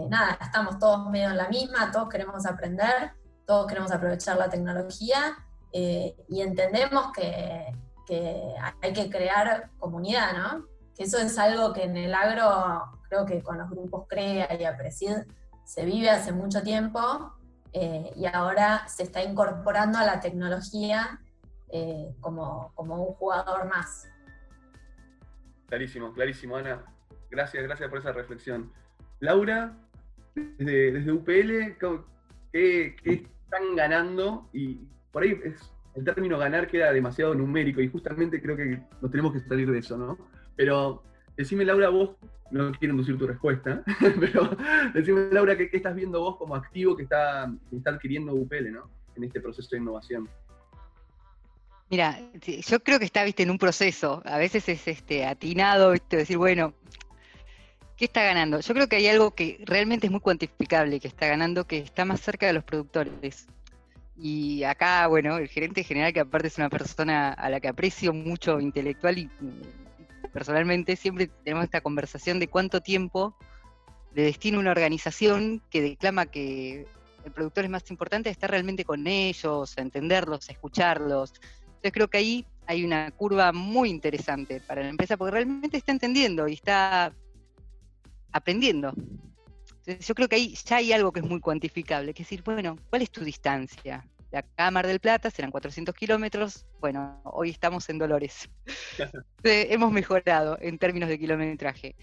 nada, 0.08 0.38
estamos 0.40 0.78
todos 0.78 1.08
medio 1.08 1.30
en 1.30 1.36
la 1.36 1.48
misma, 1.48 1.92
todos 1.92 2.08
queremos 2.08 2.44
aprender, 2.44 3.12
todos 3.48 3.66
queremos 3.66 3.90
aprovechar 3.92 4.36
la 4.36 4.50
tecnología 4.50 5.34
eh, 5.72 6.14
y 6.28 6.42
entendemos 6.42 7.12
que, 7.12 7.66
hay 8.80 8.92
que 8.94 9.10
crear 9.10 9.70
comunidad, 9.78 10.32
¿no? 10.32 10.66
Que 10.94 11.04
eso 11.04 11.18
es 11.18 11.38
algo 11.38 11.74
que 11.74 11.84
en 11.84 11.96
el 11.96 12.14
agro, 12.14 12.84
creo 13.08 13.26
que 13.26 13.42
con 13.42 13.58
los 13.58 13.68
grupos 13.68 14.06
CREA 14.08 14.54
y 14.58 14.64
APRESID 14.64 15.16
se 15.64 15.84
vive 15.84 16.08
hace 16.08 16.32
mucho 16.32 16.62
tiempo 16.62 17.34
eh, 17.74 18.12
y 18.16 18.24
ahora 18.26 18.88
se 18.88 19.02
está 19.02 19.22
incorporando 19.22 19.98
a 19.98 20.04
la 20.04 20.20
tecnología 20.20 21.20
eh, 21.72 22.14
como, 22.20 22.72
un 22.76 23.14
jugador 23.14 23.66
más. 23.66 24.08
Clarísimo, 25.66 26.12
clarísimo, 26.12 26.56
Ana. 26.56 26.84
Gracias, 27.30 27.62
gracias 27.62 27.88
por 27.90 27.98
esa 27.98 28.12
reflexión. 28.12 28.72
Laura, 29.20 29.76
desde, 30.34 31.12
UPL, 31.12 31.76
¿qué, 32.52 32.96
¿qué, 33.02 33.26
están 33.44 33.76
ganando 33.76 34.48
y 34.52 34.80
por 35.10 35.22
ahí 35.22 35.38
es, 35.44 35.72
el 35.94 36.04
término 36.04 36.38
ganar 36.38 36.68
queda 36.68 36.92
demasiado 36.92 37.34
numérico 37.34 37.80
y 37.80 37.88
justamente 37.88 38.40
creo 38.40 38.56
que 38.56 38.80
nos 39.00 39.10
tenemos 39.10 39.32
que 39.32 39.40
salir 39.40 39.70
de 39.70 39.78
eso, 39.78 39.98
¿no? 39.98 40.18
Pero 40.56 41.02
decime, 41.36 41.64
Laura, 41.64 41.88
vos, 41.88 42.16
no 42.50 42.72
quiero 42.72 42.94
inducir 42.94 43.18
tu 43.18 43.26
respuesta, 43.26 43.82
pero 44.20 44.50
decime, 44.94 45.28
Laura, 45.32 45.56
¿qué, 45.56 45.68
estás 45.72 45.94
viendo 45.94 46.20
vos 46.20 46.36
como 46.36 46.54
activo 46.54 46.96
que 46.96 47.02
está, 47.02 47.52
está 47.72 47.90
adquiriendo 47.90 48.34
UPL, 48.34 48.72
¿no? 48.72 48.90
En 49.16 49.24
este 49.24 49.40
proceso 49.40 49.68
de 49.72 49.78
innovación. 49.78 50.28
Mira, 51.90 52.20
yo 52.44 52.80
creo 52.80 52.98
que 52.98 53.06
está, 53.06 53.24
viste, 53.24 53.42
en 53.42 53.50
un 53.50 53.58
proceso. 53.58 54.22
A 54.26 54.36
veces 54.36 54.68
es 54.68 54.86
este 54.86 55.24
atinado, 55.24 55.94
decir, 56.10 56.36
bueno, 56.36 56.74
¿qué 57.96 58.04
está 58.04 58.22
ganando? 58.22 58.60
Yo 58.60 58.74
creo 58.74 58.88
que 58.88 58.96
hay 58.96 59.08
algo 59.08 59.34
que 59.34 59.60
realmente 59.64 60.06
es 60.06 60.10
muy 60.10 60.20
cuantificable 60.20 61.00
que 61.00 61.08
está 61.08 61.26
ganando, 61.26 61.66
que 61.66 61.78
está 61.78 62.04
más 62.04 62.20
cerca 62.20 62.46
de 62.46 62.52
los 62.52 62.64
productores. 62.64 63.46
Y 64.16 64.64
acá, 64.64 65.06
bueno, 65.06 65.38
el 65.38 65.48
gerente 65.48 65.82
general, 65.82 66.12
que 66.12 66.20
aparte 66.20 66.48
es 66.48 66.58
una 66.58 66.68
persona 66.68 67.32
a 67.32 67.48
la 67.48 67.60
que 67.60 67.68
aprecio 67.68 68.12
mucho 68.12 68.60
intelectual 68.60 69.18
y 69.18 69.30
personalmente, 70.32 70.96
siempre 70.96 71.30
tenemos 71.44 71.64
esta 71.64 71.80
conversación 71.80 72.38
de 72.38 72.48
cuánto 72.48 72.80
tiempo 72.82 73.34
le 74.14 74.24
destina 74.24 74.58
una 74.58 74.72
organización 74.72 75.62
que 75.70 75.80
declama 75.80 76.26
que 76.26 76.86
el 77.24 77.32
productor 77.32 77.64
es 77.64 77.70
más 77.70 77.90
importante 77.90 78.30
estar 78.30 78.50
realmente 78.50 78.84
con 78.84 79.06
ellos, 79.06 79.76
a 79.78 79.80
entenderlos, 79.80 80.48
a 80.48 80.52
escucharlos. 80.52 81.32
Entonces 81.78 81.92
creo 81.92 82.08
que 82.08 82.18
ahí 82.18 82.46
hay 82.66 82.84
una 82.84 83.10
curva 83.12 83.52
muy 83.52 83.88
interesante 83.88 84.60
para 84.60 84.82
la 84.82 84.90
empresa 84.90 85.16
porque 85.16 85.32
realmente 85.32 85.76
está 85.76 85.92
entendiendo 85.92 86.46
y 86.46 86.54
está 86.54 87.12
aprendiendo 88.30 88.92
yo 89.96 90.14
creo 90.14 90.28
que 90.28 90.36
ahí 90.36 90.54
ya 90.66 90.76
hay 90.76 90.92
algo 90.92 91.12
que 91.12 91.20
es 91.20 91.26
muy 91.26 91.40
cuantificable, 91.40 92.12
que 92.12 92.22
es 92.22 92.28
decir, 92.28 92.42
bueno, 92.44 92.76
¿cuál 92.90 93.02
es 93.02 93.10
tu 93.10 93.24
distancia? 93.24 94.06
De 94.30 94.38
acá 94.38 94.66
a 94.66 94.70
Mar 94.70 94.86
del 94.86 95.00
Plata 95.00 95.30
serán 95.30 95.50
400 95.50 95.94
kilómetros, 95.94 96.66
bueno, 96.80 97.20
hoy 97.24 97.50
estamos 97.50 97.88
en 97.88 97.98
Dolores. 97.98 98.50
Hemos 99.42 99.90
mejorado 99.90 100.58
en 100.60 100.78
términos 100.78 101.08
de 101.08 101.18
kilometraje. 101.18 101.96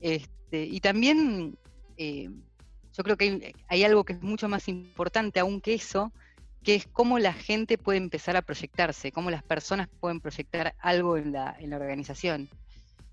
Este, 0.00 0.64
y 0.64 0.80
también 0.80 1.58
eh, 1.96 2.28
yo 2.92 3.02
creo 3.02 3.16
que 3.16 3.54
hay, 3.66 3.84
algo 3.84 4.04
que 4.04 4.12
es 4.12 4.22
mucho 4.22 4.48
más 4.48 4.68
importante 4.68 5.40
aún 5.40 5.60
que 5.60 5.74
eso, 5.74 6.12
que 6.62 6.74
es 6.76 6.86
cómo 6.86 7.18
la 7.18 7.32
gente 7.32 7.78
puede 7.78 7.98
empezar 7.98 8.36
a 8.36 8.42
proyectarse, 8.42 9.12
cómo 9.12 9.30
las 9.30 9.42
personas 9.42 9.88
pueden 10.00 10.20
proyectar 10.20 10.74
algo 10.78 11.16
en 11.16 11.32
la, 11.32 11.56
en 11.58 11.70
la 11.70 11.76
organización. 11.76 12.48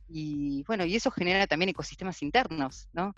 Y 0.07 0.63
bueno, 0.67 0.85
y 0.85 0.95
eso 0.95 1.11
genera 1.11 1.47
también 1.47 1.69
ecosistemas 1.69 2.21
internos, 2.21 2.89
¿no? 2.93 3.13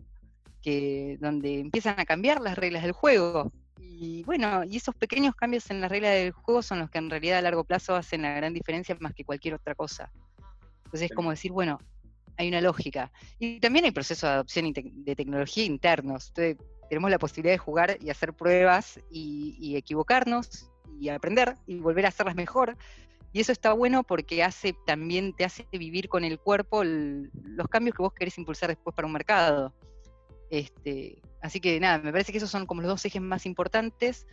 que, 0.61 1.17
donde 1.19 1.59
empiezan 1.59 1.99
a 1.99 2.05
cambiar 2.05 2.39
las 2.41 2.57
reglas 2.57 2.83
del 2.83 2.91
juego. 2.91 3.51
Y 3.77 4.23
bueno, 4.23 4.63
y 4.63 4.77
esos 4.77 4.95
pequeños 4.95 5.35
cambios 5.35 5.69
en 5.71 5.81
las 5.81 5.89
reglas 5.89 6.13
del 6.13 6.31
juego 6.31 6.61
son 6.61 6.79
los 6.79 6.89
que 6.89 6.99
en 6.99 7.09
realidad 7.09 7.39
a 7.39 7.41
largo 7.41 7.63
plazo 7.63 7.95
hacen 7.95 8.21
la 8.21 8.33
gran 8.33 8.53
diferencia 8.53 8.95
más 8.99 9.13
que 9.13 9.25
cualquier 9.25 9.55
otra 9.55 9.75
cosa. 9.75 10.11
Entonces 10.85 11.09
es 11.09 11.15
como 11.15 11.31
decir, 11.31 11.51
bueno, 11.51 11.79
hay 12.37 12.47
una 12.47 12.61
lógica. 12.61 13.11
Y 13.39 13.59
también 13.59 13.85
hay 13.85 13.91
procesos 13.91 14.23
de 14.29 14.33
adopción 14.33 14.71
de 14.73 15.15
tecnología 15.15 15.65
internos. 15.65 16.29
Entonces, 16.29 16.57
tenemos 16.91 17.09
la 17.09 17.19
posibilidad 17.19 17.53
de 17.53 17.57
jugar 17.57 17.97
y 18.01 18.09
hacer 18.09 18.33
pruebas 18.33 18.99
y, 19.09 19.77
equivocarnos 19.77 20.69
y 20.99 21.07
aprender 21.07 21.55
y 21.65 21.77
volver 21.77 22.05
a 22.05 22.09
hacerlas 22.09 22.35
mejor. 22.35 22.75
Y 23.31 23.39
eso 23.39 23.53
está 23.53 23.71
bueno 23.71 24.03
porque 24.03 24.43
hace 24.43 24.75
también 24.85 25.31
te 25.33 25.45
hace 25.45 25.65
vivir 25.71 26.09
con 26.09 26.25
el 26.25 26.37
cuerpo 26.37 26.83
los 26.83 27.67
cambios 27.69 27.95
que 27.95 28.03
vos 28.03 28.11
querés 28.13 28.37
impulsar 28.37 28.67
después 28.67 28.93
para 28.93 29.05
un 29.05 29.13
mercado. 29.13 29.73
Este, 30.49 31.21
así 31.41 31.61
que 31.61 31.79
nada, 31.79 31.99
me 31.99 32.11
parece 32.11 32.33
que 32.33 32.39
esos 32.39 32.51
son 32.51 32.65
como 32.65 32.81
los 32.81 32.89
dos 32.89 33.05
ejes 33.05 33.21
más 33.21 33.45
importantes. 33.45 34.27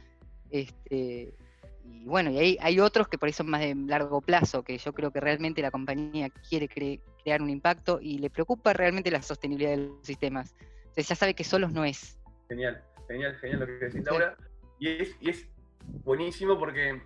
Este, 0.51 1.33
y 1.85 2.07
bueno, 2.07 2.33
y 2.33 2.39
hay, 2.39 2.59
hay 2.61 2.81
otros 2.81 3.07
que 3.07 3.19
por 3.19 3.29
ahí 3.29 3.33
son 3.33 3.49
más 3.49 3.61
de 3.61 3.77
largo 3.77 4.21
plazo, 4.21 4.65
que 4.65 4.79
yo 4.79 4.93
creo 4.93 5.13
que 5.13 5.21
realmente 5.21 5.63
la 5.63 5.71
compañía 5.71 6.29
quiere 6.29 6.69
crear 7.23 7.41
un 7.41 7.51
impacto 7.51 8.01
y 8.03 8.19
le 8.19 8.31
preocupa 8.31 8.73
realmente 8.73 9.13
la 9.13 9.23
sostenibilidad 9.23 9.77
de 9.77 9.85
los 9.85 10.05
sistemas. 10.05 10.57
Entonces 10.87 11.11
ya 11.11 11.15
sabe 11.15 11.35
que 11.35 11.45
solos 11.45 11.73
no 11.73 11.85
es. 11.85 12.18
Genial, 12.49 12.83
genial, 13.07 13.37
genial 13.37 13.61
lo 13.61 13.67
que 13.67 13.73
decís, 13.73 14.05
Laura. 14.05 14.37
Y 14.79 14.89
es, 14.89 15.17
y 15.21 15.31
es 15.31 15.49
buenísimo 16.05 16.59
porque 16.59 17.03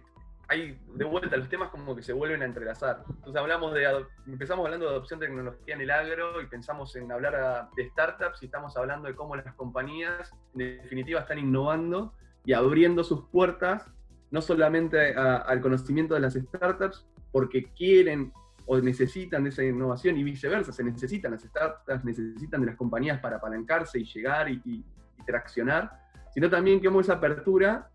hay 0.49 0.78
de 0.95 1.05
vuelta 1.05 1.36
los 1.36 1.49
temas 1.49 1.70
como 1.70 1.97
que 1.97 2.03
se 2.03 2.12
vuelven 2.12 2.43
a 2.43 2.45
entrelazar. 2.45 3.05
Entonces 3.09 3.36
hablamos 3.36 3.72
de, 3.74 3.86
empezamos 4.26 4.64
hablando 4.66 4.86
de 4.86 4.93
adopción 4.93 5.18
de 5.18 5.26
tecnología 5.26 5.74
en 5.74 5.80
el 5.80 5.90
agro 5.90 6.40
y 6.43 6.47
pensamos 6.47 6.95
en 6.97 7.11
hablar 7.11 7.68
de 7.74 7.88
startups 7.88 8.43
y 8.43 8.47
estamos 8.47 8.76
hablando 8.76 9.09
de 9.09 9.14
cómo 9.14 9.34
las 9.34 9.55
compañías 9.55 10.32
en 10.55 10.82
definitiva 10.82 11.20
están 11.20 11.38
innovando 11.38 12.14
y 12.45 12.53
abriendo 12.53 13.03
sus 13.03 13.24
puertas 13.28 13.88
no 14.30 14.43
solamente 14.43 15.14
al 15.14 15.61
conocimiento 15.61 16.14
de 16.14 16.20
las 16.20 16.34
startups 16.34 17.07
porque 17.30 17.64
quieren 17.72 18.32
o 18.66 18.78
necesitan 18.78 19.45
de 19.45 19.51
esa 19.51 19.64
innovación 19.64 20.16
y 20.16 20.22
viceversa, 20.22 20.72
se 20.72 20.84
necesitan 20.84 21.32
las 21.32 21.43
startups, 21.43 22.05
necesitan 22.05 22.61
de 22.61 22.68
las 22.68 22.76
compañías 22.76 23.20
para 23.20 23.36
apalancarse 23.36 23.99
y 23.99 24.05
llegar 24.05 24.51
y, 24.51 24.61
y 24.64 24.84
traccionar, 25.26 25.90
sino 26.34 26.48
también 26.50 26.80
que 26.80 26.88
esa 27.00 27.14
apertura 27.14 27.88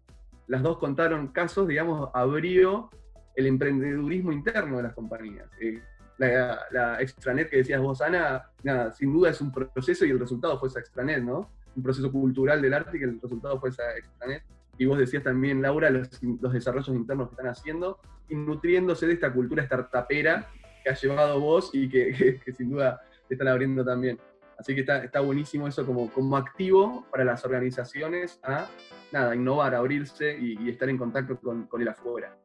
las 0.48 0.64
dos 0.64 0.78
contaron 0.78 1.28
casos, 1.28 1.68
digamos, 1.68 2.10
abrió 2.14 2.90
el 3.36 3.48
emprendedurismo 3.48 4.32
interno 4.32 4.78
de 4.78 4.84
las 4.84 4.94
compañías. 4.94 5.48
Eh, 5.62 5.82
la, 6.18 7.00
extranet 7.00 7.50
que 7.50 7.58
decías 7.58 7.80
vos, 7.80 8.02
Ana, 8.02 8.50
nada, 8.64 8.92
sin 8.92 9.14
duda 9.14 9.30
es 9.30 9.40
un 9.42 9.52
proceso 9.52 10.06
y 10.06 10.10
el 10.10 10.20
resultado 10.20 10.60
fue 10.60 10.70
esa 10.70 10.80
extranet, 10.80 11.22
¿no? 11.22 11.52
Un 11.76 11.84
proceso 11.84 12.12
cultural 12.12 12.62
del 12.62 12.74
arte 12.74 12.98
y 12.98 13.00
que 13.00 13.06
el 13.06 13.22
resultado 13.22 13.60
fue 13.60 13.70
esa 13.70 13.96
extranet. 13.96 14.44
Y 14.80 14.86
vos 14.86 14.98
decías 14.98 15.24
también, 15.24 15.62
Laura, 15.62 15.90
los, 15.90 16.10
desarrollos 16.52 16.96
internos 16.96 17.30
que 17.30 17.34
están 17.34 17.48
haciendo 17.48 18.00
y 18.30 18.36
nutriéndose 18.36 19.06
de 19.06 19.14
esta 19.14 19.32
cultura 19.32 19.64
startupera 19.64 20.48
que 20.84 20.90
ha 20.90 20.96
llevado 20.96 21.40
vos 21.40 21.70
y 21.74 21.90
que, 21.90 22.42
sin 22.58 22.72
duda 22.72 23.02
te 23.28 23.36
están 23.36 23.48
abriendo 23.48 23.84
también. 23.84 24.18
Así 24.58 24.74
que 24.74 24.82
está, 24.82 25.04
está 25.04 25.20
buenísimo 25.20 25.68
eso 25.68 25.86
como, 25.86 26.10
como 26.12 26.36
activo 26.36 27.06
para 27.12 27.24
las 27.24 27.46
organizaciones 27.46 28.40
a 28.44 28.68
nada, 29.12 29.36
innovar, 29.36 29.76
abrirse 29.76 30.38
y, 30.40 30.70
estar 30.70 30.90
en 30.90 30.98
contacto 30.98 31.40
con, 31.40 31.68
con, 31.68 31.82
el 31.82 31.88
afuera. 31.88 32.36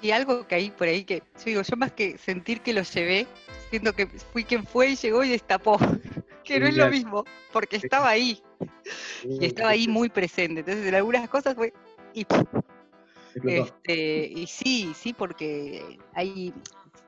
Y 0.00 0.12
algo 0.12 0.46
que 0.46 0.54
hay 0.54 0.70
por 0.70 0.86
ahí 0.86 1.04
que, 1.04 1.18
yo 1.18 1.44
digo, 1.44 1.62
yo 1.62 1.76
más 1.76 1.92
que 1.92 2.16
sentir 2.18 2.60
que 2.60 2.72
lo 2.72 2.82
llevé, 2.82 3.26
siento 3.70 3.92
que 3.92 4.06
fui 4.06 4.44
quien 4.44 4.64
fue 4.64 4.90
y 4.90 4.96
llegó 4.96 5.24
y 5.24 5.30
destapó, 5.30 5.78
que 6.44 6.60
no 6.60 6.66
es 6.66 6.76
lo 6.76 6.88
mismo, 6.88 7.24
porque 7.52 7.76
estaba 7.76 8.08
ahí, 8.08 8.40
y 9.24 9.44
estaba 9.44 9.70
ahí 9.70 9.88
muy 9.88 10.08
presente, 10.08 10.60
entonces 10.60 10.86
en 10.86 10.94
algunas 10.94 11.28
cosas 11.28 11.54
fue... 11.54 11.72
Y, 12.14 12.26
este, 13.44 14.26
y 14.26 14.46
sí, 14.46 14.92
sí, 14.94 15.12
porque 15.12 15.98
hay, 16.14 16.52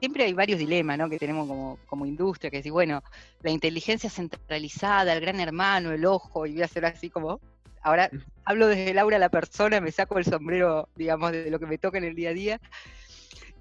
siempre 0.00 0.24
hay 0.24 0.32
varios 0.32 0.58
dilemas 0.58 0.98
¿no? 0.98 1.08
que 1.08 1.18
tenemos 1.18 1.46
como, 1.46 1.78
como 1.86 2.06
industria, 2.06 2.50
que 2.50 2.56
decir, 2.56 2.72
bueno, 2.72 3.02
la 3.42 3.50
inteligencia 3.50 4.10
centralizada, 4.10 5.12
el 5.12 5.20
gran 5.20 5.38
hermano, 5.38 5.92
el 5.92 6.04
ojo, 6.04 6.46
y 6.46 6.54
voy 6.54 6.62
a 6.62 6.64
hacer 6.64 6.84
así 6.84 7.10
como 7.10 7.40
ahora 7.82 8.10
hablo 8.44 8.66
desde 8.68 8.94
Laura 8.94 9.18
la 9.18 9.28
persona, 9.28 9.80
me 9.80 9.92
saco 9.92 10.18
el 10.18 10.24
sombrero, 10.24 10.88
digamos, 10.96 11.32
de 11.32 11.50
lo 11.50 11.58
que 11.58 11.66
me 11.66 11.78
toca 11.78 11.98
en 11.98 12.04
el 12.04 12.14
día 12.14 12.30
a 12.30 12.34
día. 12.34 12.60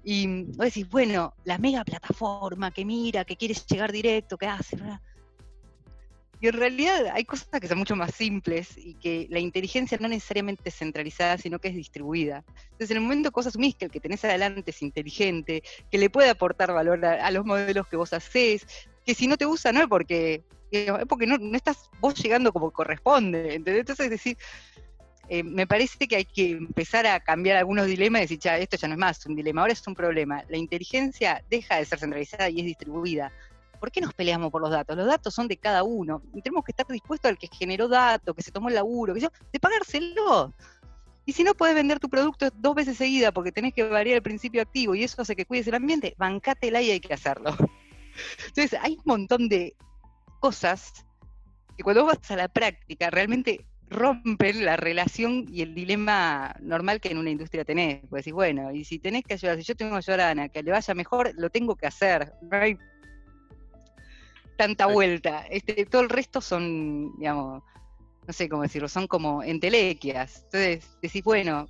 Y 0.02 0.44
vos 0.44 0.66
decís, 0.66 0.88
bueno, 0.88 1.34
la 1.44 1.58
mega 1.58 1.84
plataforma 1.84 2.70
que 2.70 2.84
mira, 2.84 3.24
que 3.24 3.36
quiere 3.36 3.54
llegar 3.54 3.92
directo, 3.92 4.38
que 4.38 4.46
hace, 4.46 4.76
Y 6.40 6.48
en 6.48 6.54
realidad 6.54 7.08
hay 7.12 7.24
cosas 7.24 7.48
que 7.60 7.68
son 7.68 7.78
mucho 7.78 7.96
más 7.96 8.14
simples 8.14 8.76
y 8.78 8.94
que 8.94 9.26
la 9.28 9.38
inteligencia 9.38 9.98
no 10.00 10.08
necesariamente 10.08 10.70
es 10.70 10.76
centralizada, 10.76 11.36
sino 11.36 11.58
que 11.58 11.68
es 11.68 11.74
distribuida. 11.74 12.44
Entonces, 12.64 12.90
en 12.92 12.96
el 12.96 13.02
momento 13.02 13.30
que 13.30 13.34
vos 13.34 13.46
asumís 13.46 13.74
que 13.76 13.84
el 13.84 13.90
que 13.90 14.00
tenés 14.00 14.24
adelante 14.24 14.70
es 14.70 14.80
inteligente, 14.80 15.62
que 15.90 15.98
le 15.98 16.08
puede 16.08 16.30
aportar 16.30 16.72
valor 16.72 17.04
a, 17.04 17.30
los 17.30 17.44
modelos 17.44 17.86
que 17.88 17.96
vos 17.96 18.14
hacés, 18.14 18.66
que 19.04 19.14
si 19.14 19.26
no 19.26 19.36
te 19.36 19.44
usa 19.44 19.70
no 19.72 19.82
es 19.82 19.88
porque 19.88 20.42
es 20.70 20.90
porque 21.08 21.26
no, 21.26 21.36
estás 21.54 21.90
vos 22.00 22.14
llegando 22.14 22.52
como 22.52 22.70
corresponde, 22.70 23.56
¿entendés? 23.56 23.80
Entonces, 23.80 24.06
es 24.06 24.10
decir, 24.10 24.38
eh, 25.28 25.42
me 25.42 25.66
parece 25.66 26.08
que 26.08 26.16
hay 26.16 26.24
que 26.24 26.52
empezar 26.52 27.06
a 27.06 27.20
cambiar 27.20 27.56
algunos 27.56 27.86
dilemas 27.86 28.20
y 28.20 28.24
decir, 28.24 28.38
ya, 28.38 28.58
esto 28.58 28.76
ya 28.76 28.88
no 28.88 28.94
es 28.94 29.00
más 29.00 29.26
un 29.26 29.36
dilema, 29.36 29.60
ahora 29.60 29.72
es 29.72 29.86
un 29.86 29.94
problema. 29.94 30.42
La 30.48 30.56
inteligencia 30.56 31.44
deja 31.50 31.76
de 31.76 31.84
ser 31.84 31.98
centralizada 31.98 32.48
y 32.48 32.60
es 32.60 32.66
distribuida. 32.66 33.32
¿Por 33.80 33.90
qué 33.90 34.00
nos 34.00 34.12
peleamos 34.14 34.50
por 34.50 34.60
los 34.60 34.70
datos? 34.70 34.96
Los 34.96 35.06
datos 35.06 35.34
son 35.34 35.48
de 35.48 35.56
cada 35.56 35.82
uno. 35.82 36.22
Y 36.34 36.42
tenemos 36.42 36.64
que 36.64 36.72
estar 36.72 36.86
dispuestos 36.86 37.30
al 37.30 37.38
que 37.38 37.48
generó 37.48 37.88
datos, 37.88 38.36
que 38.36 38.42
se 38.42 38.52
tomó 38.52 38.68
el 38.68 38.74
laburo, 38.74 39.14
que 39.14 39.20
yo, 39.20 39.28
de 39.52 39.58
pagárselo. 39.58 40.52
Y 41.24 41.32
si 41.32 41.44
no 41.44 41.54
puedes 41.54 41.74
vender 41.74 41.98
tu 41.98 42.08
producto 42.08 42.50
dos 42.54 42.74
veces 42.74 42.96
seguida 42.96 43.32
porque 43.32 43.52
tenés 43.52 43.72
que 43.72 43.84
variar 43.84 44.16
el 44.16 44.22
principio 44.22 44.62
activo 44.62 44.94
y 44.94 45.04
eso 45.04 45.22
hace 45.22 45.36
que 45.36 45.46
cuides 45.46 45.66
el 45.68 45.74
ambiente, 45.74 46.14
bancátela 46.18 46.82
y 46.82 46.90
hay 46.90 47.00
que 47.00 47.14
hacerlo. 47.14 47.56
Entonces, 48.46 48.78
hay 48.80 48.94
un 48.94 49.02
montón 49.04 49.48
de 49.48 49.74
cosas 50.40 51.06
que 51.76 51.82
cuando 51.82 52.04
vas 52.04 52.30
a 52.30 52.36
la 52.36 52.48
práctica 52.48 53.10
realmente 53.10 53.64
rompen 53.88 54.64
la 54.64 54.76
relación 54.76 55.46
y 55.48 55.62
el 55.62 55.74
dilema 55.74 56.54
normal 56.60 57.00
que 57.00 57.10
en 57.10 57.18
una 57.18 57.30
industria 57.30 57.64
tenés. 57.64 58.00
Pues 58.08 58.24
decís, 58.24 58.34
bueno, 58.34 58.72
y 58.72 58.84
si 58.84 58.98
tenés 58.98 59.24
que 59.24 59.34
ayudar, 59.34 59.56
si 59.56 59.64
yo 59.64 59.74
tengo 59.74 59.92
que 59.92 59.98
ayudar 59.98 60.20
a 60.20 60.30
Ana, 60.30 60.48
que 60.48 60.62
le 60.62 60.70
vaya 60.70 60.94
mejor, 60.94 61.32
lo 61.36 61.50
tengo 61.50 61.76
que 61.76 61.86
hacer. 61.86 62.32
No 62.42 62.56
hay 62.56 62.78
tanta 64.60 64.84
vuelta. 64.84 65.46
Este, 65.48 65.86
todo 65.86 66.02
el 66.02 66.10
resto 66.10 66.42
son, 66.42 67.16
digamos, 67.16 67.62
no 68.26 68.32
sé 68.34 68.46
cómo 68.46 68.60
decirlo, 68.60 68.88
son 68.88 69.06
como 69.06 69.42
entelequias. 69.42 70.42
Entonces 70.44 70.98
decís, 71.00 71.24
bueno, 71.24 71.66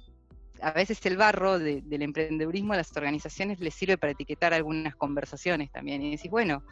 a 0.60 0.72
veces 0.72 1.06
el 1.06 1.16
barro 1.16 1.60
del 1.60 2.02
emprendedurismo 2.02 2.72
a 2.72 2.78
las 2.78 2.96
organizaciones 2.96 3.60
les 3.60 3.74
sirve 3.74 3.96
para 3.96 4.10
etiquetar 4.10 4.52
algunas 4.52 4.96
conversaciones 4.96 5.70
también. 5.70 6.02
Y 6.02 6.16
decís, 6.16 6.32
bueno, 6.32 6.64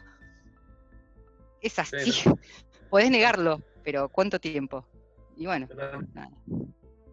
es 1.61 1.79
así. 1.79 1.95
Podés 2.89 3.11
negarlo, 3.11 3.61
pero 3.85 4.09
¿cuánto 4.09 4.39
tiempo? 4.39 4.85
Y 5.37 5.45
bueno. 5.45 5.69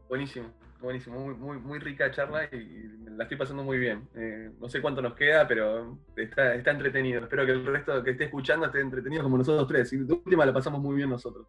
Buenísimo, 0.09 0.49
buenísimo. 0.87 1.21
Muy, 1.21 1.35
muy, 1.35 1.59
muy, 1.59 1.79
rica 1.79 2.11
charla 2.11 2.45
y, 2.45 2.89
la 3.17 3.25
estoy 3.25 3.37
pasando 3.37 3.63
muy 3.63 3.79
bien. 3.79 4.09
Eh, 4.15 4.51
no 4.59 4.69
sé 4.69 4.81
cuánto 4.81 5.03
nos 5.03 5.15
queda, 5.15 5.47
pero 5.47 5.99
está, 6.17 6.55
está 6.55 6.71
entretenido. 6.71 7.23
Espero 7.23 7.45
que 7.45 7.53
el 7.53 7.67
resto 7.67 8.03
que 8.03 8.13
esté 8.13 8.25
escuchando 8.25 8.67
esté 8.67 8.81
entretenido 8.81 9.23
como 9.23 9.39
nosotros 9.39 9.69
tres. 9.69 9.93
Y 9.93 9.99
de 9.99 10.13
última 10.13 10.47
la 10.47 10.53
pasamos 10.53 10.81
muy 10.81 10.97
bien 10.97 11.11
nosotros. 11.11 11.47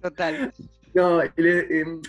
Total. 0.00 0.52
No, 0.94 1.22
em, 1.22 2.00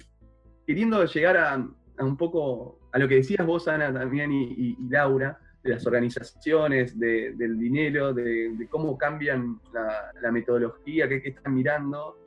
queriendo 0.67 1.05
llegar 1.05 1.37
a, 1.37 1.55
un 1.99 2.17
poco 2.17 2.79
a 2.91 2.99
lo 2.99 3.07
que 3.07 3.15
decías 3.15 3.45
vos, 3.45 3.67
Ana, 3.67 3.93
también, 3.93 4.31
y 4.31 4.75
Laura, 4.89 5.39
de 5.63 5.69
las 5.69 5.87
organizaciones, 5.87 6.99
del 6.99 7.57
dinero, 7.57 8.13
de, 8.13 8.67
cómo 8.69 8.97
cambian 8.97 9.59
la, 9.71 10.31
metodología, 10.31 11.07
qué, 11.07 11.21
están 11.23 11.55
mirando. 11.55 12.17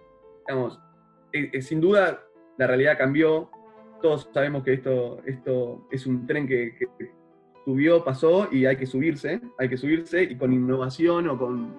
Digamos, 0.46 0.80
eh, 1.32 1.50
eh, 1.52 1.62
sin 1.62 1.80
duda 1.80 2.22
la 2.56 2.66
realidad 2.66 2.96
cambió, 2.96 3.50
todos 4.06 4.30
sabemos 4.32 4.62
que 4.62 4.74
esto, 4.74 5.20
esto 5.26 5.84
es 5.90 6.06
un 6.06 6.28
tren 6.28 6.46
que, 6.46 6.78
subió, 7.64 8.04
pasó 8.04 8.48
y 8.52 8.64
hay 8.64 8.76
que 8.76 8.86
subirse, 8.86 9.40
hay 9.58 9.68
que 9.68 9.76
subirse 9.76 10.22
y 10.22 10.36
con 10.36 10.52
innovación 10.52 11.28
o 11.28 11.36
con 11.36 11.74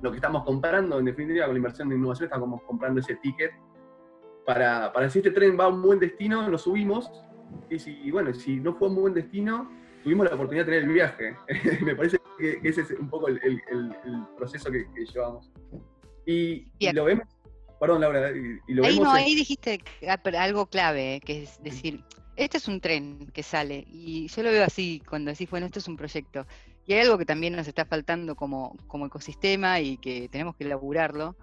lo 0.00 0.10
que 0.10 0.16
estamos 0.16 0.44
comprando, 0.44 0.98
en 0.98 1.04
definitiva 1.04 1.44
con 1.44 1.54
la 1.54 1.58
inversión 1.58 1.90
de 1.90 1.96
innovación 1.96 2.24
estamos 2.24 2.62
comprando 2.62 3.00
ese 3.00 3.16
ticket 3.16 3.52
para, 4.46 4.90
para 4.94 5.10
si 5.10 5.18
este 5.18 5.30
tren 5.30 5.60
va 5.60 5.64
a 5.64 5.68
un 5.68 5.82
buen 5.82 5.98
destino, 5.98 6.48
lo 6.48 6.56
subimos 6.56 7.12
y 7.68 7.78
si, 7.78 8.10
bueno, 8.10 8.32
si 8.32 8.56
no 8.56 8.74
fue 8.74 8.88
un 8.88 8.94
buen 8.94 9.12
destino, 9.12 9.70
tuvimos 10.02 10.26
la 10.26 10.34
oportunidad 10.34 10.64
de 10.64 10.72
tener 10.72 10.88
el 10.88 10.94
viaje. 10.94 11.36
Me 11.84 11.94
parece 11.94 12.18
que 12.38 12.60
ese 12.62 12.80
es 12.80 12.90
un 12.92 13.10
poco 13.10 13.28
el, 13.28 13.38
proceso 14.38 14.70
que, 14.70 14.86
llevamos. 15.12 15.52
Y, 16.24 16.72
lo 16.94 17.04
vemos, 17.04 17.28
perdón 17.82 18.00
Laura, 18.00 18.30
y, 18.30 18.74
lo 18.74 18.84
ahí 18.84 19.00
no, 19.00 19.10
ahí 19.10 19.34
dijiste 19.34 19.82
algo 20.38 20.66
clave, 20.66 21.20
que 21.24 21.42
es 21.42 21.60
decir, 21.64 22.04
este 22.36 22.58
es 22.58 22.68
un 22.68 22.80
tren 22.80 23.26
que 23.34 23.42
sale, 23.42 23.84
y 23.88 24.28
yo 24.28 24.44
lo 24.44 24.52
veo 24.52 24.62
así, 24.62 25.02
cuando 25.04 25.32
decís, 25.32 25.50
bueno, 25.50 25.66
esto 25.66 25.80
es 25.80 25.88
un 25.88 25.96
proyecto. 25.96 26.46
Y 26.86 26.92
hay 26.92 27.00
algo 27.00 27.18
que 27.18 27.26
también 27.26 27.56
nos 27.56 27.66
está 27.66 27.84
faltando 27.84 28.36
como, 28.36 28.76
como 28.86 29.06
ecosistema 29.06 29.80
y 29.80 29.96
que 29.96 30.28
tenemos 30.28 30.54
que 30.54 30.62
elaborarlo, 30.62 31.34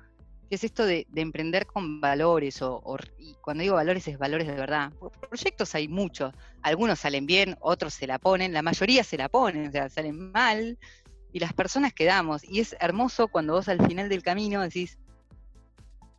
que 0.47 0.55
es 0.55 0.63
esto 0.63 0.85
de, 0.85 1.07
emprender 1.13 1.65
con 1.65 1.99
valores, 1.99 2.61
o, 2.61 2.81
y 3.17 3.35
cuando 3.41 3.63
digo 3.63 3.75
valores 3.75 4.07
es 4.07 4.17
valores 4.17 4.47
de 4.47 4.55
verdad. 4.55 4.93
Proyectos 5.27 5.75
hay 5.75 5.89
muchos, 5.89 6.33
algunos 6.61 6.99
salen 6.99 7.25
bien, 7.25 7.57
otros 7.59 7.93
se 7.93 8.07
la 8.07 8.17
ponen, 8.17 8.53
la 8.53 8.61
mayoría 8.61 9.03
se 9.03 9.17
la 9.17 9.27
ponen, 9.27 9.67
o 9.67 9.71
sea, 9.73 9.89
salen 9.89 10.31
mal, 10.31 10.77
y 11.33 11.39
las 11.39 11.51
personas 11.51 11.91
quedamos. 11.91 12.45
Y 12.45 12.61
es 12.61 12.77
hermoso 12.79 13.27
cuando 13.27 13.55
vos 13.55 13.67
al 13.67 13.85
final 13.85 14.07
del 14.07 14.23
camino 14.23 14.61
decís, 14.61 14.97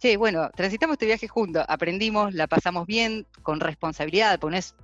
che, 0.00 0.16
bueno, 0.16 0.50
transitamos 0.50 0.94
este 0.94 1.06
viaje 1.06 1.28
juntos, 1.28 1.64
aprendimos, 1.68 2.32
la 2.34 2.46
pasamos 2.46 2.86
bien, 2.86 3.26
con 3.42 3.60
responsabilidad, 3.60 4.40
pones 4.40 4.74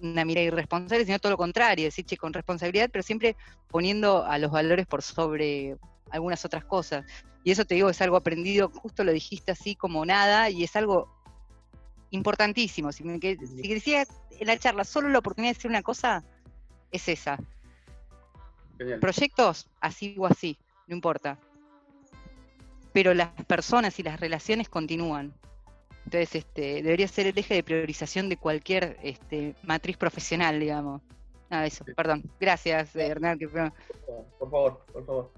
una 0.00 0.24
mirada 0.24 0.46
irresponsable, 0.46 1.06
sino 1.06 1.18
todo 1.20 1.30
lo 1.30 1.38
contrario, 1.38 1.84
decir, 1.84 2.04
che, 2.04 2.16
con 2.16 2.32
responsabilidad, 2.32 2.90
pero 2.92 3.02
siempre 3.02 3.36
poniendo 3.68 4.24
a 4.24 4.38
los 4.38 4.50
valores 4.50 4.86
por 4.86 5.02
sobre 5.02 5.76
algunas 6.10 6.44
otras 6.44 6.64
cosas. 6.64 7.04
Y 7.44 7.52
eso 7.52 7.64
te 7.64 7.76
digo, 7.76 7.88
es 7.88 8.02
algo 8.02 8.16
aprendido, 8.16 8.68
justo 8.68 9.04
lo 9.04 9.12
dijiste 9.12 9.52
así 9.52 9.76
como 9.76 10.04
nada, 10.04 10.50
y 10.50 10.64
es 10.64 10.74
algo 10.74 11.14
importantísimo. 12.10 12.90
Si, 12.90 13.04
que, 13.20 13.38
si 13.38 13.72
decía 13.72 14.04
en 14.32 14.46
la 14.48 14.58
charla 14.58 14.82
solo 14.82 15.08
la 15.08 15.20
oportunidad 15.20 15.52
de 15.52 15.58
hacer 15.58 15.70
una 15.70 15.82
cosa, 15.82 16.24
es 16.90 17.08
esa. 17.08 17.38
Proyectos, 19.00 19.68
así 19.80 20.16
o 20.18 20.26
así, 20.26 20.58
no 20.88 20.96
importa. 20.96 21.38
Pero 22.96 23.12
las 23.12 23.28
personas 23.44 23.98
y 23.98 24.02
las 24.02 24.18
relaciones 24.18 24.70
continúan. 24.70 25.34
Entonces, 26.06 26.36
este, 26.36 26.82
debería 26.82 27.06
ser 27.06 27.26
el 27.26 27.36
eje 27.36 27.52
de 27.52 27.62
priorización 27.62 28.30
de 28.30 28.38
cualquier 28.38 28.96
este, 29.02 29.54
matriz 29.64 29.98
profesional, 29.98 30.58
digamos. 30.58 31.02
Nada, 31.50 31.66
eso, 31.66 31.84
perdón. 31.94 32.22
Gracias, 32.40 32.96
Hernán. 32.96 33.38
Por 33.38 34.50
favor, 34.50 34.86
por 34.90 35.04
favor. 35.04 35.30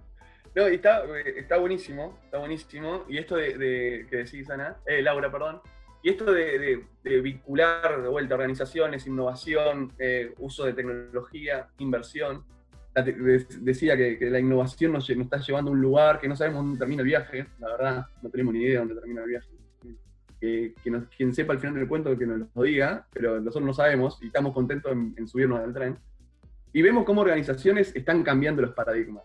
No, 0.54 0.66
está, 0.68 1.02
está 1.36 1.56
buenísimo, 1.56 2.16
está 2.26 2.38
buenísimo. 2.38 3.04
Y 3.08 3.18
esto 3.18 3.34
de, 3.34 4.06
que 4.08 4.16
decís, 4.18 4.48
Ana, 4.50 4.76
eh, 4.86 5.02
Laura, 5.02 5.28
perdón, 5.28 5.60
y 6.04 6.10
esto 6.10 6.32
de, 6.32 6.84
vincular 7.02 8.02
de 8.02 8.08
vuelta 8.08 8.36
organizaciones, 8.36 9.04
innovación, 9.08 9.92
eh, 9.98 10.32
uso 10.38 10.64
de 10.64 10.74
tecnología, 10.74 11.70
inversión, 11.78 12.44
decía 13.60 13.96
que, 13.96 14.18
la 14.30 14.40
innovación 14.40 14.92
nos, 14.92 15.08
nos, 15.08 15.24
está 15.24 15.38
llevando 15.38 15.70
a 15.70 15.74
un 15.74 15.80
lugar 15.80 16.20
que 16.20 16.28
no 16.28 16.36
sabemos 16.36 16.64
dónde 16.64 16.78
termina 16.78 17.02
el 17.02 17.08
viaje, 17.08 17.46
la 17.58 17.68
verdad, 17.68 18.06
no 18.22 18.30
tenemos 18.30 18.54
ni 18.54 18.60
idea 18.60 18.72
de 18.72 18.78
dónde 18.78 18.94
termina 18.94 19.22
el 19.22 19.28
viaje 19.28 19.58
que, 20.40 20.74
quien 21.16 21.34
sepa 21.34 21.52
al 21.52 21.58
final 21.58 21.74
del 21.74 21.88
cuento 21.88 22.16
que 22.16 22.26
nos 22.26 22.48
lo 22.54 22.62
diga, 22.62 23.06
pero 23.12 23.40
nosotros 23.40 23.66
no 23.66 23.74
sabemos 23.74 24.18
y 24.22 24.26
estamos 24.26 24.52
contentos 24.52 24.92
en, 24.92 25.26
subirnos 25.26 25.60
al 25.60 25.72
tren. 25.72 25.98
Y 26.72 26.82
vemos 26.82 27.04
cómo 27.04 27.22
organizaciones 27.22 27.94
están 27.96 28.22
cambiando 28.22 28.62
los 28.62 28.72
paradigmas. 28.72 29.24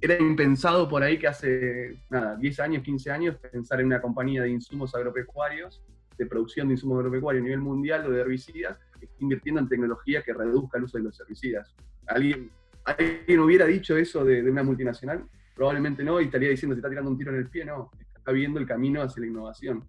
era 0.00 0.18
impensado 0.18 0.88
por 0.88 1.02
ahí 1.02 1.18
que 1.18 1.26
hace, 1.26 2.02
nada, 2.08 2.36
10 2.36 2.60
años, 2.60 2.82
15 2.82 3.10
años, 3.10 3.36
pensar 3.36 3.80
en 3.80 3.86
una 3.86 4.00
compañía 4.00 4.42
de 4.42 4.50
insumos 4.50 4.94
agropecuarios, 4.94 5.82
de 6.16 6.26
producción 6.26 6.68
de 6.68 6.74
insumos 6.74 6.98
agropecuarios 6.98 7.42
a 7.42 7.44
nivel 7.44 7.60
mundial 7.60 8.06
o 8.06 8.10
de 8.10 8.20
herbicidas, 8.20 8.78
invirtiendo 9.18 9.60
en 9.60 9.68
tecnología 9.68 10.22
que 10.22 10.32
reduzca 10.32 10.78
el 10.78 10.84
uso 10.84 10.98
de 10.98 11.04
los 11.04 11.20
herbicidas. 11.20 11.74
¿Alguien, 12.06 12.50
alguien 12.84 13.40
hubiera 13.40 13.66
dicho 13.66 13.96
eso 13.96 14.24
de, 14.24 14.42
de 14.42 14.50
una 14.50 14.62
multinacional? 14.62 15.24
Probablemente 15.54 16.02
no, 16.02 16.20
y 16.20 16.24
estaría 16.24 16.50
diciendo, 16.50 16.74
se 16.74 16.78
está 16.78 16.88
tirando 16.88 17.10
un 17.10 17.18
tiro 17.18 17.32
en 17.32 17.38
el 17.38 17.48
pie, 17.48 17.64
no 17.64 17.90
está 18.20 18.32
viendo 18.32 18.60
el 18.60 18.66
camino 18.66 19.02
hacia 19.02 19.20
la 19.20 19.26
innovación. 19.26 19.84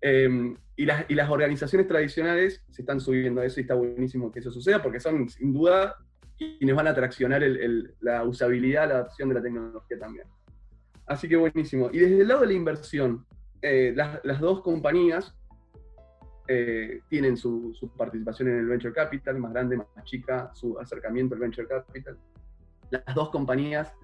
Em, 0.00 0.56
y, 0.74 0.84
las, 0.84 1.04
y, 1.08 1.14
las, 1.14 1.30
organizaciones 1.30 1.86
tradicionales 1.86 2.64
se 2.70 2.82
están 2.82 3.00
subiendo 3.00 3.40
a 3.40 3.44
eso 3.44 3.60
y 3.60 3.62
está 3.62 3.74
buenísimo 3.74 4.32
que 4.32 4.40
eso 4.40 4.50
suceda 4.50 4.82
porque 4.82 4.98
son 4.98 5.28
sin 5.28 5.52
duda 5.52 5.94
quienes 6.36 6.74
van 6.74 6.88
a 6.88 6.94
traccionar 6.94 7.44
el, 7.44 7.94
la 8.00 8.24
usabilidad, 8.24 8.88
la 8.88 8.94
adopción 8.96 9.28
de 9.28 9.36
la 9.36 9.42
tecnología 9.42 9.98
también. 9.98 10.26
Así 11.06 11.28
que 11.28 11.36
buenísimo. 11.36 11.88
Y 11.92 11.98
desde 12.00 12.22
el 12.22 12.28
lado 12.28 12.40
de 12.40 12.48
la 12.48 12.52
inversión, 12.54 13.24
eh, 13.60 13.92
las, 13.94 14.18
las, 14.24 14.40
dos 14.40 14.62
compañías 14.62 15.36
eh, 16.48 17.00
tienen 17.08 17.36
su, 17.36 17.72
participación 17.96 18.48
en 18.48 18.58
el 18.58 18.66
venture 18.66 18.92
capital, 18.92 19.38
más 19.38 19.52
grande, 19.52 19.76
más 19.76 19.86
chica, 20.04 20.50
su 20.54 20.78
acercamiento 20.78 21.34
al 21.34 21.40
venture 21.40 21.68
capital. 21.68 22.18
Las 22.90 23.14
dos 23.14 23.30
compañías 23.30 23.94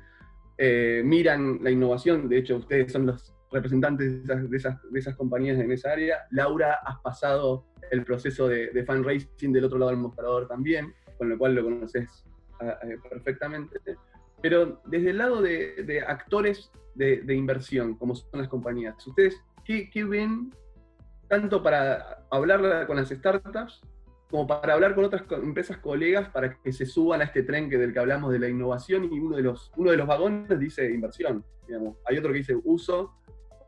eh, 0.56 1.02
miran 1.04 1.58
la 1.62 1.70
innovación, 1.70 2.28
de 2.28 2.38
hecho 2.38 2.56
ustedes 2.56 2.92
son 2.92 3.06
los 3.06 3.34
representantes 3.50 4.26
de 4.26 4.56
esas, 4.56 4.82
de, 4.90 4.98
esas, 4.98 5.16
compañías 5.16 5.58
en 5.58 5.72
esa 5.72 5.92
área. 5.92 6.26
Laura, 6.30 6.78
has 6.84 6.98
pasado 7.00 7.66
el 7.90 8.04
proceso 8.04 8.48
de, 8.48 8.70
de 8.70 8.84
fundraising 8.84 9.52
del 9.52 9.64
otro 9.64 9.78
lado 9.78 9.90
del 9.90 10.00
mostrador 10.00 10.46
también, 10.46 10.94
con 11.16 11.28
lo 11.28 11.36
cual 11.36 11.54
lo 11.54 11.64
conoces 11.64 12.24
ah, 12.60 12.78
eh, 12.82 12.96
perfectamente. 13.10 13.78
Pero 14.40 14.80
desde 14.86 15.10
el 15.10 15.18
lado 15.18 15.42
de, 15.42 16.04
actores 16.06 16.70
de, 16.94 17.34
inversión, 17.34 17.96
como 17.96 18.14
son 18.14 18.40
las 18.40 18.48
compañías, 18.48 19.04
¿ustedes 19.06 19.42
qué, 19.64 19.90
qué 19.90 20.04
ven 20.04 20.52
tanto 21.28 21.62
para 21.62 22.24
hablar 22.30 22.86
con 22.86 22.96
las 22.96 23.08
startups 23.08 23.80
como 24.30 24.46
para 24.46 24.74
hablar 24.74 24.94
con 24.94 25.04
otras 25.04 25.22
empresas 25.42 25.78
colegas 25.78 26.28
para 26.28 26.54
que 26.54 26.72
se 26.72 26.84
suban 26.84 27.22
a 27.22 27.24
este 27.24 27.42
tren 27.42 27.70
que 27.70 27.78
del 27.78 27.92
que 27.92 27.98
hablamos 27.98 28.30
de 28.30 28.38
la 28.38 28.48
innovación 28.48 29.04
y 29.04 29.18
uno 29.18 29.36
de 29.36 29.42
los, 29.42 29.72
uno 29.76 29.90
de 29.90 29.96
los 29.96 30.06
vagones 30.06 30.58
dice 30.58 30.90
inversión. 30.90 31.44
Digamos. 31.66 31.96
Hay 32.06 32.18
otro 32.18 32.32
que 32.32 32.38
dice 32.38 32.56
uso 32.64 33.14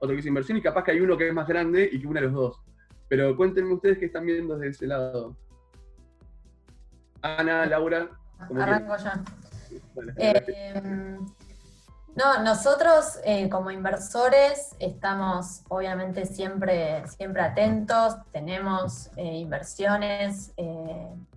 otro 0.00 0.08
que 0.08 0.16
dice 0.16 0.28
inversión, 0.28 0.56
y 0.56 0.62
capaz 0.62 0.84
que 0.84 0.92
hay 0.92 1.00
uno 1.00 1.16
que 1.16 1.28
es 1.28 1.34
más 1.34 1.46
grande 1.46 1.88
y 1.90 2.00
que 2.00 2.06
une 2.06 2.20
a 2.20 2.22
los 2.22 2.32
dos. 2.32 2.60
Pero 3.08 3.36
cuéntenme 3.36 3.74
ustedes 3.74 3.98
qué 3.98 4.06
están 4.06 4.24
viendo 4.24 4.56
desde 4.56 4.70
ese 4.70 4.86
lado. 4.86 5.36
Ana, 7.20 7.66
Laura. 7.66 8.08
Arranco 8.38 8.96
ya. 8.96 9.22
Eh, 10.16 11.18
no, 12.16 12.42
nosotros 12.42 13.18
eh, 13.24 13.48
como 13.48 13.70
inversores 13.70 14.74
estamos 14.78 15.62
obviamente 15.68 16.26
siempre, 16.26 17.06
siempre 17.08 17.42
atentos, 17.42 18.16
tenemos 18.32 19.10
eh, 19.16 19.36
inversiones, 19.36 20.52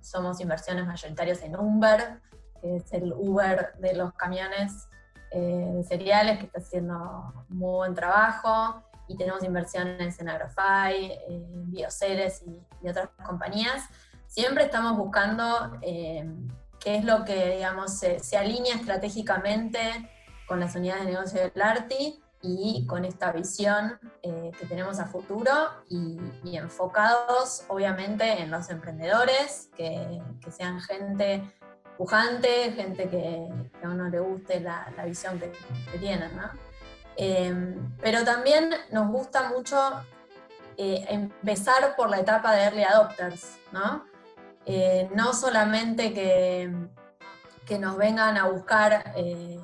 somos 0.02 0.42
inversiones 0.42 0.86
mayoritarias 0.86 1.42
en 1.44 1.56
Uber, 1.56 2.20
que 2.62 2.78
es 2.78 2.94
el 2.94 3.14
Uber 3.14 3.74
de 3.80 3.94
los 3.94 4.14
camiones 4.14 4.88
eh, 5.36 5.72
de 5.74 5.84
cereales 5.84 6.38
que 6.38 6.46
está 6.46 6.60
haciendo 6.60 7.34
muy 7.50 7.72
buen 7.72 7.96
trabajo 7.96 8.84
y 9.08 9.18
tenemos 9.18 9.44
inversiones 9.44 10.20
en 10.20 10.30
Agrofy, 10.30 11.12
en 11.28 11.72
Bioceres 11.72 12.44
y, 12.46 12.88
otras 12.88 13.10
compañías. 13.26 13.84
Siempre 14.28 14.66
estamos 14.66 14.96
buscando 14.96 15.80
eh, 15.82 16.30
qué 16.80 16.98
es 16.98 17.04
lo 17.04 17.26
que, 17.26 17.56
digamos, 17.56 17.98
se, 17.98 18.38
alinea 18.38 18.76
estratégicamente 18.76 19.80
con 20.48 20.60
las 20.60 20.76
unidades 20.76 21.06
de 21.06 21.12
negocio 21.12 21.42
del 21.42 21.62
ARTI 21.62 22.24
y 22.42 22.86
con 22.88 23.06
esta 23.06 23.32
visión 23.32 23.98
eh, 24.22 24.52
que 24.60 24.66
tenemos 24.66 25.00
a 25.00 25.06
futuro 25.06 25.52
y, 25.90 26.20
enfocados 26.56 27.64
obviamente 27.68 28.42
en 28.42 28.52
los 28.52 28.70
emprendedores, 28.70 29.70
que, 29.76 30.22
que 30.42 30.52
sean 30.52 30.80
gente 30.82 31.42
pujante, 31.98 32.72
gente 32.74 33.10
que, 33.10 33.48
a 33.84 33.90
uno 33.90 34.10
le 34.10 34.20
guste 34.20 34.60
la, 34.60 34.92
visión 35.06 35.40
que, 35.40 35.52
tienen, 36.00 36.36
¿no? 36.36 36.50
Em, 37.16 37.96
pero 38.02 38.24
también 38.24 38.72
nos 38.92 39.08
gusta 39.10 39.50
mucho 39.50 39.78
eh, 40.78 41.06
empezar 41.10 41.96
por 41.96 42.10
la 42.10 42.20
etapa 42.20 42.54
de 42.54 42.64
early 42.64 42.84
adopters, 42.84 43.58
¿no? 43.72 44.06
Eh, 44.66 45.10
no 45.14 45.34
solamente 45.34 46.14
que, 46.14 46.72
que, 47.66 47.78
nos 47.78 47.98
vengan 47.98 48.38
a 48.38 48.48
buscar 48.48 49.14
eh, 49.16 49.60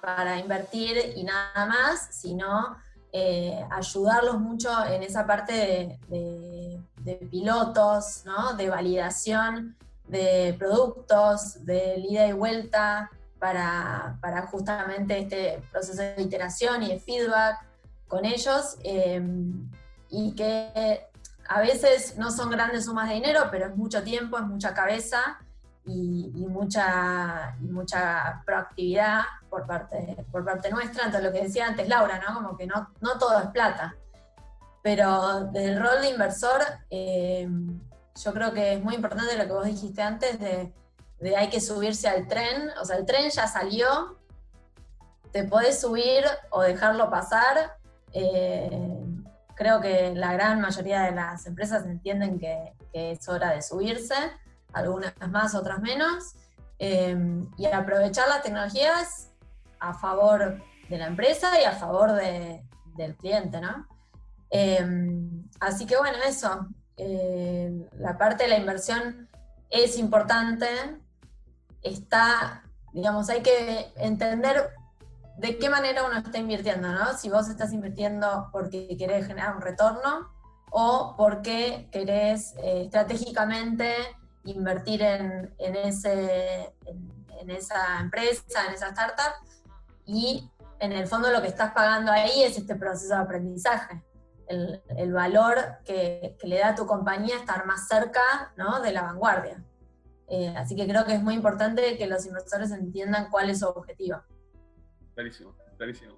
para 0.00 0.38
invertir 0.38 1.14
y 1.16 1.24
nada 1.24 1.66
más, 1.66 2.08
sino 2.12 2.76
ayudarlos 3.70 4.38
mucho 4.38 4.70
en 4.86 5.02
esa 5.02 5.26
parte 5.26 5.98
de, 6.08 6.80
pilotos, 7.30 8.22
¿no? 8.26 8.52
de 8.54 8.68
validación 8.68 9.76
de 10.06 10.54
productos, 10.58 11.64
de 11.64 11.96
ida 11.98 12.26
y 12.26 12.32
vuelta, 12.32 13.10
para, 13.38 14.46
justamente 14.50 15.18
este 15.18 15.62
proceso 15.70 16.02
de 16.02 16.22
iteración 16.22 16.82
y 16.82 16.88
de 16.88 16.98
feedback 16.98 17.64
con 18.08 18.24
ellos, 18.24 18.76
em, 18.82 19.70
y 20.10 20.34
que 20.34 21.06
a 21.48 21.60
veces 21.60 22.16
no 22.16 22.30
son 22.30 22.50
grandes 22.50 22.86
sumas 22.86 23.08
de 23.08 23.14
dinero, 23.14 23.48
pero 23.50 23.66
es 23.66 23.76
mucho 23.76 24.02
tiempo, 24.02 24.38
es 24.38 24.44
mucha 24.44 24.74
cabeza 24.74 25.38
y, 25.84 26.30
mucha, 26.48 27.56
mucha 27.60 28.42
proactividad 28.44 29.22
por 29.48 29.66
parte, 29.66 30.16
por 30.30 30.44
parte 30.44 30.70
nuestra. 30.70 31.06
Entonces, 31.06 31.28
lo 31.28 31.32
que 31.32 31.44
decía 31.44 31.66
antes 31.66 31.88
Laura, 31.88 32.20
¿no? 32.26 32.34
Como 32.34 32.56
que 32.56 32.66
no, 32.66 32.90
no 33.00 33.18
todo 33.18 33.38
es 33.38 33.46
plata. 33.48 33.94
Pero 34.82 35.44
del 35.52 35.80
rol 35.80 36.00
de 36.00 36.10
inversor, 36.10 36.62
em, 36.90 37.80
yo 38.14 38.32
creo 38.32 38.52
que 38.52 38.74
es 38.74 38.82
muy 38.82 38.94
importante 38.94 39.36
lo 39.36 39.44
que 39.44 39.52
vos 39.52 39.64
dijiste 39.64 40.02
antes 40.02 40.38
de, 40.40 40.72
hay 41.36 41.50
que 41.50 41.60
subirse 41.60 42.08
al 42.08 42.28
tren, 42.28 42.70
o 42.80 42.84
sea, 42.84 42.96
el 42.96 43.04
tren 43.04 43.30
ya 43.30 43.46
salió, 43.46 44.18
te 45.32 45.44
podés 45.44 45.80
subir 45.80 46.24
o 46.50 46.62
dejarlo 46.62 47.10
pasar. 47.10 47.76
Eh, 48.12 49.04
creo 49.54 49.80
que 49.80 50.14
la 50.14 50.32
gran 50.32 50.60
mayoría 50.60 51.02
de 51.02 51.10
las 51.10 51.46
empresas 51.46 51.84
entienden 51.84 52.38
que, 52.38 52.74
es 52.94 53.28
hora 53.28 53.50
de 53.50 53.62
subirse, 53.62 54.14
algunas 54.72 55.14
más, 55.28 55.54
otras 55.54 55.80
menos, 55.80 56.34
eh, 56.78 57.16
y 57.56 57.66
aprovechar 57.66 58.28
las 58.28 58.42
tecnologías 58.42 59.27
a 59.80 59.94
favor 59.94 60.62
de 60.88 60.98
la 60.98 61.06
empresa 61.06 61.60
y 61.60 61.64
a 61.64 61.72
favor 61.72 62.12
del 62.12 63.16
cliente, 63.16 63.60
¿no? 63.60 63.86
Eh, 64.50 64.84
así 65.60 65.86
que 65.86 65.96
bueno, 65.96 66.18
eso, 66.26 66.68
eh, 66.96 67.88
la 67.98 68.16
parte 68.16 68.44
de 68.44 68.50
la 68.50 68.58
inversión 68.58 69.28
es 69.70 69.98
importante, 69.98 70.66
está, 71.82 72.64
digamos, 72.92 73.28
hay 73.28 73.42
que 73.42 73.92
entender 73.96 74.70
de 75.36 75.58
qué 75.58 75.70
manera 75.70 76.04
uno 76.04 76.18
está 76.18 76.38
invirtiendo, 76.38 76.88
¿no? 76.88 77.16
Si 77.16 77.28
vos 77.28 77.48
estás 77.48 77.72
invirtiendo 77.72 78.48
porque 78.50 78.96
querés 78.96 79.26
generar 79.26 79.54
un 79.54 79.62
retorno 79.62 80.30
o 80.70 81.14
porque 81.16 81.88
querés 81.92 82.54
eh, 82.56 82.82
estratégicamente 82.86 83.94
invertir 84.44 85.02
en, 85.02 85.54
ese, 85.58 86.74
en, 86.86 87.50
esa 87.50 88.00
empresa, 88.00 88.66
en 88.66 88.74
esa 88.74 88.88
startup, 88.88 89.34
y 90.08 90.50
en 90.80 90.92
el 90.92 91.06
fondo 91.06 91.30
lo 91.30 91.42
que 91.42 91.48
estás 91.48 91.72
pagando 91.72 92.10
ahí 92.10 92.42
es 92.42 92.56
este 92.56 92.74
proceso 92.74 93.14
de 93.14 93.20
aprendizaje. 93.20 94.02
El, 94.48 95.12
valor 95.12 95.58
que, 95.84 96.34
le 96.42 96.58
da 96.58 96.70
a 96.70 96.74
tu 96.74 96.86
compañía 96.86 97.36
estar 97.36 97.66
más 97.66 97.86
cerca 97.86 98.22
de 98.82 98.92
la 98.92 99.02
vanguardia. 99.02 99.62
Eh, 100.26 100.54
así 100.56 100.74
que 100.74 100.86
creo 100.88 101.04
que 101.04 101.12
es 101.12 101.22
muy 101.22 101.34
importante 101.34 101.98
que 101.98 102.06
los 102.06 102.24
inversores 102.24 102.70
entiendan 102.70 103.28
cuál 103.30 103.50
es 103.50 103.60
su 103.60 103.66
objetivo. 103.66 104.22
Clarísimo, 105.14 105.54
clarísimo. 105.76 106.16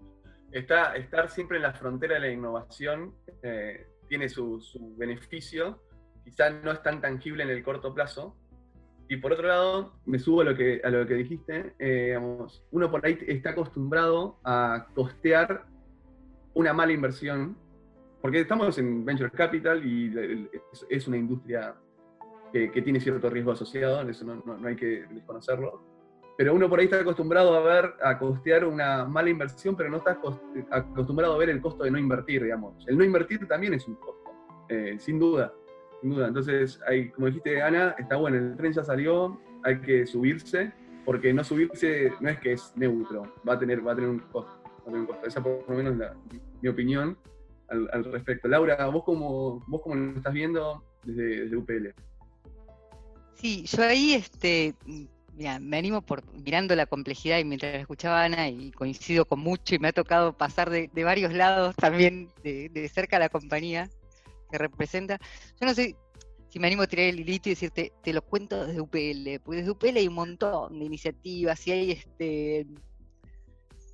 Está, 0.53 0.95
estar 0.95 1.29
siempre 1.29 1.57
en 1.57 1.65
la 1.65 1.73
frontera 1.73 2.15
de 2.15 2.21
la 2.21 2.29
innovación 2.29 3.17
eh, 3.43 3.89
tiene 4.09 4.29
su, 4.29 4.61
beneficio, 4.97 5.83
quizás 6.23 6.53
no 6.63 6.71
es 6.71 6.83
tan 6.83 7.01
tangible 7.01 7.43
en 7.43 7.51
el 7.51 7.65
corto 7.65 7.93
plazo. 7.93 8.37
Y 9.11 9.17
por 9.17 9.33
otro 9.33 9.49
lado, 9.49 9.93
me 10.07 10.21
subo 10.21 10.43
a 10.43 10.45
lo 10.45 10.57
que, 10.57 11.15
dijiste, 11.17 11.75
eh, 11.81 12.17
uno 12.71 12.91
por 12.93 13.05
ahí 13.05 13.19
está 13.27 13.51
acostumbrado 13.51 14.39
a 14.45 14.87
costear 14.95 15.67
una 16.55 16.73
mala 16.73 16.93
inversión, 16.93 17.57
porque 18.23 18.39
estamos 18.39 18.79
en 18.79 19.05
Venture 19.05 19.33
Capital 19.33 19.85
y 19.85 20.49
es 20.89 21.09
una 21.09 21.17
industria 21.17 21.75
que, 22.53 22.69
tiene 22.83 23.01
cierto 23.01 23.29
riesgo 23.29 23.51
asociado, 23.51 24.09
eso 24.09 24.25
no, 24.25 24.45
no, 24.47 24.69
hay 24.69 24.77
que 24.77 25.05
desconocerlo. 25.11 25.83
Pero 26.39 26.55
uno 26.55 26.69
por 26.69 26.79
ahí 26.79 26.85
está 26.85 27.01
acostumbrado 27.01 27.57
a 27.57 27.63
ver, 27.63 27.93
a 28.05 28.17
costear 28.17 28.65
una 28.65 29.07
mala 29.07 29.29
inversión, 29.29 29.75
pero 29.75 29.91
no 29.91 29.97
está 29.97 30.21
acostumbrado 30.71 31.35
a 31.35 31.39
ver 31.39 31.51
el 31.51 31.61
costo 31.61 31.83
de 31.83 31.91
no 31.91 31.99
invertir, 31.99 32.45
digamos. 32.45 32.87
El 32.87 32.97
no 32.97 33.03
invertir 33.03 33.49
también 33.49 33.75
es 33.75 33.89
un 33.89 33.97
costo, 33.97 34.31
eh, 34.69 34.99
sin 35.01 35.19
duda, 35.19 35.53
sin 36.01 36.11
duda. 36.11 36.29
Entonces, 36.29 36.81
hay, 36.87 37.11
como 37.11 37.27
dijiste, 37.27 37.63
Ana, 37.63 37.95
está 37.99 38.17
bueno, 38.17 38.37
el 38.37 38.57
tren 38.57 38.73
ya 38.73 38.85
salió, 38.85 39.41
hay 39.65 39.81
que 39.81 40.07
subirse, 40.07 40.73
porque 41.05 41.33
no 41.33 41.45
subirse 41.45 42.13
no 42.21 42.29
es 42.29 42.39
que 42.41 42.53
es 42.53 42.73
neutro, 42.77 43.35
va 43.49 43.55
a 43.55 43.59
tener, 43.59 43.87
va 43.87 43.93
a 43.93 43.95
tener 43.95 44.11
un 44.11 44.21
costo. 44.21 44.61
Esa 45.25 45.43
por 45.43 45.65
lo 45.69 45.77
menos 45.77 45.95
es 46.01 46.41
mi 46.63 46.69
opinión 46.69 47.17
al, 47.69 48.05
respecto. 48.05 48.49
Laura, 48.49 48.87
¿vos 48.87 49.05
cómo, 49.05 49.63
vos 49.67 49.83
cómo 49.83 49.95
lo 49.95 50.17
estás 50.17 50.33
viendo 50.33 50.83
desde, 51.05 51.57
UPL? 51.57 51.95
Sí, 53.35 53.65
yo 53.67 53.83
ahí 53.85 54.15
este, 54.15 54.75
me 55.37 55.79
animo 55.79 56.03
por 56.03 56.23
mirando 56.35 56.75
la 56.75 56.87
complejidad 56.87 57.39
y 57.39 57.45
mientras 57.45 57.75
escuchaba 57.77 58.25
Ana 58.25 58.49
y 58.49 58.73
coincido 58.73 59.25
con 59.25 59.41
mucho 59.41 59.75
y 59.75 59.79
me 59.79 59.89
ha 59.89 59.93
tocado 59.93 60.37
pasar 60.37 60.71
de, 60.71 60.91
varios 61.05 61.33
lados 61.33 61.77
también 61.77 62.29
de, 62.43 62.91
cerca 62.93 63.17
a 63.17 63.21
la 63.21 63.29
compañía 63.29 63.89
que 64.51 64.59
representa. 64.59 65.19
Yo 65.61 65.67
no 65.67 65.75
sé 65.75 65.97
si 66.49 66.59
me 66.59 66.67
animo 66.67 66.83
a 66.83 66.87
tirar 66.87 67.07
el 67.07 67.21
hilito 67.21 67.49
y 67.49 67.53
decirte, 67.53 67.93
te 68.03 68.13
lo 68.13 68.23
cuento 68.23 68.67
desde 68.67 68.81
UPL, 68.81 69.41
porque 69.43 69.59
desde 69.59 69.71
UPL 69.71 69.97
hay 69.97 70.09
un 70.09 70.15
montón 70.15 70.79
de 70.79 70.85
iniciativas 70.85 71.67
y 71.67 71.73
hay 71.73 71.93
este 71.93 72.67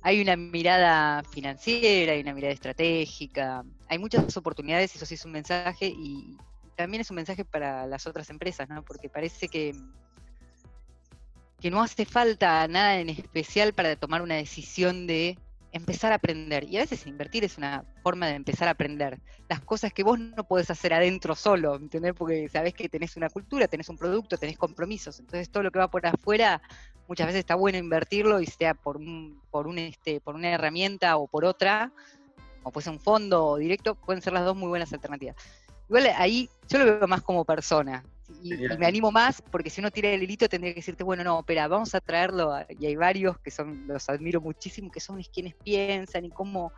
hay 0.01 0.21
una 0.21 0.35
mirada 0.35 1.23
financiera, 1.23 2.13
hay 2.13 2.21
una 2.21 2.33
mirada 2.33 2.53
estratégica, 2.53 3.63
hay 3.89 3.99
muchas 3.99 4.37
oportunidades, 4.37 4.95
eso 4.95 5.05
sí 5.05 5.15
es 5.15 5.25
un 5.25 5.31
mensaje 5.31 5.87
y 5.87 6.37
también 6.75 7.01
es 7.01 7.09
un 7.09 7.15
mensaje 7.15 7.43
para 7.43 7.85
las 7.87 8.07
otras 8.07 8.29
empresas, 8.29 8.69
¿no? 8.69 8.83
Porque 8.83 9.09
parece 9.09 9.47
que 9.49 9.73
que 11.59 11.71
no 11.71 11.81
hace 11.81 12.05
falta 12.05 12.67
nada 12.67 12.99
en 12.99 13.09
especial 13.09 13.73
para 13.73 13.95
tomar 13.95 14.21
una 14.21 14.35
decisión 14.35 15.07
de 15.07 15.37
empezar 15.71 16.11
a 16.11 16.15
aprender. 16.15 16.63
Y 16.63 16.77
a 16.77 16.81
veces 16.81 17.05
invertir 17.07 17.43
es 17.43 17.57
una 17.57 17.83
forma 18.03 18.27
de 18.27 18.35
empezar 18.35 18.67
a 18.67 18.71
aprender. 18.71 19.19
Las 19.49 19.61
cosas 19.61 19.93
que 19.93 20.03
vos 20.03 20.19
no 20.19 20.43
podés 20.47 20.69
hacer 20.69 20.93
adentro 20.93 21.35
solo, 21.35 21.75
¿entendés? 21.75 22.13
Porque 22.13 22.49
sabés 22.49 22.73
que 22.73 22.89
tenés 22.89 23.17
una 23.17 23.29
cultura, 23.29 23.67
tenés 23.67 23.89
un 23.89 23.97
producto, 23.97 24.37
tenés 24.37 24.57
compromisos. 24.57 25.19
Entonces 25.19 25.49
todo 25.49 25.63
lo 25.63 25.71
que 25.71 25.79
va 25.79 25.89
por 25.89 26.05
afuera, 26.05 26.61
muchas 27.07 27.27
veces 27.27 27.39
está 27.39 27.55
bueno 27.55 27.77
invertirlo 27.77 28.39
y 28.41 28.45
sea 28.45 28.73
por 28.73 28.97
un, 28.97 29.41
por 29.51 29.67
un 29.67 29.77
este, 29.77 30.19
por 30.21 30.35
una 30.35 30.49
herramienta 30.49 31.17
o 31.17 31.27
por 31.27 31.45
otra, 31.45 31.91
o 32.63 32.71
puede 32.71 32.85
ser 32.85 32.93
un 32.93 32.99
fondo 32.99 33.57
directo, 33.57 33.95
pueden 33.95 34.21
ser 34.21 34.33
las 34.33 34.45
dos 34.45 34.55
muy 34.55 34.69
buenas 34.69 34.91
alternativas. 34.93 35.35
Igual 35.89 36.07
ahí 36.17 36.49
yo 36.67 36.79
lo 36.79 36.85
veo 36.85 37.07
más 37.07 37.21
como 37.21 37.45
persona 37.45 38.03
y, 38.43 38.55
me 38.77 38.85
animo 38.85 39.11
más, 39.11 39.41
porque 39.41 39.69
si 39.69 39.81
uno 39.81 39.91
tira 39.91 40.09
el 40.09 40.21
hilito 40.21 40.49
tendría 40.49 40.73
que 40.73 40.79
decirte, 40.79 41.03
bueno, 41.03 41.23
no, 41.23 41.39
espera, 41.39 41.67
vamos 41.67 41.95
a 41.95 42.01
traerlo, 42.01 42.53
y 42.79 42.85
hay 42.85 42.95
varios 42.95 43.39
que 43.39 43.51
son, 43.51 43.87
los 43.87 44.09
admiro 44.09 44.41
muchísimo, 44.41 44.91
que 44.91 44.99
son 44.99 45.21
quienes 45.23 45.55
piensan 45.55 46.25
y 46.25 46.29
cómo 46.29 46.71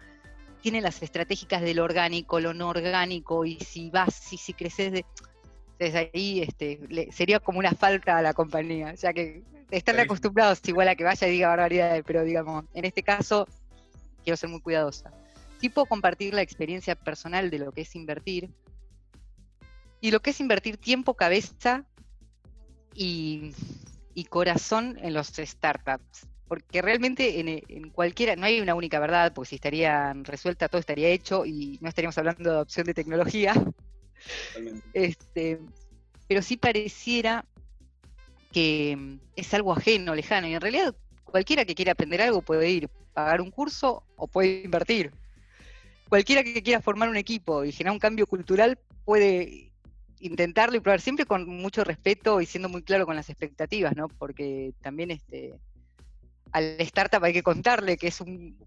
tienen 0.61 0.83
las 0.83 1.01
estratégicas 1.01 1.61
del 1.61 1.79
orgánico, 1.79 2.39
lo 2.39 2.53
no 2.53 2.69
orgánico, 2.69 3.45
y 3.45 3.59
si 3.59 3.89
vas, 3.89 4.31
y 4.33 4.37
si 4.37 4.53
creces 4.53 4.91
de... 4.91 5.05
Entonces 5.79 6.09
ahí 6.13 6.41
este, 6.41 7.07
sería 7.11 7.39
como 7.39 7.59
una 7.59 7.71
falta 7.71 8.17
a 8.17 8.21
la 8.21 8.33
compañía, 8.33 8.93
ya 8.95 9.13
que 9.13 9.43
están 9.71 9.99
acostumbrados 9.99 10.59
igual 10.67 10.89
a 10.89 10.95
que 10.95 11.05
vaya 11.05 11.27
y 11.27 11.31
diga 11.31 11.47
barbaridades, 11.47 12.03
pero 12.05 12.23
digamos, 12.23 12.65
en 12.73 12.83
este 12.83 13.01
caso 13.01 13.47
quiero 14.23 14.35
ser 14.35 14.49
muy 14.49 14.59
cuidadosa. 14.59 15.11
Sí 15.61 15.69
puedo 15.69 15.85
compartir 15.85 16.33
la 16.33 16.41
experiencia 16.41 16.95
personal 16.95 17.49
de 17.49 17.59
lo 17.59 17.71
que 17.71 17.81
es 17.81 17.95
invertir, 17.95 18.49
y 20.01 20.11
lo 20.11 20.21
que 20.21 20.31
es 20.31 20.39
invertir 20.39 20.77
tiempo, 20.77 21.13
cabeza 21.13 21.85
y, 22.93 23.53
corazón 24.29 24.97
en 25.01 25.13
los 25.13 25.27
startups. 25.27 26.27
Porque 26.47 26.81
realmente 26.81 27.39
en, 27.39 27.89
cualquiera, 27.91 28.35
no 28.35 28.45
hay 28.45 28.59
una 28.59 28.75
única 28.75 28.99
verdad, 28.99 29.33
porque 29.33 29.49
si 29.49 29.55
estarían 29.55 30.25
resuelta 30.25 30.67
todo 30.67 30.79
estaría 30.79 31.09
hecho 31.09 31.45
y 31.45 31.77
no 31.81 31.87
estaríamos 31.87 32.17
hablando 32.17 32.49
de 32.49 32.55
adopción 32.55 32.85
de 32.85 32.93
tecnología. 32.93 33.53
Este, 34.93 35.57
pero 36.27 36.41
sí 36.41 36.57
pareciera 36.57 37.45
que 38.51 39.17
es 39.37 39.53
algo 39.53 39.71
ajeno, 39.71 40.13
lejano, 40.13 40.49
y 40.49 40.53
en 40.53 40.59
realidad 40.59 40.93
cualquiera 41.23 41.63
que 41.63 41.75
quiera 41.75 41.93
aprender 41.93 42.21
algo 42.21 42.41
puede 42.41 42.69
ir, 42.69 42.89
pagar 43.13 43.39
un 43.39 43.49
curso 43.49 44.03
o 44.17 44.27
puede 44.27 44.63
invertir. 44.63 45.11
Cualquiera 46.09 46.43
que 46.43 46.61
quiera 46.61 46.81
formar 46.81 47.07
un 47.07 47.15
equipo 47.15 47.63
y 47.63 47.71
generar 47.71 47.93
un 47.93 47.99
cambio 47.99 48.27
cultural 48.27 48.77
puede 49.05 49.68
intentarlo 50.19 50.77
y 50.77 50.79
probar 50.79 51.01
siempre 51.01 51.25
con 51.25 51.47
mucho 51.47 51.83
respeto 51.83 52.41
y 52.41 52.45
siendo 52.45 52.69
muy 52.69 52.83
claro 52.83 53.05
con 53.05 53.15
las 53.15 53.29
expectativas, 53.29 53.95
¿no? 53.95 54.07
Porque 54.07 54.73
también 54.81 55.11
este 55.11 55.53
al 56.51 56.81
startup 56.81 57.23
hay 57.23 57.33
que 57.33 57.43
contarle 57.43 57.97
que 57.97 58.07
es 58.07 58.23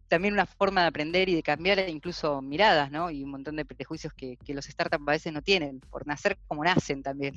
también 0.08 0.34
una 0.34 0.46
forma 0.46 0.82
de 0.82 0.86
aprender 0.86 1.28
y 1.28 1.34
de 1.34 1.42
cambiar 1.42 1.88
incluso 1.88 2.40
miradas, 2.40 2.90
¿no? 2.90 3.10
Y 3.10 3.24
un 3.24 3.30
montón 3.30 3.56
de 3.56 3.64
prejuicios 3.64 4.12
que, 4.14 4.38
los 4.48 4.66
startups 4.66 5.02
a 5.06 5.10
veces 5.10 5.32
no 5.32 5.42
tienen, 5.42 5.80
por 5.80 6.06
nacer 6.06 6.38
como 6.46 6.62
nacen 6.62 7.02
también, 7.02 7.34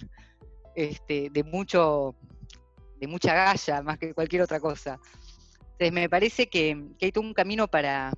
este, 0.76 1.30
de 1.32 1.44
mucho, 1.44 2.16
de 3.00 3.08
mucha 3.08 3.34
galla 3.34 3.82
más 3.82 3.98
que 3.98 4.14
cualquier 4.14 4.44
otra 4.44 4.60
cosa. 4.60 5.00
Entonces 5.62 5.92
me 5.92 6.10
parece 6.10 6.48
que, 6.48 6.90
que 7.00 7.08
hay 7.08 7.12
todo 7.12 7.24
un 7.24 7.34
camino 7.34 7.68
para, 7.68 8.12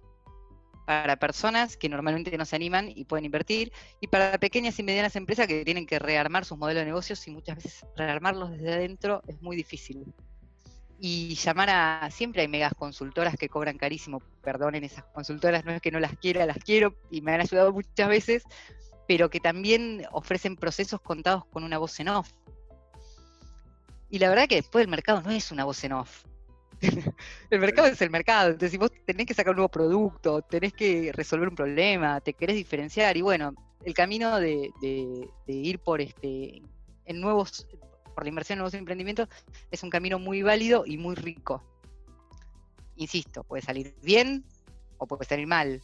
para 0.88 1.18
personas 1.18 1.76
que 1.76 1.90
normalmente 1.90 2.38
no 2.38 2.46
se 2.46 2.56
animan 2.56 2.90
y 2.96 3.04
pueden 3.04 3.26
invertir, 3.26 3.74
y 4.00 4.08
para 4.08 4.38
pequeñas 4.38 4.80
y 4.80 4.84
medianas 4.84 5.18
empresas 5.18 5.46
que 5.46 5.66
tienen 5.66 5.86
que 5.86 6.00
rearmar 6.00 6.46
sus 6.46 6.58
modelos 6.58 6.80
de 6.80 6.86
negocios 6.86 7.28
y 7.28 7.32
muchas 7.32 7.58
veces 7.58 7.86
rearmarlos 7.98 8.52
desde 8.52 8.74
adentro 8.74 9.22
es 9.28 9.42
muy 9.42 9.58
difícil. 9.58 10.06
Y 10.98 11.36
llamar 11.36 11.70
a, 11.70 12.10
siempre 12.10 12.42
hay 12.42 12.48
megas 12.48 12.74
consultoras 12.74 13.36
que 13.36 13.50
cobran 13.50 13.78
carísimo, 13.78 14.22
perdonen 14.42 14.86
esas 14.86 15.04
consultoras, 15.14 15.66
no 15.66 15.74
es 15.74 15.82
que 15.82 15.92
no 15.92 16.00
las 16.00 16.18
quiera, 16.18 16.46
las 16.46 16.60
quiero 16.60 16.96
y 17.12 17.20
me 17.20 17.34
han 17.34 17.42
ayudado 17.42 17.74
muchas 17.74 18.08
veces, 18.08 18.44
pero 19.10 19.30
que 19.30 19.42
también 19.42 20.06
ofrecen 20.14 20.56
procesos 20.56 21.02
contados 21.02 21.44
con 21.48 21.66
una 21.66 21.80
voz 21.80 22.00
en 22.00 22.08
off. 22.08 22.32
Y 24.10 24.20
la 24.20 24.30
verdad 24.30 24.48
que 24.48 24.56
después 24.56 24.84
el 24.84 24.90
mercado 24.90 25.22
no 25.22 25.32
es 25.32 25.52
una 25.52 25.66
voz 25.66 25.84
en 25.84 25.92
off, 25.92 26.24
el 27.50 27.60
mercado 27.60 27.88
es 27.88 28.02
el 28.02 28.10
mercado. 28.10 28.48
Entonces, 28.48 28.72
si 28.72 28.78
vos 28.78 28.92
tenés 29.06 29.26
que 29.26 29.34
sacar 29.34 29.52
un 29.52 29.58
nuevo 29.58 29.70
producto, 29.70 30.42
tenés 30.42 30.74
que 30.74 31.12
resolver 31.14 31.50
un 31.50 31.56
problema, 31.56 32.22
te 32.22 32.34
querés 32.34 32.56
diferenciar, 32.56 33.18
y 33.18 33.22
bueno, 33.22 33.54
el 33.84 33.94
camino 33.94 34.40
de, 34.40 34.72
ir 35.48 35.80
por 35.80 36.02
este 36.02 36.62
en 37.06 37.22
nuevos, 37.22 37.68
por 38.14 38.24
la 38.24 38.30
inversión 38.30 38.56
en 38.56 38.60
nuevos 38.60 38.74
emprendimientos, 38.74 39.30
es 39.72 39.82
un 39.84 39.90
camino 39.90 40.20
muy 40.20 40.42
válido 40.42 40.84
y 40.86 40.98
muy 40.98 41.16
rico. 41.16 41.64
Insisto, 42.98 43.44
puede 43.44 43.62
salir 43.62 43.96
bien 44.02 44.44
o 44.98 45.08
puede 45.08 45.26
salir 45.26 45.48
mal. 45.48 45.82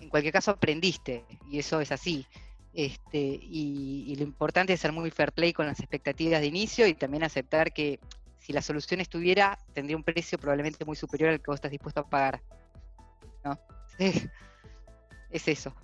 En 0.00 0.08
cualquier 0.08 0.32
caso 0.32 0.50
aprendiste, 0.50 1.24
y 1.48 1.58
eso 1.58 1.80
es 1.80 1.92
así. 1.92 2.26
Este, 2.72 3.18
y, 3.18 4.04
y, 4.06 4.14
lo 4.16 4.22
importante 4.22 4.72
es 4.72 4.80
ser 4.80 4.92
muy 4.92 5.10
fair 5.10 5.32
play 5.32 5.52
con 5.52 5.66
las 5.66 5.80
expectativas 5.80 6.40
de 6.40 6.46
inicio 6.46 6.86
y 6.86 6.94
también 6.94 7.24
aceptar 7.24 7.72
que 7.72 7.98
si 8.40 8.52
la 8.52 8.62
solución 8.62 9.00
estuviera, 9.00 9.58
tendría 9.74 9.96
un 9.96 10.02
precio 10.02 10.38
probablemente 10.38 10.84
muy 10.84 10.96
superior 10.96 11.30
al 11.30 11.38
que 11.38 11.46
vos 11.46 11.56
estás 11.56 11.70
dispuesto 11.70 12.00
a 12.00 12.08
pagar. 12.08 12.40
¿No? 13.44 13.58
Es 15.30 15.46
eso. 15.46 15.74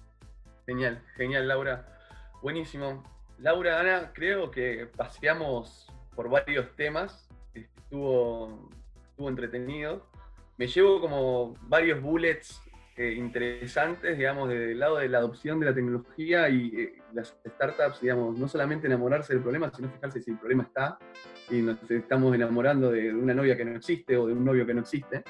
Genial, 0.66 1.00
genial, 1.16 1.46
Laura. 1.46 1.86
Buenísimo. 2.42 3.04
Laura, 3.38 3.78
Ana, 3.78 4.12
creo 4.12 4.50
que 4.50 4.88
paseamos 4.96 5.86
por 6.14 6.28
varios 6.28 6.74
temas. 6.74 7.28
Estuvo, 7.54 8.68
estuvo 9.10 9.28
entretenido. 9.28 10.04
Me 10.56 10.66
llevo 10.66 11.00
como 11.00 11.54
varios 11.62 12.00
bullets 12.00 12.60
eh, 12.96 13.12
interesantes, 13.12 14.16
digamos, 14.16 14.48
del 14.48 14.78
lado 14.78 14.96
de 14.96 15.08
la 15.08 15.18
adopción 15.18 15.60
de 15.60 15.66
la 15.66 15.74
tecnología 15.74 16.48
y 16.48 16.68
eh, 16.74 17.02
las 17.12 17.36
startups, 17.46 18.00
digamos, 18.00 18.38
no 18.38 18.48
solamente 18.48 18.86
enamorarse 18.86 19.34
del 19.34 19.42
problema, 19.42 19.70
sino 19.70 19.90
fijarse 19.90 20.22
si 20.22 20.30
el 20.30 20.38
problema 20.38 20.62
está 20.62 20.98
y 21.50 21.62
nos 21.62 21.78
estamos 21.90 22.34
enamorando 22.34 22.90
de, 22.90 23.14
una 23.14 23.34
novia 23.34 23.56
que 23.56 23.64
no 23.64 23.76
existe 23.76 24.16
o 24.16 24.26
de 24.26 24.32
un 24.32 24.44
novio 24.44 24.66
que 24.66 24.74
no 24.74 24.80
existe. 24.80 25.22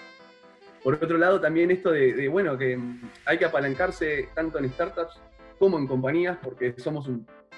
Por 0.82 0.94
otro 0.94 1.18
lado, 1.18 1.40
también 1.40 1.70
esto 1.70 1.90
de, 1.90 2.28
bueno, 2.28 2.56
que 2.56 2.78
hay 3.24 3.38
que 3.38 3.44
apalancarse 3.44 4.28
tanto 4.34 4.58
en 4.58 4.70
startups 4.70 5.20
como 5.58 5.78
en 5.78 5.86
compañías, 5.86 6.38
porque 6.42 6.74
somos 6.78 7.10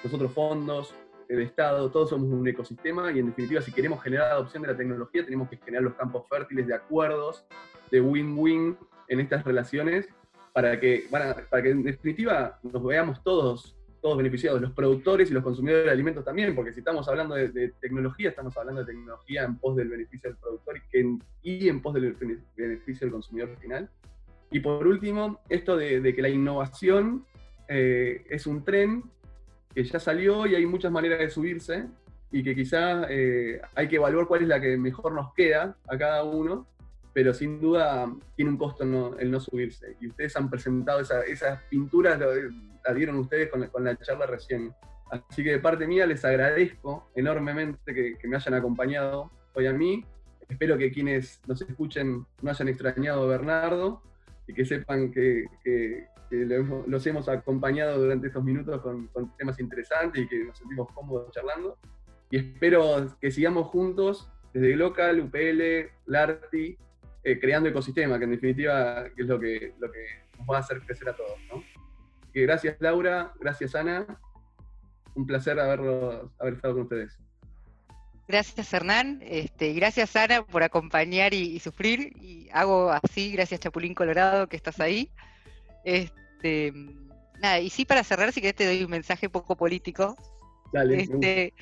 nosotros 0.03 0.31
fondos, 0.33 0.95
el 1.27 1.41
Estado, 1.41 1.91
todos 1.91 2.09
somos 2.09 2.27
un 2.31 2.47
ecosistema 2.47 3.11
y 3.11 3.19
en 3.19 3.27
definitiva 3.27 3.61
si 3.61 3.71
queremos 3.71 4.01
generar 4.01 4.31
adopción 4.31 4.63
de 4.63 4.69
la 4.69 4.77
tecnología 4.77 5.23
tenemos 5.23 5.47
que 5.47 5.57
generar 5.57 5.83
los 5.83 5.93
campos 5.93 6.23
fértiles 6.27 6.65
de 6.65 6.73
acuerdos, 6.73 7.45
de 7.91 8.01
win-win 8.01 8.75
en 9.09 9.19
estas 9.19 9.43
relaciones 9.43 10.09
para 10.53 10.79
que, 10.79 11.05
para 11.11 11.35
que 11.61 11.69
en 11.69 11.83
definitiva 11.83 12.59
nos 12.63 12.83
veamos 12.83 13.21
todos, 13.23 13.78
todos 14.01 14.17
beneficiados, 14.17 14.61
los 14.61 14.71
productores 14.71 15.29
y 15.29 15.33
los 15.33 15.43
consumidores 15.43 15.85
de 15.85 15.91
alimentos 15.91 16.23
también, 16.23 16.55
porque 16.55 16.73
si 16.73 16.79
estamos 16.79 17.07
hablando 17.07 17.35
de, 17.35 17.73
tecnología, 17.81 18.29
estamos 18.29 18.55
hablando 18.57 18.83
de 18.83 18.93
tecnología 18.93 19.43
en 19.43 19.57
pos 19.57 19.75
del 19.75 19.89
beneficio 19.89 20.29
del 20.29 20.37
productor 20.37 20.77
y, 20.77 20.81
que, 20.89 21.17
y 21.43 21.69
en 21.69 21.81
pos 21.81 21.93
del 21.93 22.15
beneficio 22.55 23.05
del 23.05 23.11
consumidor 23.11 23.55
final. 23.57 23.89
Y 24.51 24.59
por 24.61 24.87
último, 24.87 25.39
esto 25.49 25.77
de, 25.77 26.13
que 26.15 26.21
la 26.21 26.29
innovación 26.29 27.25
eh, 27.67 28.25
es 28.29 28.47
un 28.47 28.63
tren 28.63 29.03
que 29.73 29.83
ya 29.83 29.99
salió 29.99 30.47
y 30.47 30.55
hay 30.55 30.65
muchas 30.65 30.91
maneras 30.91 31.19
de 31.19 31.29
subirse 31.29 31.85
y 32.31 32.43
que 32.43 32.55
quizás 32.55 33.05
eh, 33.09 33.61
hay 33.75 33.87
que 33.87 33.97
evaluar 33.97 34.27
cuál 34.27 34.41
es 34.43 34.47
la 34.47 34.59
que 34.59 34.77
mejor 34.77 35.13
nos 35.13 35.33
queda 35.33 35.75
a 35.87 35.97
cada 35.97 36.23
uno 36.23 36.67
pero 37.13 37.33
sin 37.33 37.59
duda 37.59 38.11
tiene 38.35 38.51
un 38.51 38.57
costo 38.57 38.83
el 38.83 39.31
no 39.31 39.39
subirse. 39.39 39.95
Y 39.99 40.07
ustedes 40.07 40.35
han 40.35 40.49
presentado 40.49 40.99
esas 40.99 41.63
pinturas, 41.63 42.19
las 42.19 42.95
dieron 42.95 43.17
ustedes 43.17 43.49
con 43.49 43.83
la, 43.83 43.97
charla 43.97 44.25
recién. 44.25 44.73
Así 45.11 45.43
que 45.43 45.51
de 45.51 45.59
parte 45.59 45.87
mía 45.87 46.05
les 46.05 46.23
agradezco 46.23 47.09
enormemente 47.15 47.93
que, 47.93 48.27
me 48.27 48.35
hayan 48.35 48.53
acompañado 48.53 49.31
hoy 49.53 49.65
a 49.65 49.73
mí. 49.73 50.05
Espero 50.47 50.77
que 50.77 50.91
quienes 50.91 51.41
nos 51.47 51.61
escuchen 51.61 52.25
no 52.41 52.49
hayan 52.49 52.67
extrañado 52.67 53.23
a 53.23 53.27
Bernardo 53.27 54.01
y 54.47 54.53
que 54.53 54.65
sepan 54.65 55.11
que, 55.11 55.45
los 56.31 57.07
hemos 57.07 57.27
acompañado 57.27 57.99
durante 57.99 58.27
estos 58.27 58.43
minutos 58.43 58.81
con, 58.81 59.07
con 59.07 59.35
temas 59.35 59.59
interesantes 59.59 60.23
y 60.23 60.27
que 60.27 60.43
nos 60.43 60.57
sentimos 60.57 60.91
cómodos 60.93 61.31
charlando. 61.31 61.77
Y 62.29 62.37
espero 62.37 63.17
que 63.19 63.31
sigamos 63.31 63.67
juntos 63.67 64.29
desde 64.53 64.75
Local, 64.75 65.21
UPL, 65.21 65.91
LARTI 66.05 66.77
eh, 67.23 67.39
creando 67.39 67.69
ecosistema, 67.69 68.17
que 68.17 68.23
en 68.25 68.31
definitiva 68.31 69.05
es 69.17 69.25
lo 69.25 69.39
que, 69.39 69.73
lo 69.79 69.91
que 69.91 70.05
nos 70.37 70.47
va 70.47 70.57
a 70.57 70.59
hacer 70.59 70.81
crecer 70.81 71.09
a 71.09 71.15
todos. 71.15 71.37
¿no? 71.51 71.63
gracias 72.33 72.77
Laura, 72.79 73.33
gracias 73.39 73.75
Ana, 73.75 74.05
un 75.15 75.25
placer 75.25 75.59
haberlo, 75.59 76.31
haber 76.39 76.53
estado 76.53 76.75
con 76.75 76.83
ustedes. 76.83 77.17
Gracias 78.27 78.73
Hernán, 78.73 79.19
este, 79.23 79.73
gracias 79.73 80.15
Ana 80.15 80.45
por 80.45 80.63
acompañar 80.63 81.33
y, 81.33 81.59
sufrir, 81.59 82.13
y 82.21 82.47
hago 82.53 82.91
así, 82.91 83.31
gracias 83.31 83.59
Chapulín 83.59 83.93
Colorado 83.93 84.47
que 84.47 84.55
estás 84.55 84.79
ahí. 84.79 85.11
Este, 85.83 86.71
nada, 87.41 87.59
y 87.59 87.69
sí 87.69 87.85
para 87.85 88.03
cerrar, 88.03 88.31
si 88.31 88.41
querés 88.41 88.55
te 88.55 88.65
doy 88.65 88.83
un 88.83 88.91
mensaje 88.91 89.29
poco 89.29 89.57
político. 89.57 90.15
Dale. 90.71 91.01
Este, 91.01 91.53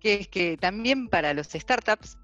que 0.00 0.14
es 0.14 0.28
que 0.28 0.56
también 0.56 1.08
para 1.08 1.32
los 1.32 1.48
startups 1.48 2.18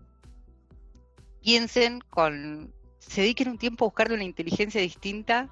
piensen 1.43 2.01
con, 2.11 2.73
se 2.99 3.23
dediquen 3.23 3.49
un 3.49 3.59
tiempo 3.59 3.85
a 3.85 3.89
buscar 3.89 4.13
una 4.13 4.25
inteligencia 4.25 4.81
distinta 4.81 5.51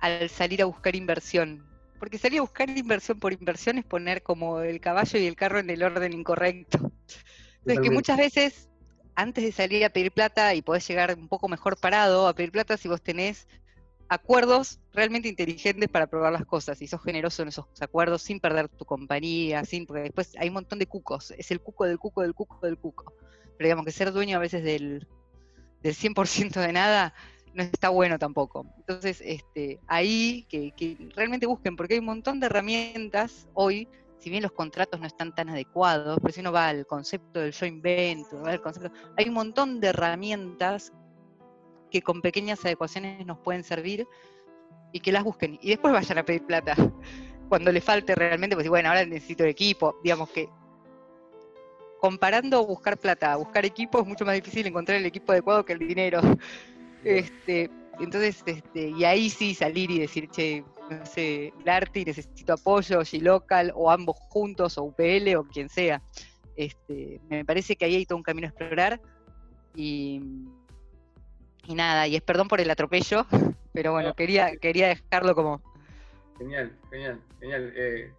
al 0.00 0.28
salir 0.30 0.62
a 0.62 0.66
buscar 0.66 0.94
inversión. 0.94 1.66
Porque 1.98 2.18
salir 2.18 2.38
a 2.38 2.42
buscar 2.42 2.68
inversión 2.70 3.18
por 3.18 3.32
inversión 3.32 3.78
es 3.78 3.84
poner 3.84 4.22
como 4.22 4.60
el 4.60 4.80
caballo 4.80 5.18
y 5.18 5.26
el 5.26 5.36
carro 5.36 5.58
en 5.58 5.70
el 5.70 5.82
orden 5.82 6.12
incorrecto. 6.12 6.92
Entonces 7.58 7.82
que 7.82 7.90
muchas 7.90 8.18
veces, 8.18 8.68
antes 9.14 9.42
de 9.42 9.52
salir 9.52 9.84
a 9.84 9.90
pedir 9.90 10.12
plata 10.12 10.54
y 10.54 10.62
podés 10.62 10.86
llegar 10.86 11.16
un 11.18 11.28
poco 11.28 11.48
mejor 11.48 11.78
parado 11.78 12.28
a 12.28 12.34
pedir 12.34 12.52
plata 12.52 12.76
si 12.76 12.88
vos 12.88 13.02
tenés 13.02 13.48
acuerdos 14.08 14.80
realmente 14.92 15.28
inteligentes 15.28 15.88
para 15.88 16.06
probar 16.06 16.32
las 16.32 16.44
cosas 16.44 16.80
y 16.82 16.86
sos 16.86 17.02
generoso 17.02 17.42
en 17.42 17.48
esos 17.48 17.66
acuerdos 17.80 18.22
sin 18.22 18.38
perder 18.38 18.68
tu 18.68 18.84
compañía, 18.84 19.64
sin, 19.64 19.86
porque 19.86 20.02
después 20.02 20.34
hay 20.38 20.48
un 20.48 20.54
montón 20.54 20.78
de 20.78 20.86
cucos, 20.86 21.30
es 21.32 21.50
el 21.50 21.60
cuco 21.60 21.84
del 21.84 21.98
cuco 21.98 22.20
del 22.20 22.34
cuco 22.34 22.58
del 22.66 22.78
cuco. 22.78 23.14
Pero 23.56 23.68
digamos 23.68 23.86
que 23.86 23.92
ser 23.92 24.12
dueño 24.12 24.36
a 24.36 24.40
veces 24.40 24.62
del, 24.62 25.06
del 25.84 25.94
100% 25.94 26.60
de 26.60 26.72
nada 26.72 27.14
no 27.52 27.62
está 27.62 27.90
bueno 27.90 28.18
tampoco. 28.18 28.66
Entonces, 28.78 29.22
este, 29.24 29.78
ahí 29.86 30.44
que, 30.48 30.72
realmente 31.14 31.46
busquen, 31.46 31.76
porque 31.76 31.94
hay 31.94 32.00
un 32.00 32.06
montón 32.06 32.40
de 32.40 32.46
herramientas 32.46 33.46
hoy, 33.52 33.86
si 34.18 34.30
bien 34.30 34.42
los 34.42 34.52
contratos 34.52 34.98
no 34.98 35.06
están 35.06 35.34
tan 35.34 35.50
adecuados, 35.50 36.18
pero 36.20 36.32
si 36.32 36.40
uno 36.40 36.52
va 36.52 36.68
al 36.68 36.86
concepto 36.86 37.38
del 37.38 37.54
joint 37.54 37.82
venture, 37.82 38.42
va 38.42 38.52
al 38.52 38.62
concepto, 38.62 38.90
hay 39.16 39.28
un 39.28 39.34
montón 39.34 39.78
de 39.78 39.88
herramientas 39.88 40.92
que 41.90 42.00
con 42.02 42.22
pequeñas 42.22 42.64
adecuaciones 42.64 43.24
nos 43.24 43.38
pueden 43.38 43.62
servir 43.62 44.08
y 44.90 45.00
que 45.00 45.12
las 45.12 45.22
busquen. 45.22 45.58
Y 45.60 45.68
después 45.68 45.92
vayan 45.92 46.18
a 46.18 46.24
pedir 46.24 46.46
plata 46.46 46.74
cuando 47.50 47.70
le 47.70 47.82
falte 47.82 48.14
realmente, 48.14 48.56
pues 48.56 48.68
bueno, 48.68 48.88
ahora 48.88 49.04
necesito 49.04 49.44
equipo, 49.44 50.00
digamos 50.02 50.30
que 50.30 50.48
comparando 52.04 52.66
buscar 52.66 52.98
plata, 52.98 53.34
buscar 53.36 53.64
equipo, 53.64 53.98
es 53.98 54.06
mucho 54.06 54.26
más 54.26 54.34
difícil 54.34 54.66
encontrar 54.66 54.98
el 54.98 55.06
equipo 55.06 55.32
adecuado 55.32 55.64
que 55.64 55.72
el 55.72 55.78
dinero. 55.78 56.20
Este, 57.02 57.70
entonces, 57.98 58.42
este, 58.44 58.90
y 58.90 59.04
ahí 59.04 59.30
sí 59.30 59.54
salir 59.54 59.90
y 59.90 60.00
decir, 60.00 60.28
che, 60.28 60.62
no 60.90 61.06
sé, 61.06 61.54
Larti, 61.64 62.04
necesito 62.04 62.52
apoyo, 62.52 63.00
G-Local, 63.00 63.72
o 63.74 63.90
ambos 63.90 64.18
juntos, 64.18 64.76
o 64.76 64.82
UPL, 64.82 65.34
o 65.36 65.44
quien 65.44 65.70
sea. 65.70 66.02
Este, 66.56 67.22
me 67.30 67.42
parece 67.42 67.74
que 67.74 67.86
ahí 67.86 67.94
hay 67.94 68.04
todo 68.04 68.18
un 68.18 68.22
camino 68.22 68.48
a 68.48 68.50
explorar. 68.50 69.00
Y, 69.74 70.20
y 71.66 71.74
nada, 71.74 72.06
y 72.06 72.16
es 72.16 72.22
perdón 72.22 72.48
por 72.48 72.60
el 72.60 72.68
atropello, 72.68 73.24
pero 73.72 73.92
bueno, 73.92 74.12
quería, 74.14 74.54
quería 74.56 74.88
dejarlo 74.88 75.34
como. 75.34 75.62
Genial, 76.36 76.70
genial, 76.90 77.22
genial. 77.40 77.72
Eh, 77.74 78.12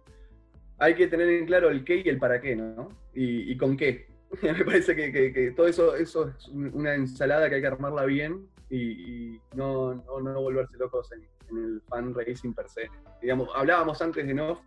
hay 0.78 0.94
que 0.94 1.06
tener 1.06 1.28
en 1.28 1.46
claro 1.46 1.70
el 1.70 1.84
qué 1.84 2.02
y 2.04 2.08
el 2.08 2.18
para 2.18 2.40
qué, 2.40 2.56
¿no? 2.56 2.88
Y, 3.14 3.56
con 3.56 3.76
qué. 3.76 4.06
Me 4.42 4.64
parece 4.64 4.94
que, 4.94 5.52
todo 5.56 5.66
eso, 5.66 5.94
eso 5.96 6.28
es 6.28 6.48
una 6.48 6.94
ensalada 6.94 7.48
que 7.48 7.56
hay 7.56 7.60
que 7.60 7.66
armarla 7.66 8.04
bien 8.04 8.46
y, 8.68 9.38
no, 9.54 9.94
no, 9.94 10.40
volverse 10.40 10.76
locos 10.76 11.10
en, 11.12 11.26
el 11.56 11.80
fundraising 11.88 12.52
per 12.54 12.68
se. 12.68 12.90
Digamos, 13.22 13.48
hablábamos 13.54 14.02
antes 14.02 14.26
de 14.26 14.34
no 14.34 14.60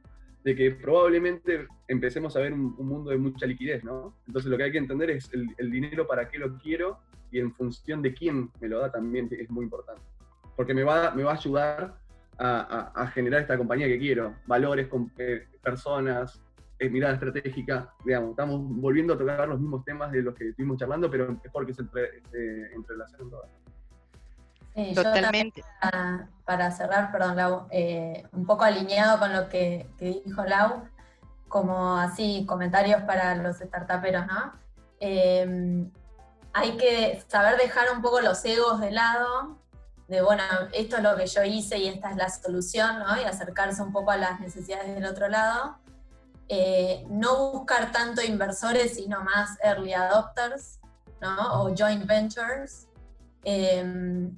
de 0.43 0.55
que 0.55 0.71
probablemente 0.71 1.67
empecemos 1.87 2.35
a 2.35 2.39
ver 2.39 2.53
un, 2.53 2.75
mundo 2.77 3.11
de 3.11 3.17
mucha 3.17 3.45
liquidez, 3.45 3.83
¿no? 3.83 4.15
Entonces 4.25 4.49
lo 4.49 4.57
que 4.57 4.63
hay 4.63 4.71
que 4.71 4.77
entender 4.77 5.09
es 5.09 5.29
el, 5.33 5.71
dinero 5.71 6.07
para 6.07 6.29
qué 6.29 6.37
lo 6.37 6.57
quiero 6.57 6.99
y 7.29 7.39
en 7.39 7.53
función 7.53 8.01
de 8.01 8.13
quién 8.13 8.49
me 8.61 8.69
lo 8.69 8.79
da 8.79 8.91
también 8.91 9.27
es 9.31 9.49
muy 9.49 9.65
importante. 9.65 10.01
Porque 10.55 10.73
me 10.73 10.83
va, 10.83 11.11
me 11.11 11.23
va 11.23 11.31
a 11.31 11.35
ayudar 11.35 11.99
a, 12.39 13.07
generar 13.13 13.41
esta 13.41 13.57
compañía 13.57 13.87
que 13.87 13.99
quiero, 13.99 14.35
valores, 14.45 14.87
eh, 15.17 15.47
personas, 15.61 16.41
eh, 16.77 16.89
mirada 16.89 17.15
estratégica, 17.15 17.93
digamos, 18.05 18.31
estamos 18.31 18.61
volviendo 18.63 19.13
a 19.13 19.17
tocar 19.17 19.47
los 19.47 19.59
mismos 19.59 19.83
temas 19.83 20.11
de 20.11 20.21
los 20.21 20.33
que 20.33 20.49
estuvimos 20.49 20.77
charlando, 20.77 21.11
pero 21.11 21.39
mejor 21.43 21.65
que 21.65 21.73
se, 21.73 21.81
entre, 21.81 22.73
entrelacen 22.73 23.29
todas. 23.29 23.49
Totalmente. 24.95 25.61
Para, 26.45 26.71
cerrar, 26.71 27.11
perdón, 27.11 27.35
Lau, 27.35 27.67
eh, 27.69 28.23
un 28.31 28.45
poco 28.45 28.63
alineado 28.63 29.19
con 29.19 29.33
lo 29.33 29.49
que, 29.49 29.87
dijo 29.99 30.45
Lau, 30.45 30.83
como 31.49 31.97
así 31.97 32.45
comentarios 32.47 33.01
para 33.01 33.35
los 33.35 33.57
startuperos, 33.57 34.25
¿no? 34.27 34.53
hay 36.51 36.77
que 36.77 37.21
saber 37.27 37.57
dejar 37.57 37.87
un 37.95 38.01
poco 38.01 38.21
los 38.21 38.43
egos 38.43 38.81
de 38.81 38.91
lado 38.91 39.57
de, 40.09 40.23
bueno, 40.23 40.43
esto 40.73 40.97
es 40.97 41.03
lo 41.03 41.15
que 41.15 41.27
yo 41.27 41.43
hice 41.43 41.77
y 41.77 41.87
esta 41.87 42.09
es 42.09 42.17
la 42.17 42.29
solución, 42.29 42.99
¿no? 42.99 43.21
Y 43.21 43.25
acercarse 43.25 43.83
un 43.83 43.93
poco 43.93 44.09
a 44.09 44.17
las 44.17 44.39
necesidades 44.39 44.95
del 44.95 45.05
otro 45.05 45.29
lado. 45.29 45.77
Eh, 46.47 47.05
no 47.09 47.51
buscar 47.51 47.91
tanto 47.91 48.23
inversores, 48.23 48.95
sino 48.95 49.23
más 49.23 49.59
early 49.63 49.93
adopters, 49.93 50.79
¿no? 51.21 51.61
O 51.61 51.75
joint 51.75 52.07
ventures. 52.07 52.87
Em, 53.43 54.35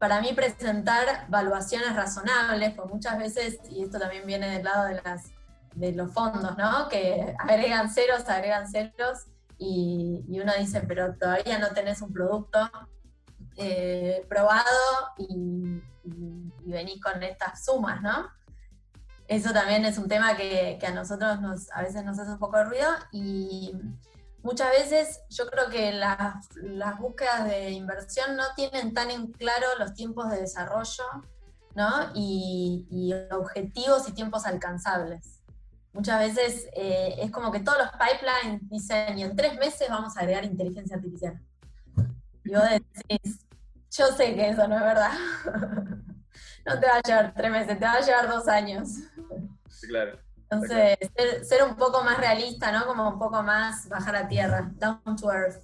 para 0.00 0.20
mí 0.20 0.32
presentar 0.32 1.26
valuaciones 1.28 1.94
razonables, 1.94 2.74
porque 2.74 2.92
muchas 2.92 3.18
veces, 3.18 3.60
y 3.70 3.84
esto 3.84 4.00
también 4.00 4.26
viene 4.26 4.50
del 4.50 4.64
lado 4.64 4.86
de, 4.86 5.00
las, 5.00 5.30
de 5.76 5.92
los 5.92 6.12
fondos, 6.12 6.58
¿no? 6.58 6.88
Que 6.88 7.36
agregan 7.38 7.88
ceros, 7.88 8.28
agregan 8.28 8.68
ceros, 8.68 9.26
y, 9.58 10.24
y 10.28 10.40
uno 10.40 10.52
dice, 10.58 10.80
pero 10.80 11.14
todavía 11.14 11.60
no 11.60 11.68
tenés 11.68 12.02
un 12.02 12.12
producto, 12.12 12.68
eh, 13.56 14.24
probado 14.28 14.68
y, 15.18 15.82
venís 16.64 17.00
con 17.02 17.22
estas 17.22 17.64
sumas, 17.64 18.02
¿no? 18.02 18.28
Eso 19.28 19.52
también 19.52 19.84
es 19.84 19.98
un 19.98 20.08
tema 20.08 20.36
que, 20.36 20.78
a 20.86 20.90
nosotros 20.90 21.40
nos, 21.40 21.70
a 21.72 21.82
veces 21.82 22.04
nos 22.04 22.18
hace 22.18 22.32
un 22.32 22.38
poco 22.38 22.56
de 22.56 22.64
ruido 22.64 22.88
y 23.12 23.72
muchas 24.42 24.70
veces 24.70 25.20
yo 25.30 25.46
creo 25.46 25.68
que 25.70 25.92
las, 25.92 26.48
las 26.56 26.98
búsquedas 26.98 27.44
de 27.48 27.70
inversión 27.70 28.36
no 28.36 28.44
tienen 28.56 28.94
tan 28.94 29.10
en 29.10 29.32
claro 29.32 29.66
los 29.78 29.94
tiempos 29.94 30.30
de 30.30 30.40
desarrollo 30.40 31.04
¿no? 31.74 32.10
y, 32.14 32.86
y 32.90 33.12
objetivos 33.32 34.08
y 34.08 34.12
tiempos 34.12 34.44
alcanzables. 34.44 35.42
Muchas 35.92 36.20
veces 36.20 36.68
eh, 36.74 37.16
es 37.18 37.30
como 37.30 37.52
que 37.52 37.60
todos 37.60 37.78
los 37.78 37.90
pipelines 37.90 38.68
dicen, 38.70 39.18
y 39.18 39.24
en 39.24 39.36
tres 39.36 39.58
meses 39.58 39.88
vamos 39.90 40.16
a 40.16 40.20
agregar 40.20 40.44
inteligencia 40.44 40.96
artificial. 40.96 41.38
Y 42.44 42.54
vos 42.54 42.64
decís, 42.68 43.46
yo 43.90 44.06
sé 44.08 44.34
que 44.34 44.48
eso 44.48 44.66
no 44.68 44.76
es 44.76 44.82
verdad. 44.82 45.12
no 46.66 46.80
te 46.80 46.86
va 46.86 46.96
a 46.96 47.02
llevar 47.02 47.34
tres 47.34 47.50
meses, 47.50 47.78
te 47.78 47.84
va 47.84 47.94
a 47.94 48.00
llevar 48.00 48.28
dos 48.28 48.48
años. 48.48 48.88
Sí, 49.68 49.86
claro. 49.88 50.18
Entonces, 50.50 50.98
ser, 51.48 51.62
un 51.62 51.76
poco 51.76 52.04
más 52.04 52.18
realista, 52.18 52.72
¿no? 52.72 52.84
Como 52.84 53.08
un 53.08 53.18
poco 53.18 53.42
más 53.42 53.88
bajar 53.88 54.16
a 54.16 54.28
tierra, 54.28 54.70
down 54.74 55.16
to 55.18 55.32
earth. 55.32 55.62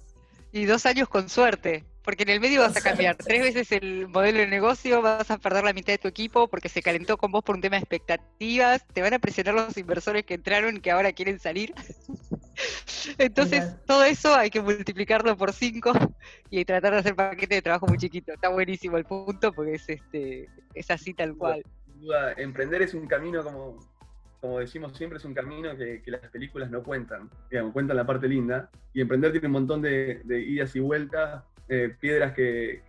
Y 0.51 0.65
dos 0.65 0.87
años 0.87 1.07
con 1.07 1.29
suerte, 1.29 1.85
porque 2.01 2.23
en 2.23 2.29
el 2.29 2.39
medio 2.39 2.61
vas 2.61 2.75
a 2.75 2.81
cambiar 2.81 3.15
tres 3.15 3.41
veces 3.41 3.71
el 3.71 4.07
modelo 4.07 4.39
de 4.39 4.47
negocio, 4.47 4.99
vas 5.03 5.29
a 5.29 5.37
perder 5.37 5.63
la 5.63 5.73
mitad 5.73 5.93
de 5.93 5.99
tu 5.99 6.07
equipo 6.07 6.47
porque 6.47 6.69
se 6.69 6.81
calentó 6.81 7.17
con 7.17 7.31
vos 7.31 7.43
por 7.43 7.53
un 7.53 7.61
tema 7.61 7.75
de 7.75 7.81
expectativas, 7.81 8.83
te 8.87 9.03
van 9.03 9.13
a 9.13 9.19
presionar 9.19 9.53
los 9.53 9.77
inversores 9.77 10.25
que 10.25 10.33
entraron 10.33 10.77
y 10.77 10.79
que 10.79 10.89
ahora 10.89 11.11
quieren 11.11 11.39
salir. 11.39 11.75
Entonces, 13.17 13.75
todo 13.85 14.03
eso 14.03 14.33
hay 14.35 14.49
que 14.49 14.61
multiplicarlo 14.61 15.35
por 15.37 15.53
cinco 15.53 15.91
y 16.49 16.65
tratar 16.65 16.93
de 16.93 16.99
hacer 16.99 17.15
paquete 17.15 17.55
de 17.55 17.61
trabajo 17.61 17.87
muy 17.87 17.97
chiquito. 17.97 18.33
Está 18.33 18.49
buenísimo 18.49 18.97
el 18.97 19.05
punto 19.05 19.51
porque 19.53 19.75
es 19.75 19.89
este 19.89 20.49
es 20.73 20.91
así 20.91 21.13
tal 21.13 21.35
cual. 21.35 21.63
emprender 22.37 22.81
es 22.81 22.93
un 22.93 23.07
camino 23.07 23.43
como 23.43 23.79
como 24.41 24.59
decimos 24.59 24.95
siempre, 24.95 25.17
es 25.17 25.25
un 25.25 25.33
camino 25.33 25.75
que, 25.75 26.01
las 26.05 26.21
películas 26.31 26.69
no 26.69 26.83
cuentan. 26.83 27.29
Digamos, 27.51 27.73
cuentan 27.73 27.97
la 27.97 28.05
parte 28.05 28.27
linda. 28.27 28.69
Y 28.93 29.01
emprender 29.01 29.31
tiene 29.31 29.47
un 29.47 29.53
montón 29.53 29.81
de, 29.81 30.21
idas 30.47 30.75
y 30.75 30.79
vueltas, 30.79 31.43
eh, 31.67 31.95
piedras 31.99 32.33
que, 32.33 32.81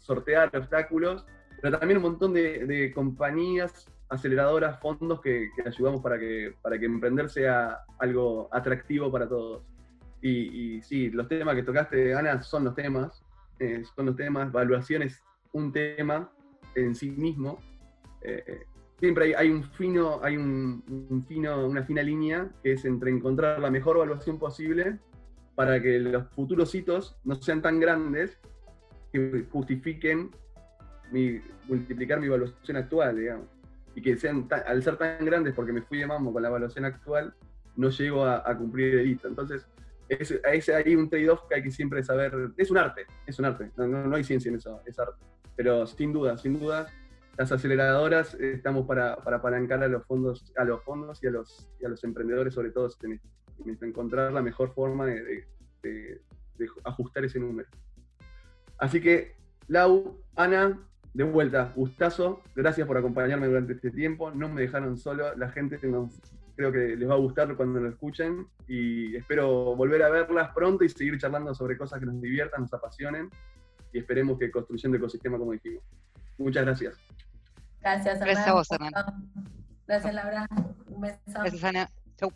sortear, 0.00 0.54
obstáculos, 0.56 1.24
pero 1.60 1.78
también 1.78 1.98
un 1.98 2.04
montón 2.04 2.32
de, 2.32 2.92
compañías, 2.94 3.86
aceleradoras, 4.12 4.78
fondos 4.80 5.20
que, 5.20 5.50
ayudamos 5.64 6.02
para 6.02 6.18
que, 6.18 6.54
para 6.60 6.78
que 6.78 6.86
emprender 6.86 7.28
sea 7.30 7.80
algo 7.98 8.48
atractivo 8.52 9.10
para 9.10 9.28
todos. 9.28 9.62
Y, 10.20 10.76
y 10.76 10.82
sí, 10.82 11.10
los 11.10 11.26
temas 11.28 11.54
que 11.56 11.62
tocaste, 11.62 12.14
Ana, 12.14 12.42
son 12.42 12.64
los 12.64 12.74
temas. 12.74 13.24
Eh, 13.58 13.84
son 13.96 14.06
los 14.06 14.16
temas. 14.16 14.48
Evaluación 14.48 15.02
es 15.02 15.22
un 15.52 15.72
tema 15.72 16.30
en 16.74 16.94
sí 16.94 17.10
mismo. 17.10 17.58
Eh, 18.22 18.64
siempre 18.98 19.34
hay, 19.36 19.50
un 19.50 19.64
fino, 19.64 20.20
hay 20.22 20.36
un, 20.36 21.24
fino, 21.26 21.66
una 21.66 21.82
fina 21.82 22.02
línea 22.02 22.50
que 22.62 22.72
es 22.72 22.84
entre 22.84 23.10
encontrar 23.10 23.60
la 23.60 23.70
mejor 23.70 23.96
evaluación 23.96 24.38
posible 24.38 24.98
para 25.54 25.80
que 25.80 25.98
los 25.98 26.28
futuros 26.30 26.74
hitos 26.74 27.16
no 27.24 27.34
sean 27.36 27.62
tan 27.62 27.80
grandes 27.80 28.38
que 29.12 29.46
justifiquen 29.50 30.30
multiplicar 31.68 32.18
mi 32.20 32.26
evaluación 32.26 32.76
actual, 32.76 33.16
digamos. 33.16 33.46
Y 33.94 34.02
que 34.02 34.16
sean 34.16 34.48
al 34.66 34.82
ser 34.82 34.96
tan 34.96 35.24
grandes 35.24 35.54
porque 35.54 35.72
me 35.72 35.82
fui 35.82 35.98
de 35.98 36.06
mambo 36.06 36.32
con 36.32 36.42
la 36.42 36.48
evaluación 36.48 36.84
actual, 36.84 37.34
no 37.76 37.90
llego 37.90 38.24
a, 38.24 38.56
cumplir 38.56 38.94
el 38.94 39.06
hito. 39.06 39.28
Entonces, 39.28 39.66
es, 40.08 40.40
hay 40.68 40.94
un 40.94 41.08
trade-off 41.08 41.42
que 41.48 41.56
hay 41.56 41.62
que 41.62 41.70
siempre 41.70 42.02
saber. 42.02 42.32
Es 42.56 42.70
un 42.70 42.78
arte, 42.78 43.06
es 43.26 43.38
un 43.38 43.44
arte. 43.46 43.70
No, 43.76 43.86
no 43.86 44.16
hay 44.16 44.24
ciencia 44.24 44.48
en 44.48 44.56
eso, 44.56 44.80
es 44.86 44.98
arte. 44.98 45.24
Pero 45.56 45.86
sin 45.86 46.12
duda, 46.12 46.36
sin 46.38 46.58
duda, 46.58 46.88
las 47.36 47.50
aceleradoras 47.50 48.34
eh, 48.34 48.52
estamos 48.54 48.86
para, 48.86 49.16
para, 49.16 49.38
apalancar 49.38 49.82
a 49.82 49.88
los 49.88 50.04
fondos, 50.06 50.52
a 50.56 50.64
los 50.64 50.82
fondos 50.82 51.22
y 51.22 51.26
a 51.26 51.30
los, 51.30 51.68
a 51.84 51.88
los 51.88 52.04
emprendedores, 52.04 52.54
sobre 52.54 52.70
todo, 52.70 52.88
en, 53.02 53.20
encontrar 53.80 54.32
la 54.32 54.42
mejor 54.42 54.74
forma 54.74 55.06
de, 55.06 55.46
ajustar 56.84 57.24
ese 57.24 57.40
número. 57.40 57.68
Así 58.78 59.00
que, 59.00 59.34
Lau, 59.68 60.20
Ana, 60.36 60.78
de 61.14 61.24
vuelta, 61.24 61.72
gustazo, 61.76 62.42
gracias 62.54 62.86
por 62.86 62.96
acompañarme 62.96 63.46
durante 63.46 63.74
este 63.74 63.90
tiempo, 63.90 64.30
no 64.30 64.48
me 64.48 64.62
dejaron 64.62 64.96
solo, 64.96 65.34
la 65.36 65.50
gente 65.50 65.78
creo 65.78 66.72
que 66.72 66.96
les 66.96 67.08
va 67.08 67.14
a 67.14 67.18
gustar 67.18 67.54
cuando 67.56 67.80
lo 67.80 67.88
escuchen 67.88 68.46
y 68.66 69.16
espero 69.16 69.76
volver 69.76 70.02
a 70.02 70.10
verlas 70.10 70.50
pronto 70.54 70.84
y 70.84 70.88
seguir 70.88 71.18
charlando 71.18 71.54
sobre 71.54 71.76
cosas 71.76 72.00
que 72.00 72.06
nos 72.06 72.20
diviertan, 72.20 72.62
nos 72.62 72.72
apasionen 72.72 73.28
y 73.92 73.98
esperemos 73.98 74.38
que 74.38 74.50
construyendo 74.50 74.96
ecosistema 74.96 75.38
como 75.38 75.52
dijimos. 75.52 75.82
Muchas 76.38 76.64
gracias. 76.64 76.98
Gracias, 77.80 78.20
Gracias 78.20 78.48
a 78.48 78.52
vos, 78.54 78.70
Hernán. 78.70 78.92
Gracias, 79.86 80.14
Laura. 80.14 80.46
Un 80.88 81.00
beso. 81.00 81.18
Gracias, 81.26 81.64
Ana. 81.64 81.90
Chau. 82.16 82.32